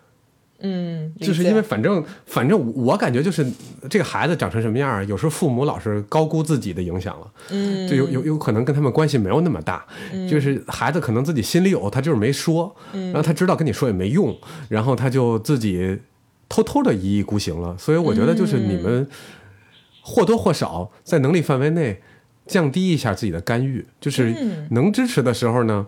[0.60, 3.46] 嗯就是因为反正反正我感觉就是
[3.90, 9.86] 这个孩子长成什么样儿，有时候父母老是高估自己的影响了，嗯，就有有有可能跟他们关系没有那么大，
[10.30, 14.36] 就是孩子可能自己心里有，他就是没说，然后他知道跟你说也没用，
[14.68, 16.00] 然后他就自己
[16.50, 19.08] 偷偷的一意孤行了，所以我觉得就是你们
[20.10, 22.02] 或多或少在能力范围内
[22.48, 24.34] 降低一下自己的干预，就是
[24.72, 25.86] 能支持的时候呢，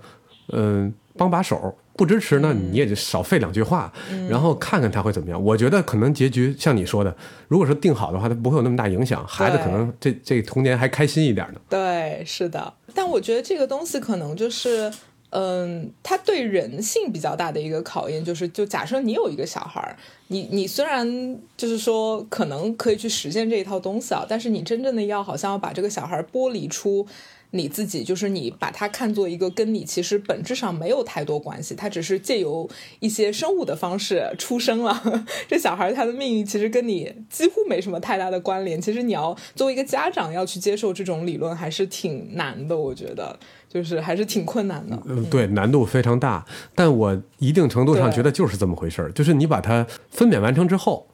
[0.49, 3.91] 嗯、帮把手，不支持呢，你也就少费两句话，
[4.29, 5.43] 然后看看他会怎么样。
[5.43, 7.15] 我觉得可能结局像你说的，
[7.47, 11.59] 如果说定好的话，他不会有那么大影响，孩子可能这这童年还开心一点呢。
[11.67, 12.71] 对，是的。
[12.93, 14.91] 但我觉得这个东西可能就是，
[15.31, 19.97] 嗯，他对人性比较大的一个考验，就是就假设你有一个小孩儿，
[20.27, 27.07] 你你虽然就是说可能可以去实现这一套东西啊，但是你真正的要好像要把这个小孩剥离出。
[27.53, 32.69] 你自己就是你把它看作一个跟你其实本质上没有太多关系，他只是借由
[33.01, 35.25] 一些生物的方式出生了。
[35.49, 38.79] 这小孩他的命运其实跟你几乎没什么太大的关联。
[38.79, 43.37] 其实你要作为一个家长要去接受这种理论，还是挺难的，我觉得
[43.71, 44.99] 就是还是挺困难的。
[45.05, 46.43] 嗯，对，难度非常大，
[46.75, 51.07] 但我一定程度上觉得就是这么回事儿，就是你把它分娩完成之后，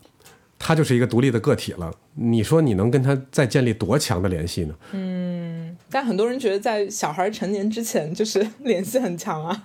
[0.58, 1.94] 它就是一个独立的个体了。
[2.16, 4.74] 你说你能跟它再建立多强的联系呢？
[4.94, 9.64] 嗯但很多人觉得在小孩成年之前就是 联系很强啊，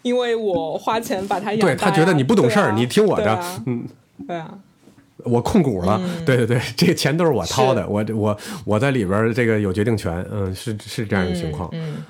[0.00, 3.86] 因为我花钱把他养大他觉得你不懂事儿，啊你听我的，嗯，
[4.26, 4.58] 对啊，
[5.18, 11.68] 我控股了，对对对，这个钱都是我掏的，我我我在里边儿这个有决定权，嗯，是是这样一个情况。
[11.72, 12.02] 嗯。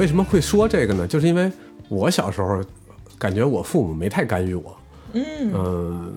[0.00, 1.06] 为什么会说这个呢？
[1.06, 1.52] 就是因为
[1.90, 2.58] 我小时候
[3.18, 4.74] 感觉我父母没太干预我。
[5.12, 6.08] 嗯，呃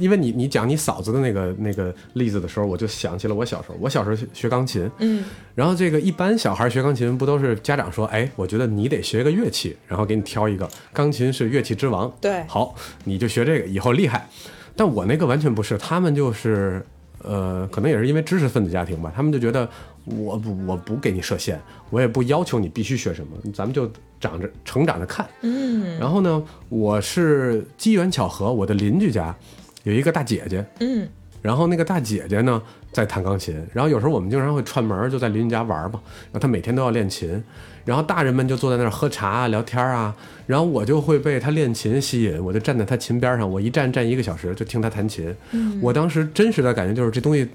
[0.00, 3.76] 因为你你讲你嫂子的那个那个例子的时候，我就想起了我小时候。
[3.78, 5.22] 我小时候学学钢琴，嗯，
[5.54, 12.74] 然后这个一般小孩学钢琴不都是家长说，哎，我觉得你得学个乐器，然后给你挑一个，钢琴是乐器之王，对好，
[13.04, 14.28] 你就学这个，以后厉害。
[14.74, 16.84] 但我那个完全不是，他们就是，
[17.22, 19.68] 呃，可能也是因为知识分子家庭吧，他们就觉得
[20.04, 21.60] 我不我不给你设限，
[21.90, 23.90] 我也不要求你必须学什么，咱们就
[24.20, 25.26] 长着成长着看。
[25.40, 29.34] 嗯，然后呢，我是机缘巧合，我的邻居家
[29.82, 31.08] 有一个大姐姐，嗯，
[31.40, 32.62] 然后那个大姐姐呢
[32.92, 36.00] 在弹钢琴，然后有时候我们经常会串门儿，就在邻居家玩儿嘛。
[36.24, 37.42] 然后她每天都要练琴，
[37.84, 40.14] 然后大人们就坐在那儿喝茶啊、聊天啊，
[40.46, 45.34] 然后我就会被她练琴吸引，我就站在她琴边上，我一站站一个小时，就听她弹琴。
[45.80, 47.48] 我当时真实的感觉就是这东西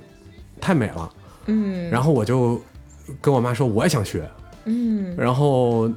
[0.60, 1.12] 太美了，
[1.50, 2.62] 嗯然后我就
[3.20, 4.30] 跟我妈说我也想学，
[4.66, 5.92] 嗯然后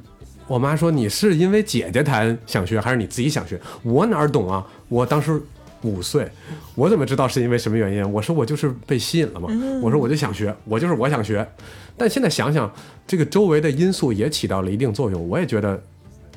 [0.47, 3.59] 我妈说你是因为姐姐弹想学，还是你自己想学？
[3.83, 4.65] 我哪儿懂啊？
[4.89, 5.41] 我当时
[5.83, 6.29] 五岁，
[6.75, 8.11] 我怎么知道是因为什么原因？
[8.11, 9.49] 我说我就是被吸引了嘛。
[9.81, 11.47] 我说我就想学，我就是我想学。
[11.95, 12.71] 但现在想想，
[13.05, 15.29] 这个周围的因素也起到了一定作用。
[15.29, 15.81] 我也觉得，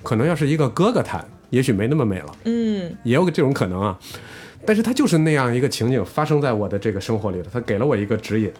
[0.02, 3.98] 可能要是一个哥哥弹，也许没那么美了，嗯也有这种可能啊。
[4.66, 8.52] 但是他就是那样一个情景发生在我的这个生活里了，他给了我一个指引，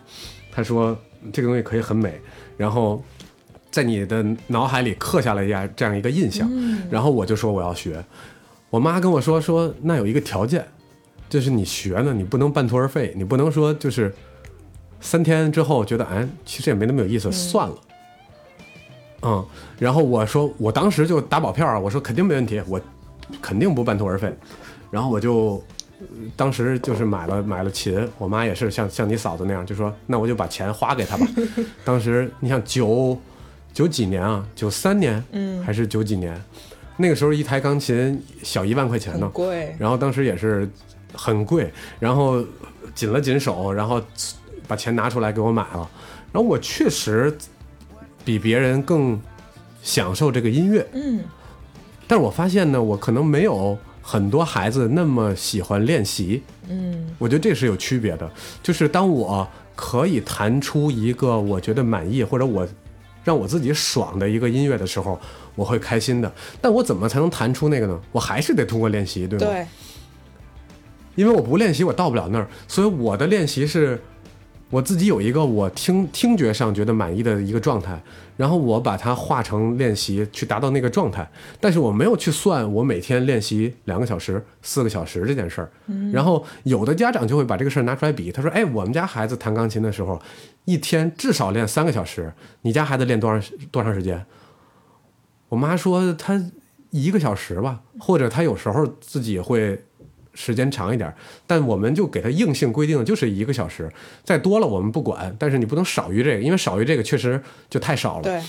[0.57, 0.97] 他说
[1.31, 2.19] 这个东西可以很美，
[2.57, 3.05] 然后
[3.71, 6.51] 在你的脑海里刻下了一样这样一个印象，
[6.91, 8.03] 然后我就说我要学。
[8.71, 10.67] 我妈跟我说说那有一个条件，
[11.29, 14.15] 就是你学呢，你不能半途而废，你不能说就是
[14.99, 17.75] 三天之后觉得哎其实也没那么有意思，算了。
[19.23, 19.45] 嗯，
[19.79, 22.81] 然后我说我当时就打保票啊，我说肯定没问题，我
[23.43, 24.35] 肯定不半途而废。
[24.91, 25.76] 然后我就呃
[26.37, 31.27] 当时就是买了买了琴，我妈也是像像你嫂子那样，就说那我就把钱花给她吧。
[31.85, 33.19] 当时你想九
[33.73, 35.63] 九几年啊，九三年，嗯。
[35.63, 36.39] 还是九几年，
[36.97, 40.69] 那个时候一台钢琴小一万块钱呢，贵，然后当时也是
[41.15, 42.45] 很贵，然后
[42.95, 44.01] 紧了紧手，然后
[44.69, 45.91] 把钱拿出来给我买了，
[46.33, 47.37] 然后我确实
[48.25, 49.21] 比别人更
[49.83, 51.25] 享受这个音乐，嗯。
[52.07, 53.77] 但是我发现呢，我可能没有
[54.09, 58.31] 很多孩子那么喜欢练习，嗯我觉得这是有区别的。
[58.63, 62.65] 就是当我可以弹出一个我觉得满意或者我
[63.25, 65.19] 让我自己爽的一个音乐的时候，
[65.57, 66.33] 我会开心的。
[66.61, 68.01] 但我怎么才能弹出那个呢？
[68.13, 69.45] 我还是得通过练习，对吗？
[69.45, 69.67] 对，
[71.17, 74.01] 因为我不练习，我到不了那儿，所以我的练习是
[74.71, 78.03] 我自己有一个我听听觉上觉得满意的一个状态，
[78.37, 81.29] 然后我把它化成练习去达到那个状态，
[81.61, 85.71] 但是我没有去算我每天练习两个小时、四个小时这件事儿。
[86.13, 90.21] 然后有的家长就会把这个事儿拿出来比，他说：“哎，我们家孩子弹钢琴的时候，
[90.65, 92.33] 一天至少练三个小时，
[92.63, 93.41] 你家孩子练多长
[93.71, 94.27] 多长时间？”
[95.49, 96.51] 我妈说他
[96.91, 99.86] 一个小时吧，或者他有时候自己会
[100.37, 101.13] 时间长一点，
[101.49, 103.91] 但我们就给它硬性规定就是一个小时，
[104.23, 108.23] 再多了我们不管，但是你不能少于这个，因为少于这个确实就太少了。
[108.23, 108.41] 对，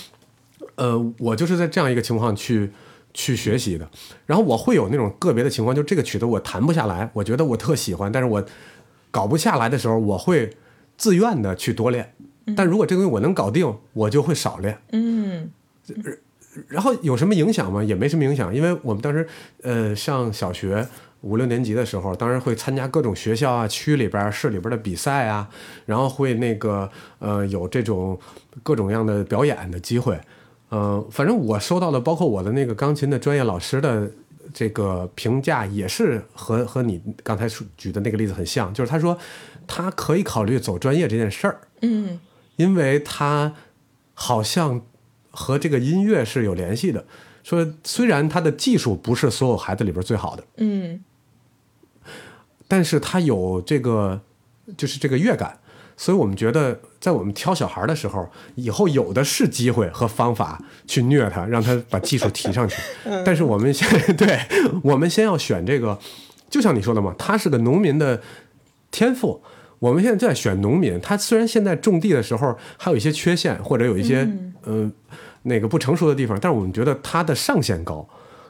[0.76, 2.70] 呃，我就是在这样一个情况去
[3.14, 3.90] 去学习的，
[4.28, 8.46] 然后我会有那种个别的情况，就这个曲子我弹不下来，我觉得我特喜欢，但是我
[9.10, 10.56] 搞不下来的时候，我会
[10.98, 12.14] 自愿的去多练。
[12.56, 14.78] 但如果这个东西我能搞定，我就会少练。
[14.92, 15.50] 嗯
[16.70, 17.84] 然后有什么影响吗？
[17.84, 19.28] 也没什么影响，因为我们当时
[19.62, 20.88] 呃上小学
[21.22, 25.50] 五六年级的时候，当然会参加各种学校啊、区里边儿、市里边儿的比赛啊，
[25.86, 26.90] 然后会那个
[27.20, 28.20] 呃有这种
[28.64, 30.20] 各种各样的表演的机会。
[30.70, 34.12] 呃，反正我收到的，包括我的那个钢琴的专业老师的
[34.54, 39.18] 这个评价，也是和和你刚才举的那个例子很像，就是他说
[39.66, 42.20] 他可以考虑走专业这件事儿，嗯
[42.58, 43.54] 因为他
[44.14, 44.82] 好像
[45.32, 47.06] 和这个音乐是有联系的。
[47.48, 51.00] 说虽然他的技术不是所有孩子里边最好的，嗯
[52.68, 54.20] 但是他有这个
[54.76, 55.58] 就是这个乐感，
[55.96, 62.76] 所以我们觉得在我们挑小孩的时候，以后有的是机会和方法去虐他，让他把技术提上去。
[63.26, 63.88] 但是我们先
[64.18, 64.38] 对，
[64.84, 65.98] 我们先要选这个，
[66.50, 68.22] 就像你说的嘛，他是个农民的
[68.92, 69.42] 天赋。
[69.80, 74.92] 我们现在就在选农民，他虽然现在种地的时候还有一些缺陷，或者有一些嗯、呃
[75.48, 78.08] 那个不成熟的地方，但是我们觉得他的上限高，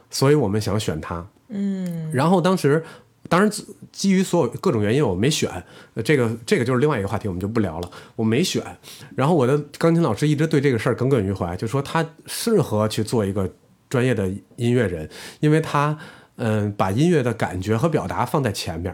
[0.10, 1.26] 所以我们想选他。
[1.49, 2.84] 嗯然后当时，
[3.30, 3.49] 当然
[3.91, 5.49] 基于所有各种原因，我没选。
[5.94, 7.90] 呃这个这个就是另外一个话题，我们就不聊了。
[8.15, 8.61] 我没选。
[9.15, 13.49] 然后我的钢琴老师一直对这个事儿耿耿于怀，就说他适合去做一个
[13.90, 15.10] 专业的音乐人，
[15.40, 15.98] 因为他
[16.36, 18.94] 嗯把音乐的感觉和表达放在前面。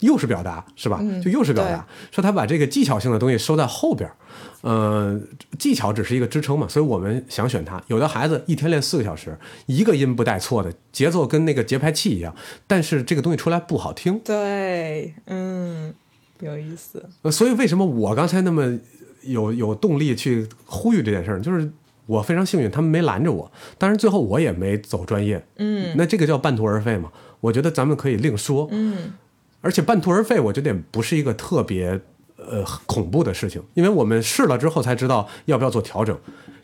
[0.00, 1.00] 又是表达是吧？
[1.22, 1.86] 就又是表达。
[2.10, 4.14] 说他把这个技巧性的东西收在后边儿，
[4.62, 5.20] 呃，
[5.58, 7.82] 技巧只是一个支撑嘛，所以我们想选他。
[7.88, 12.34] 有的孩子一天练四个小时，一个音不带错的，节奏跟那个节拍器一样，
[12.66, 14.20] 但是这个东西出来不好听。
[14.20, 15.92] 对，嗯，
[16.40, 17.04] 有意思。
[17.22, 18.78] 呃，所以为什么我刚才那么
[19.22, 21.68] 有有动力去呼吁这件事儿，就是
[22.06, 23.50] 我非常幸运，他们没拦着我。
[23.76, 27.10] 当然最后我也没走专业，嗯那这个叫半途而废嘛。
[27.40, 28.68] 我觉得咱们可以另说。
[28.70, 29.12] 嗯
[29.60, 32.00] 而且半途而废，我觉得也不是一个特别
[32.36, 36.16] 呃恐怖的事情，因为我们试了之后才知道要不要做调整。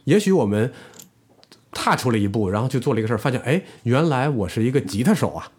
[0.05, 0.73] 也许我们
[1.73, 5.51] 踏出了一步，然后去做了一个事儿，发现哎，原来我是一个吉他手啊！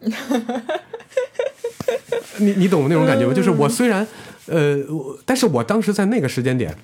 [2.38, 3.34] 你你懂那种感觉吗？
[3.34, 4.06] 就是我虽然
[4.46, 6.76] 呃，我但是我当时在那个时间点，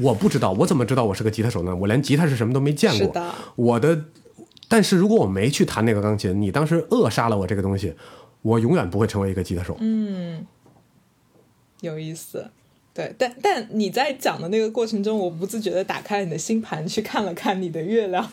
[0.00, 1.74] 我不知道，我怎么知道我是个吉他手呢？
[1.74, 3.08] 我连吉他是什么都没见过。
[3.08, 4.04] 的我的，
[4.68, 7.94] 但是如果我没去弹那个钢琴，你当时扼杀了我这个东西，
[8.42, 9.76] 我永远不会成为一个吉他手。
[9.80, 10.46] 嗯，
[11.80, 12.50] 有意思。
[12.94, 18.30] 对，但但你在讲的那个过程中，我不自觉的打开了你的星盘，去看了看你的月亮。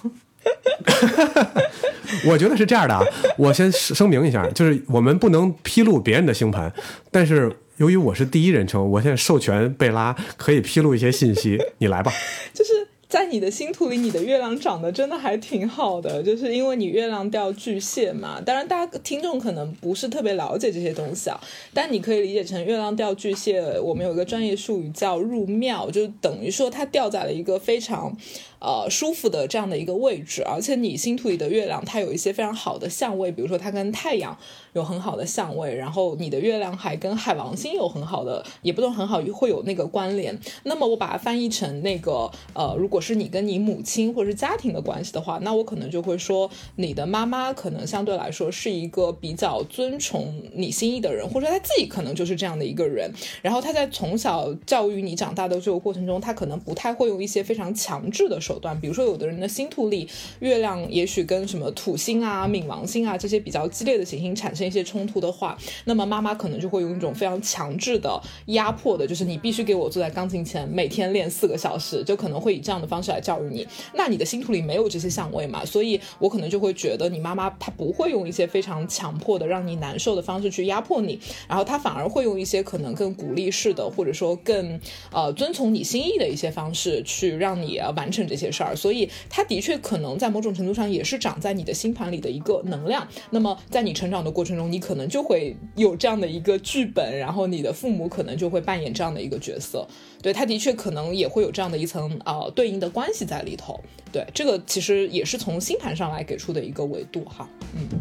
[2.27, 3.01] 我觉得是这样的啊，
[3.37, 6.73] 我先声明一下，就是我们不能披露别人的星盘，
[7.11, 12.11] 但是由于我是第一人称，我现在授权贝拉可以披露一些信息，你来吧。
[12.53, 12.78] 就是
[13.09, 18.39] 在你的星图里，你的月亮长得真的还挺好的，就是因为你月亮掉巨蟹嘛。
[18.39, 21.41] 当然，大家听众可能不是特别了解这些东西啊，
[21.73, 28.15] 但你可以理解成月亮掉巨蟹，我们有一个专业术语叫入庙，就等于说它掉在了一个非常。
[28.59, 34.37] 呃，舒服的这样的一个位置，而且你星图里的月亮它有一些非常好的相位，比如说它跟太阳
[34.73, 40.37] 有很好的相位，然后你的月亮还跟海王星有很好的，也不能很好，会有那个关联。
[40.63, 53.09] 那么我把它翻译成那个呃，如果是你跟你母亲或者是家庭的关系的话，那我可能就会说你的妈妈可能相对来说是一个比较尊崇你心意的人，或者说他自己可能就是这样的一个人。
[53.41, 60.09] 然后他在从小教育你长大的这个过程中，他可能不太会用一些非常强制的手段，比如说有的人的星图里
[60.39, 65.55] 月亮也许跟什么土星啊、冥王星啊这些比较激烈的行星产生一些冲突的话，
[65.85, 73.67] 那么妈妈可能就会用一种非常强制的压迫的，就是你必须给我坐在钢琴前每天练四个小时，就可能会以这样的方式来教育你。
[73.93, 84.79] 那你的星图里没有这些相位嘛，所以我可能就会觉得你妈妈她不会用一些非常强迫的让你难受的方式去压迫你，然后她反而会用一些可能更鼓励式的，或者说更
[85.11, 88.49] 呃遵从你心意的一些方式去让你呃完成这些。
[88.49, 93.05] 些事儿，所以它的确可能在某种程度上也是长在你的星盘里的一个能量。
[93.31, 99.85] 那么在你成长的过程中，你可能就会有这样的一个剧本，然后你的父母可能就会扮演这样的一个角色。
[100.21, 103.77] 对，它的确可能也会有这样的一层呃对应的关系在里头。
[104.09, 107.45] 对，这个其实也是从星盘上来给出的一个维度哈。
[107.75, 107.99] 嗯。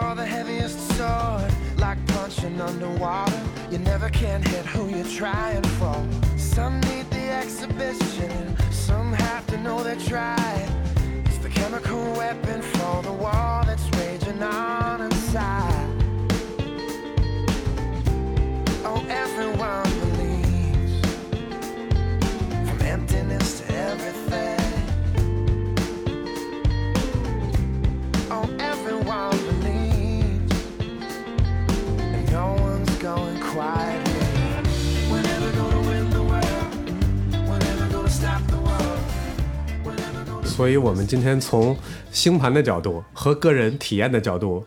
[0.00, 1.50] For the heaviest sword.
[1.76, 5.96] Like punching underwater, you never can hit who you're trying for.
[6.36, 10.68] Some need the exhibition, some have to know they tried.
[11.26, 15.90] It's the chemical weapon for the war that's raging on inside.
[18.88, 19.83] Oh, everyone
[40.64, 41.76] 所以我们今天从
[42.10, 44.64] 星盘的角度和个人体验的角度，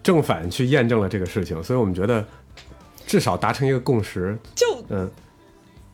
[0.00, 2.24] 正反去验证了这个事情，所以我们觉得
[3.04, 4.38] 至少达成一个共识。
[4.54, 5.10] 就嗯，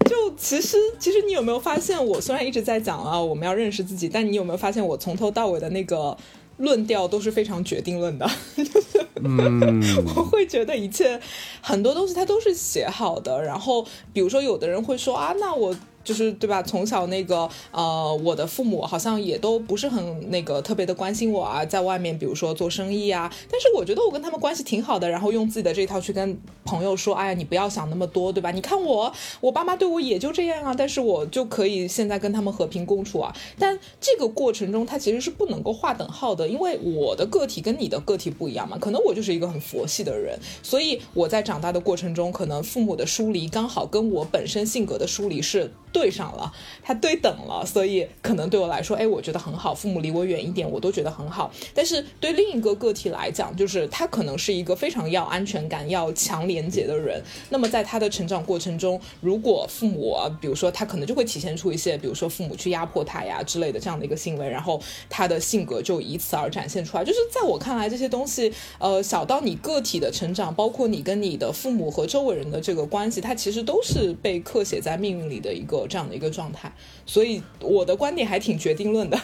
[0.04, 6.14] 就其实，其实你有没有发现，我虽然一直在讲啊，我们要认识自己，但你有没有发现，我从头到尾的那个
[6.58, 8.30] 论调都是非常决定论的？
[8.54, 9.06] 就是，
[10.14, 11.18] 我会觉得一切
[11.62, 13.42] 很多东西它都是写好的。
[13.42, 15.74] 然后，比如说，有的人会说啊，那我。
[16.04, 16.62] 就是对吧？
[16.62, 28.50] 从小那个呃，我的父母好像也都不是很那个特别的关心我啊，在外面比如说做生意啊，但是我觉得我跟他们关系挺好的，然后用自己的这一套去跟朋友说，哎呀，你不要想那么多，对吧？
[28.50, 33.34] 你看我，我爸妈对我也就这样啊，但是我就可以现在跟他们和平共处啊。
[33.58, 45.72] 但这个过程中，它其实是不能够划等号的，因为我的个体跟你的个体不一样嘛，可能我就是一个很佛系的人，所以我在长大的过程中，可能父母的疏离刚好跟我本身性格的疏离是。
[45.94, 46.52] 对上了，
[46.82, 49.72] 它对等了，所以可能对我来说，哎，我觉得很好。
[49.72, 51.52] 父母离我远一点，我都觉得很好。
[51.72, 57.22] 但是对另一个个体来讲，就是他可能是一个非常要安全感、要强连接的人。
[57.50, 67.04] 那么在他的成长过程中，如果父母，比如说他可能就会体现出一些，比如说父母去压迫他呀之类的这样的一个行为，然后他的性格就以此而展现出来。
[67.04, 75.83] 就是在我看来，这些东西，呃，小到你个体的成长，包括你跟你的父母和周围人的这个关系，它其实都是被刻写在命运里的一个。
[75.86, 76.72] 这样的一个状态，
[77.06, 79.18] 所以我的观点还挺决定论的，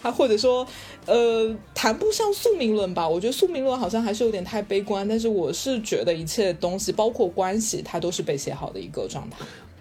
[0.00, 0.66] 还 或者说，
[1.06, 3.08] 呃，谈不上宿命论吧。
[3.08, 9.38] 我觉得宿命论好像还是有点太悲观，但是我是觉得一切东西，包括关系，它都是被写好的一个状态。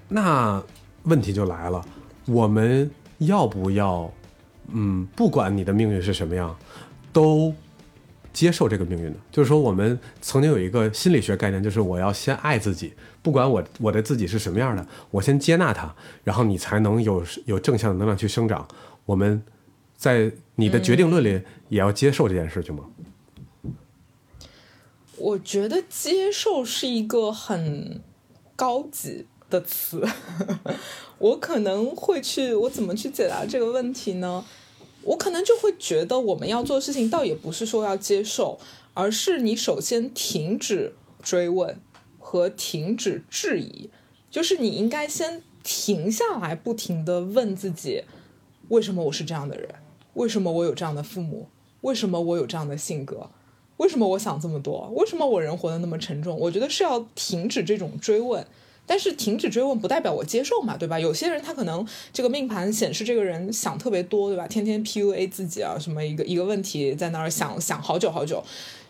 [0.08, 0.64] 那
[1.04, 1.84] 问题就来了，
[2.26, 2.90] 我们
[3.20, 4.12] 要不要，
[4.72, 6.58] 嗯，不管你的命运是什么样，
[7.14, 7.54] 都
[8.34, 9.18] 接受这个命运呢？
[9.32, 15.94] 就是说，我们曾经有一个心理学概念，就是我要先爱自己，不管我我的自己是什么样的，我先接纳它，
[16.24, 18.68] 然后你才能有有正向的能量去生长。
[19.06, 19.44] 我们
[19.96, 22.86] 在你的决定论里也要接受这件事情吗？
[25.18, 28.02] 我觉得接受是一个很
[28.56, 30.04] 高级的词，
[31.20, 34.44] 我可能会去，我怎么去解答这个问题呢？
[35.04, 38.60] 我可能就会觉得，我们要做的事情，倒也不是说要接受，
[38.96, 41.80] 而是你首先停止追问
[42.32, 43.90] 和停止质疑，
[44.30, 48.06] 就是你应该先停下来，不停的问自己，
[48.70, 49.68] 为什么我是这样的人？
[50.14, 51.50] 为什么我有这样的父母？
[51.82, 53.30] 为什么我有这样的性格？
[53.76, 54.90] 为什么我想这么多？
[54.96, 56.40] 为什么我人活得那么沉重？
[56.40, 58.48] 我觉得是要停止这种追问。
[58.88, 60.98] 但是停止追问不代表我接受嘛，对吧？
[60.98, 64.48] 有些人他可能这个命盘显示这个人想特别多，对吧？
[64.48, 68.42] 天天 PUA 自己啊，什么一个一个问题在那儿想想好久好久，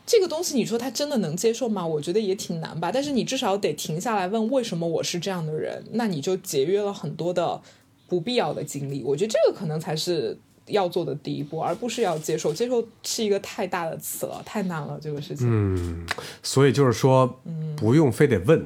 [0.06, 1.86] 这个东西你说他真的能接受吗？
[1.86, 2.92] 我觉得也挺难吧。
[2.92, 7.62] 但是你至少得停下来问为什么我是这样的人，那你就节约了很多的
[8.08, 9.04] 不必要的精力。
[9.06, 12.54] 我觉得这个可能才是要做的第一步，而不是要接受。
[12.54, 15.48] 接受是一个太大的词了，太难了这个事情。
[15.50, 16.06] 嗯，
[16.44, 17.40] 所以就是说，
[17.78, 18.66] 不用非得问。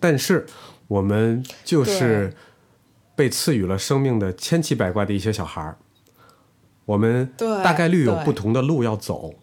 [0.00, 0.44] 但是
[0.86, 2.34] 我们就是
[3.16, 5.78] 被赐予了生命的千奇百怪的一些小孩儿，
[6.84, 9.34] 我们大概率有不同的路要走，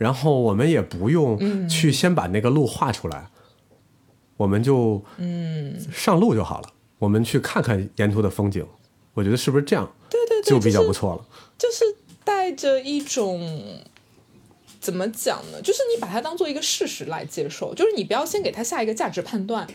[0.00, 3.28] 然后我们也不用去先把那个路画出来，
[4.38, 6.70] 我们就嗯上路就好了。
[6.98, 8.66] 我们去看看沿途的风景，
[9.12, 11.26] 我觉得是不是这样对对对，就比较不错了。
[11.58, 11.84] 就是
[12.24, 13.82] 带着一种
[14.80, 15.60] 怎么讲呢？
[15.60, 19.68] 就是你把它当做一个事实来接受，就是你不要先给它下一个价值判断，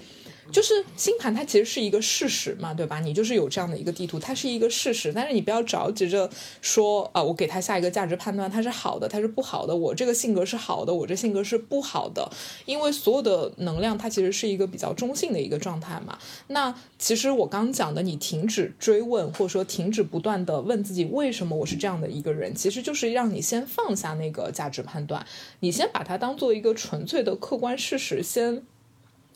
[0.52, 3.00] 就是星盘它其实是一个事实嘛，对吧？
[3.00, 6.30] 你就是有这样的一个地图，它是一个事实，但是你不要着急着
[6.62, 12.30] 说啊，我给他下一个价值判断，它是好的，它是不好的，我这个性格是好的，我这性格是不好的，
[12.66, 16.18] 因为所有的能量它其实是一个比较中性的一个状态嘛。
[16.48, 25.26] 那其实我刚讲的，你停止追问，或者说停止不断的问自己为什么我是这样的一个人，其实就是让你先放下那个价值判断，
[25.62, 28.64] 你先把它当做一个纯粹的客观事实，先。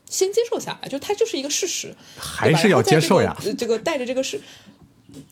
[0.10, 3.38] 先接受下来，就它就是一个事实，还是要接受呀。
[3.40, 4.42] 这个这个带着这个是，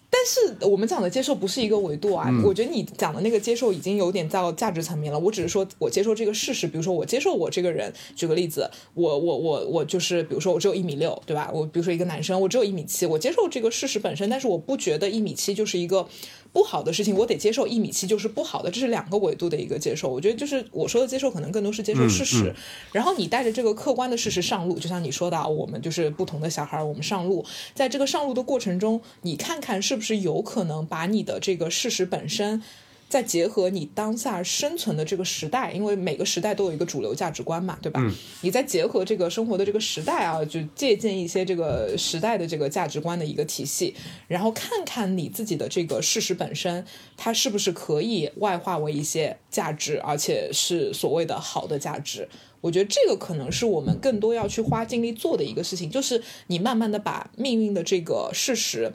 [0.09, 2.29] 但是我们讲的接受不是一个维度啊。
[2.45, 5.17] 我觉得你讲的那个接受已经有点到价值层面了。
[5.17, 7.91] 我只是说我接受这个事实，比如说我接受我这个人。
[8.15, 11.49] 举个例子，我我我我就是，比如说我只有一米六，对吧？
[11.51, 16.07] 我比如说一个男生，我只有一米七，我接受这个事实本身，但是我不觉得一米七就是一个。
[16.53, 20.09] 不好的事情，我得接受一米七就是不好的，这是两个维度的一个接受。
[20.09, 22.53] 我觉得就是我说的接受，可能更多是接受事实。
[22.91, 32.61] 然后你带着这个客观的事实上路，就像你说的，我们就是不同的小孩，我们上路，在这个上路的过程中，你看看是不是有可能把你的这个事实本身。
[33.09, 38.01] 再结合你当下生存的这个时代，因为每个时代都有一个主流价值观嘛，对吧？
[38.41, 43.95] 你再结合这个生活的这个时代啊，就借鉴一些这个时代的这个价值观的一个体系，
[44.27, 46.85] 然后看看你自己的这个事实本身，
[47.15, 52.27] 它是不是可以外化为一些价值，而且是所谓的好的价值。
[52.59, 58.91] 我觉得这个可能是我们更多要去花精力做的一个事情，就是你慢慢的把命运的这个事实。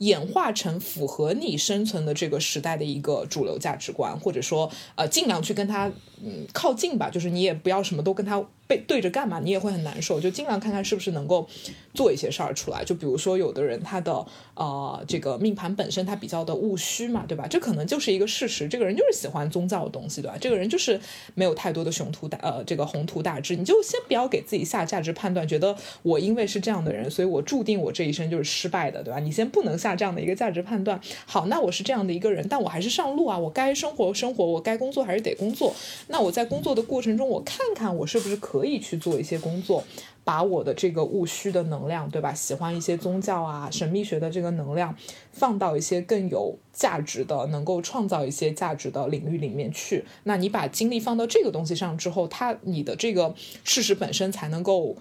[0.00, 5.90] 演化成符合你生存的这个时代的一个主流价值观，或者说，呃，尽量去跟他
[6.22, 8.44] 嗯靠近吧，就是你也不要什么都跟他。
[8.70, 10.20] 背对着干嘛，你也会很难受。
[10.20, 11.44] 就尽量看看是不是能够
[11.92, 12.84] 做一些事儿出来。
[12.84, 14.24] 就比如说，有的人他的
[14.54, 17.48] 呃这个命盘本身他比较的务虚嘛，对吧？
[17.48, 18.68] 这可能就是一个事实。
[18.68, 20.36] 这个人就是喜欢宗教的东西，对吧？
[20.40, 21.00] 这个人就是
[21.34, 23.56] 没有太多的雄图大呃这个宏图大志。
[23.56, 29.18] 你就先不要给自己下价值判断，觉得我因为是这样的人，所以我注定我这一生就是失败的，对吧？
[29.18, 31.00] 你先不能下这样的一个价值判断。
[31.26, 35.74] 好，那我是这样的一个人，但我还是上路啊，我该生活生活，我该工作还是得工作。
[36.08, 39.40] 那我在工作的过程中，我看看我是不是可可以去做一些。
[39.40, 39.82] 工作，
[40.22, 42.34] 把我的这个务虚的能量，对吧？
[42.34, 44.94] 喜欢一些宗教啊、神秘学的这个能量，
[45.32, 50.04] 放到一些更有价值的、能够创造一些价值的领域里面去。
[50.24, 53.34] 那你把精力放到这个东西上之后，它你的这个
[53.64, 54.94] 事实本身才能够，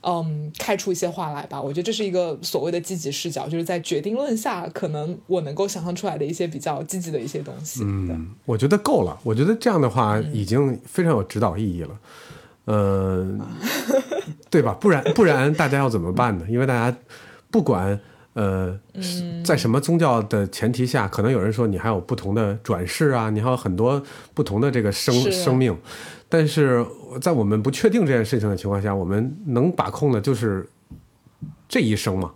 [0.00, 1.60] 嗯，开出一些花来吧。
[1.60, 7.82] 我觉得这是一个所谓的积极视角，就是在决定论下，可能我能够想象出来的一些比较积极的一些东西。
[7.84, 9.20] 嗯，我觉得够了。
[9.22, 12.00] 我觉得这样的话已经非常有指导意义了。
[14.50, 14.76] 对吧？
[14.80, 16.44] 不然不然，大家要怎么办呢？
[16.48, 16.96] 因为大家
[17.50, 17.98] 不管
[18.34, 18.78] 呃，
[19.44, 24.02] 在什么宗教的前提下，可能有人说你还有不同的转世啊，你还有很多
[24.32, 25.76] 不同的这个生生命。
[26.28, 26.86] 但是
[27.20, 30.66] 在我们不确定这件事情的情况下，我们能把控的就是
[31.68, 32.32] 这一生嘛。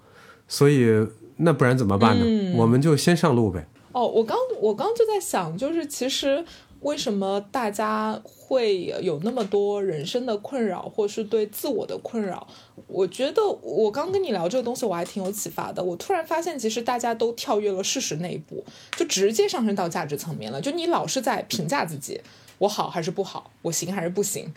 [0.48, 2.52] 所以那不然怎么办呢？
[2.56, 3.66] 我们就先上路呗。
[3.92, 6.44] 哦，我刚我刚就在想，就是其实。
[6.80, 12.46] 为什么大家会有那么多人生的困扰，或是对自我的困扰？
[12.86, 15.82] 我觉得我刚跟你聊这个东西，我还挺有启发的。
[15.82, 18.64] 我突然发现，其实大家都跳跃了事实那一步，
[18.96, 20.60] 就直接上升到价值层面了。
[20.60, 22.20] 就你老是在评价自己，
[22.58, 24.52] 我好还是不好，我行还是不行，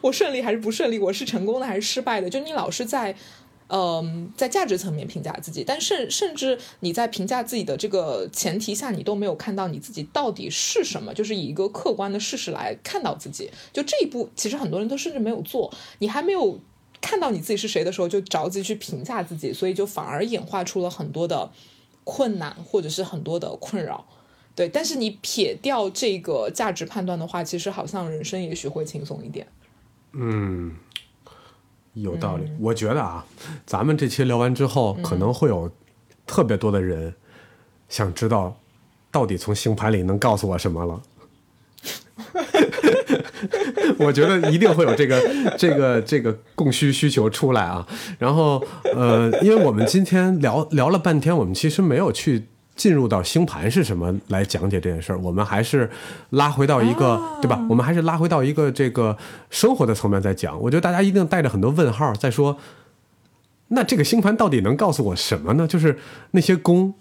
[0.00, 2.30] 我顺利还是不顺利，我是成功的还是失败的？
[2.30, 3.14] 就你老是在。
[3.72, 13.48] 嗯，在价值层面评价自己，但甚甚至你在评价自己的这个前提下，你都没有看到你自己到底是什么，就是以一个客观的事实来看到自己。
[13.72, 15.72] 就这一步，其实很多人都甚至没有做。
[16.00, 16.58] 你还没有
[17.00, 21.52] 看到你自己是谁的时候，就着急去评价自己，所以就反而演化出了很多的
[22.02, 24.04] 困难，或者是很多的困扰。
[24.56, 29.46] 对，但是你撇掉这个价值判断的话，其实好像人生也许会轻松一点。
[30.12, 30.74] 嗯。
[31.94, 33.24] 有道理，我觉得啊，
[33.66, 35.70] 咱们这期聊完之后，可能会有
[36.26, 37.14] 特别多的人
[37.88, 38.56] 想知道，
[39.10, 41.02] 到底从星盘里能告诉我什么了。
[43.98, 45.20] 我觉得一定会有这个
[45.58, 47.86] 这个这个供需需求出来啊。
[48.18, 48.64] 然后
[48.94, 52.46] 呃，因为我们今天聊聊了半天，我们其实没有去。
[52.80, 55.90] 进入到星盘是什么来讲解这件事儿，我们还是
[56.30, 57.62] 拉回到一个对吧？
[57.68, 59.14] 我们还是拉回到一个这个
[59.50, 60.58] 生活的层面在讲。
[60.58, 62.56] 我觉得大家一定带着很多问号在说，
[63.68, 65.68] 那这个星盘到底能告诉我什么呢？
[65.68, 65.98] 就是
[66.30, 66.94] 那些宫、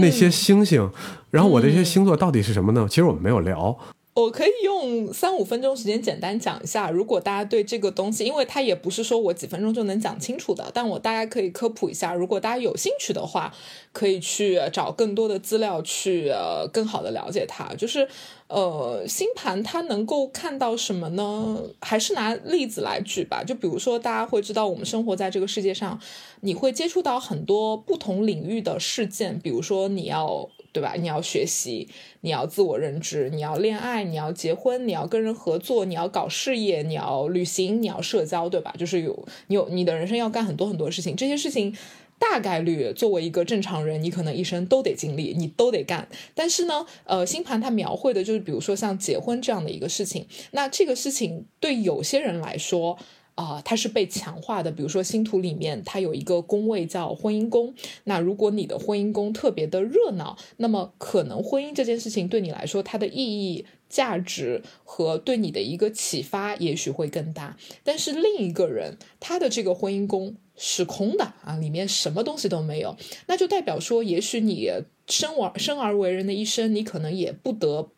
[0.00, 0.90] 那些星星，
[1.30, 2.86] 然后我的这些星座到底是什么呢？
[2.86, 3.74] 其实我们没有聊。
[4.14, 12.12] 我可以用三五分钟时间简单讲一下，如果大家对这个东西，因为它也不是说我几分钟就能讲清楚的，但我大概可以科普一下。
[12.12, 13.54] 如果大家有兴趣的话，
[13.90, 17.72] 可以去找更多的资料去呃更好的了解它。
[17.74, 18.06] 就是
[18.48, 21.62] 呃星盘它能够看到什么呢？
[21.80, 23.42] 还是拿例子来举吧。
[23.42, 25.98] 就比如说大家会知道，我们生活在这个世界上，
[26.42, 30.50] 你会接触到很多不同领域的事件，比如说你要。
[30.72, 30.94] 对吧？
[30.98, 31.86] 你要学习，
[32.22, 38.74] 你要自我认知，你要恋爱，你要结婚，你要跟人合作，你要搞事业，你要旅行，你要社交，对吧？
[38.78, 41.76] 就是有你有你的人生要干很多很多事情，这些事情
[42.18, 46.08] 大概率作为一个正常人，你可能一生都得经历，你都得干。
[46.34, 52.98] 但是呢，呃，星盘它描绘的就是，比如说像结婚这样的一个事情，那这个事情对有些人来说。
[53.34, 54.70] 啊，它是被强化的。
[54.70, 57.74] 比如说星图里面，它有一个宫位叫婚姻宫。
[58.04, 67.56] 那如果你的婚姻宫特别的热闹，那么可能婚姻这件事情对你来说，它的意义、价值和对你的一个启发，也许会更大。
[67.82, 72.96] 但是另一个人，他的这个婚姻宫是空的啊，里面什么东西都没有，
[73.26, 74.70] 那就代表说，也许你
[75.06, 77.90] 生而生而为人的一生，你可能也不得。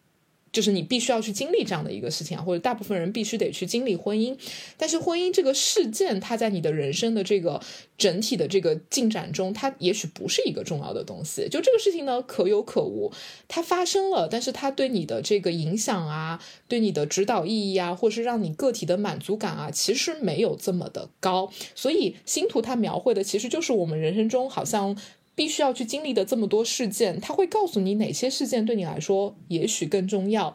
[0.54, 4.34] 就是你必须要去经历这样的一个事情啊，或者大部分人必须得去经历婚姻。
[4.78, 7.60] 但是婚姻这个事件，它在你的人生的这个
[7.98, 11.48] 整体的这个进展中，它也许不是一个重要的东西。
[11.48, 13.12] 就这个事情呢，可有可无，
[13.48, 21.50] 它发生了，但是它对你的这个影响啊，对你的指导意义啊，或是让你个体的满足感啊，其实没有这么的高。
[21.74, 24.96] 所以星图它描绘的其实就是我们人生中好像。
[25.34, 30.54] 必须要去经历的这么多事件，他会告诉你哪些事件对你来说也许更重要。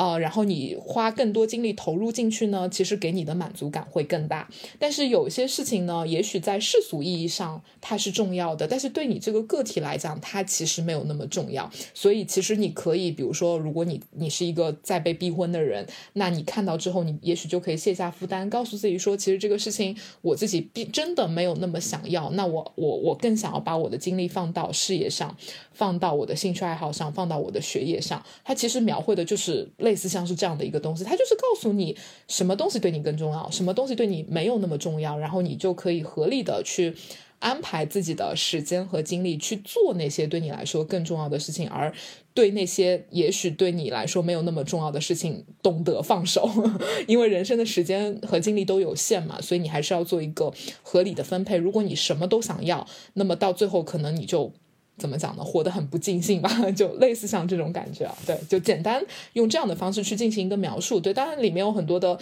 [0.00, 4.48] 呃，然后你花更多精力投入进去呢，其实给你的满足感会更大。
[4.78, 11.70] 但是有些事情呢，也许在世俗意义上它是重要的，但是对你这个个体来讲，它其实没有那么重要。
[11.92, 22.30] 所以其实你可以，比如说，如果你你是一个在被逼婚的人，那你看到之后，你也许就可以卸下负担，告诉自己说，其实这个事情我自己并真的没有那么想要。
[22.30, 25.36] 那我我我更想要把我的精力放到事业上，
[25.74, 28.24] 放到我的兴趣爱好上，放到我的学业上。
[28.42, 29.68] 它其实描绘的就是。
[29.89, 31.96] 类类似像是这样的一个东西，它就是告诉你
[32.28, 36.94] 什么东西对你更重要，什么东西对你没有那么重要，然后你就可以合理的去
[37.40, 41.92] 安排自己的时间和精力去做那些对你来说更重要的事情，而
[42.32, 46.48] 对那些也许对你来说没有那么重要的事情懂得放手，
[47.08, 50.52] 因为人生的时间和精力都有限嘛，所以你还是要做一个
[50.82, 51.56] 合理的分配。
[51.56, 54.52] 如果你什么都想要，那么到最后可能你就。
[55.00, 55.42] 怎么讲呢？
[55.42, 58.14] 活得很不尽兴吧， 就类似像这种感觉啊。
[58.26, 59.02] 对，就简单
[59.32, 61.00] 用这样的方式去进行一个描述。
[61.00, 62.16] 对，当然里面有很多的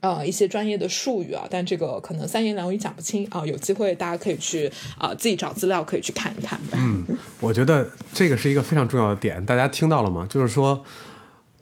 [0.00, 3.44] 呃一些专业的术语啊，但这个可能三言两语讲不清啊。
[3.44, 6.60] 有机会大家可以去啊自己找资料，可以去看一看。
[6.74, 7.04] 嗯，
[7.40, 10.26] 我觉得这个是一个非常重要的点，大家听到了吗？
[10.30, 10.84] 就是说。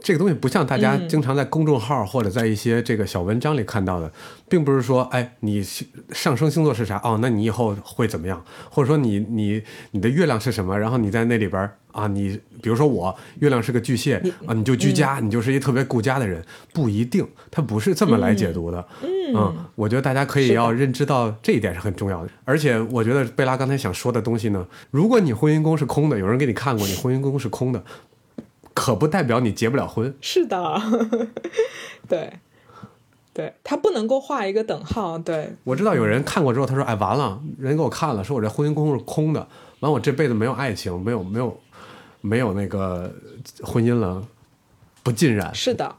[0.04, 4.12] 这个东西不像大家经常在公众号或者在一些这个小文章里看到的，
[4.50, 5.64] 并不是说，哎，你
[6.10, 7.00] 上升星座是啥？
[7.02, 8.44] 哦，那你以后会怎么样？
[8.68, 9.62] 或者说你你
[9.92, 10.78] 你的月亮是什么？
[10.78, 16.44] 然后你在那里边啊，你比如说我月亮是个巨蟹啊，你就居家，你就是一特别顾家的人，
[16.74, 18.86] 不一定，它不是这么来解读的。
[19.34, 22.30] 嗯，我觉得大家可以要认知到这一点是很重要的。
[22.44, 27.82] 而且我觉得贝拉刚才想说的东西呢，如果你婚姻宫是空的，有人给你看过，你婚姻宫是空的。
[28.74, 30.14] 可不代表你结不了婚。
[30.20, 30.82] 是的，
[32.08, 32.32] 对，
[33.32, 35.16] 对，他不能够画一个等号。
[35.16, 39.48] 对，我知道有人看过之后，他说：“哎，完了，人给我看了，说我这婚姻宫是空的，
[39.80, 41.60] 完我这辈子没有爱情，没有没有
[42.20, 43.12] 没有那个
[43.62, 44.26] 婚姻了，
[45.02, 45.96] 不尽然。”是的。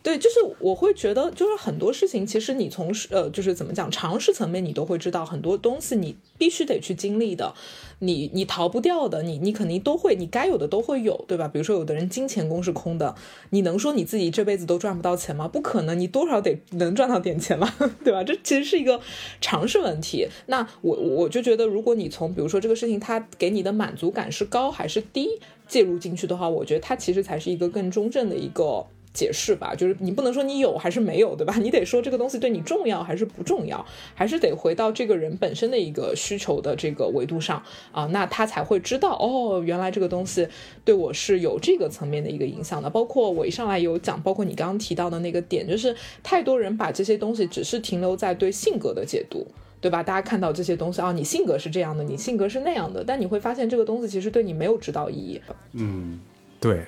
[0.00, 7.52] 对，就是我会觉得，就是很多事情，其实你从呃，就是怎么讲，常识层面你都会知道，很多东西你必须得去经历的，
[8.00, 11.48] 你你逃不掉的，你你肯定都会，你该有的都会有，对吧？
[11.48, 13.14] 比如说有的人金钱宫是空的，
[13.50, 15.48] 你能说你自己这辈子都赚不到钱吗？
[15.48, 17.72] 不可能，你多少得能赚到点钱嘛，
[18.04, 18.22] 对吧？
[18.22, 19.00] 这其实是一个
[19.40, 20.28] 常识问题。
[20.46, 25.28] 那我我就觉得，如果你从比如说这个事情它给你的满足感是高还是低
[25.66, 28.86] 介入进去的话，我觉得它其实才是一个更中正的一个。
[29.18, 31.56] 解释吧，就是你不能说你有还是没有，对吧？
[31.58, 33.84] 你得说这个东西对你重要还是不重要，
[34.14, 40.46] 还是得回到这个人本身的一个需求的这个维度上啊，那他才会知道哦，原来这个东西
[40.84, 42.88] 对我是有这个层面的一个影响的。
[42.88, 49.44] 包括我一上来有讲，包括你刚刚提到的那个点，就是太多人把这些东西只是停留在对性格的解读，
[49.80, 50.00] 对吧？
[50.02, 55.40] 大家看到这些东西啊，你性格是这样的，你性格是那样的，但你会发现这个东西其实对你没有指导意义。
[55.72, 56.20] 嗯，
[56.60, 56.82] 对。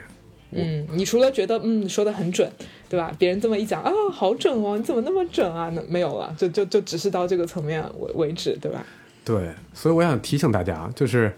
[0.53, 2.51] 嗯，你除了觉得嗯说的很准，
[2.89, 3.13] 对吧？
[3.19, 5.71] 别人这么一讲啊，好准哦，你怎么那么准啊？
[5.75, 8.85] 那没有了，就就就只是到这个层面为为止，对吧？
[9.25, 11.33] 对，所以我想提醒大家，就是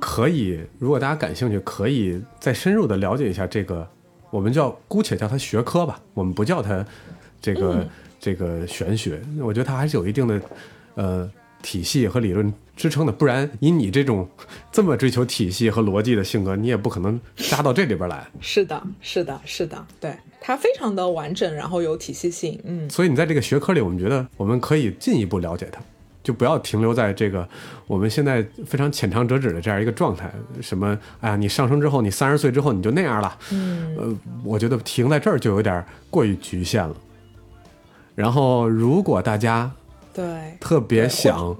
[0.00, 3.86] 可以，如果大家感兴趣，可以再深入的了解一下这个
[4.30, 6.84] 我们叫姑且叫它学科吧，我们不叫它
[7.40, 7.88] 这个、嗯
[8.22, 9.20] 这个玄学。
[9.40, 10.40] 我觉得它还是有一定的
[10.94, 11.28] 呃
[11.62, 14.28] 体系和理论支撑的，不然以你这种
[14.70, 18.26] 这么追求体系和逻辑的性格，你也不可能扎到这里边来。
[18.40, 25.80] 是的，是的，是的，对，它非常的完整，然后有体系性，嗯，所以你在这个学科里，我们觉得我们可以进一步了解它，
[26.22, 27.48] 就不要停留在这个
[27.86, 30.32] 我们现在非常浅尝辄止的这样一个状态。
[30.60, 33.38] 什么，哎呀，你上升之后，你三十岁之后你就那样了。
[33.52, 36.96] 嗯，呃，我觉得停在这儿就有点过于局限了。
[38.14, 39.70] 然后，如果大家
[40.12, 41.56] 对，特别想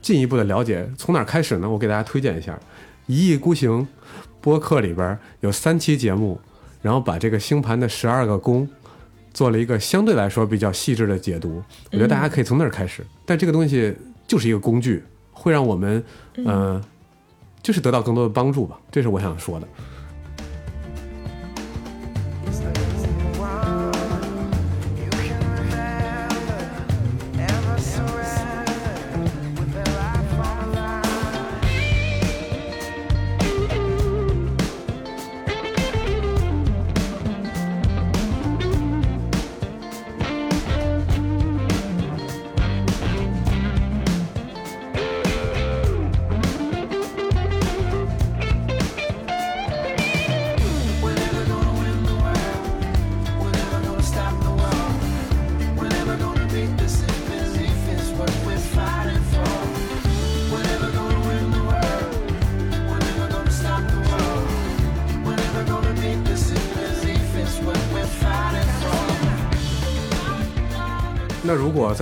[0.00, 1.68] 进一步的了解，从哪儿开始呢？
[1.68, 2.54] 我给大家推荐一下
[3.06, 3.82] 《一意孤行》
[4.40, 6.40] 播客里边有三期节目，
[6.80, 8.68] 然后把这个星盘的十二个宫
[9.34, 11.62] 做了一个相对来说比较细致的解读。
[11.90, 13.94] 我觉得大家可以从那儿开始，但这个东西
[14.26, 15.02] 就是一个工具，
[15.32, 16.02] 会让我们
[16.36, 16.84] 嗯、呃
[17.60, 18.78] 就是得到更多的帮助吧。
[18.90, 19.68] 这是我想说的。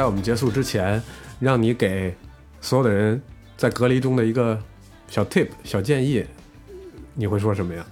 [0.06, 1.02] 在我们结束之前，
[1.40, 2.14] 让你给
[2.60, 3.20] 所有的人
[3.56, 4.56] 在隔离中的一个
[5.08, 6.24] 小 tip、小建议，
[7.14, 7.84] 你会说什么呀？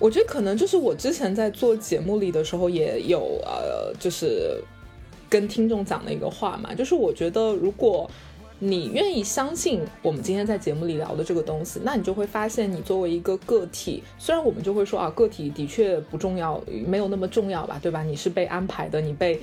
[0.00, 4.60] 我觉得可能就是我之前在做节目里的时候也有呃，就是
[5.28, 8.10] 跟听众讲的一个话嘛，就是我觉得如果
[8.58, 18.02] 你愿意相信我们今天在节目里聊的这个东西，那你就会发现你作为一个个体，虽然我们就会说啊，个体的确不重要，没有那么重要吧，对吧？
[18.02, 19.40] 你是被安排的，你被。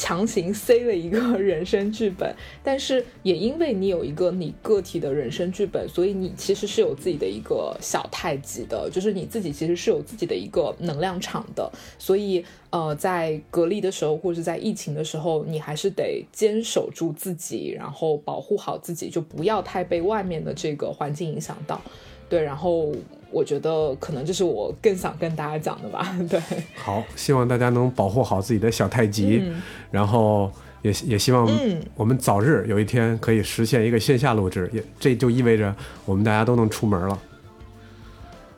[0.00, 11.70] 强行塞了一个人生剧本，但是也因为你有一个你个体的人生剧本，所以你其实是有自己的一个小太极的，就是你自己其实是有自己的一个能量场的。
[11.98, 21.78] 所以呃，在隔离的时候或者在疫情的时候，你还是得坚守住自己，然后保护好自己，就不要太被外面的这个环境影响到。
[22.30, 22.90] 对，然后
[23.30, 26.16] 我觉得可能这是我更想跟大家讲的吧。
[26.28, 26.40] 对，
[26.74, 29.42] 好，希望大家能保护好自己的小太极，
[29.90, 30.50] 然后
[30.82, 35.74] 也也希望嗯我们早日有一天可以实现一个线下录制，也这就意味着
[36.04, 37.18] 我们大家都能出门了。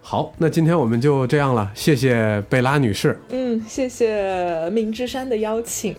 [0.01, 3.19] 好，那今天我们就这样了，谢谢贝拉女士。
[3.31, 5.95] 嗯，谢谢明之山的邀请。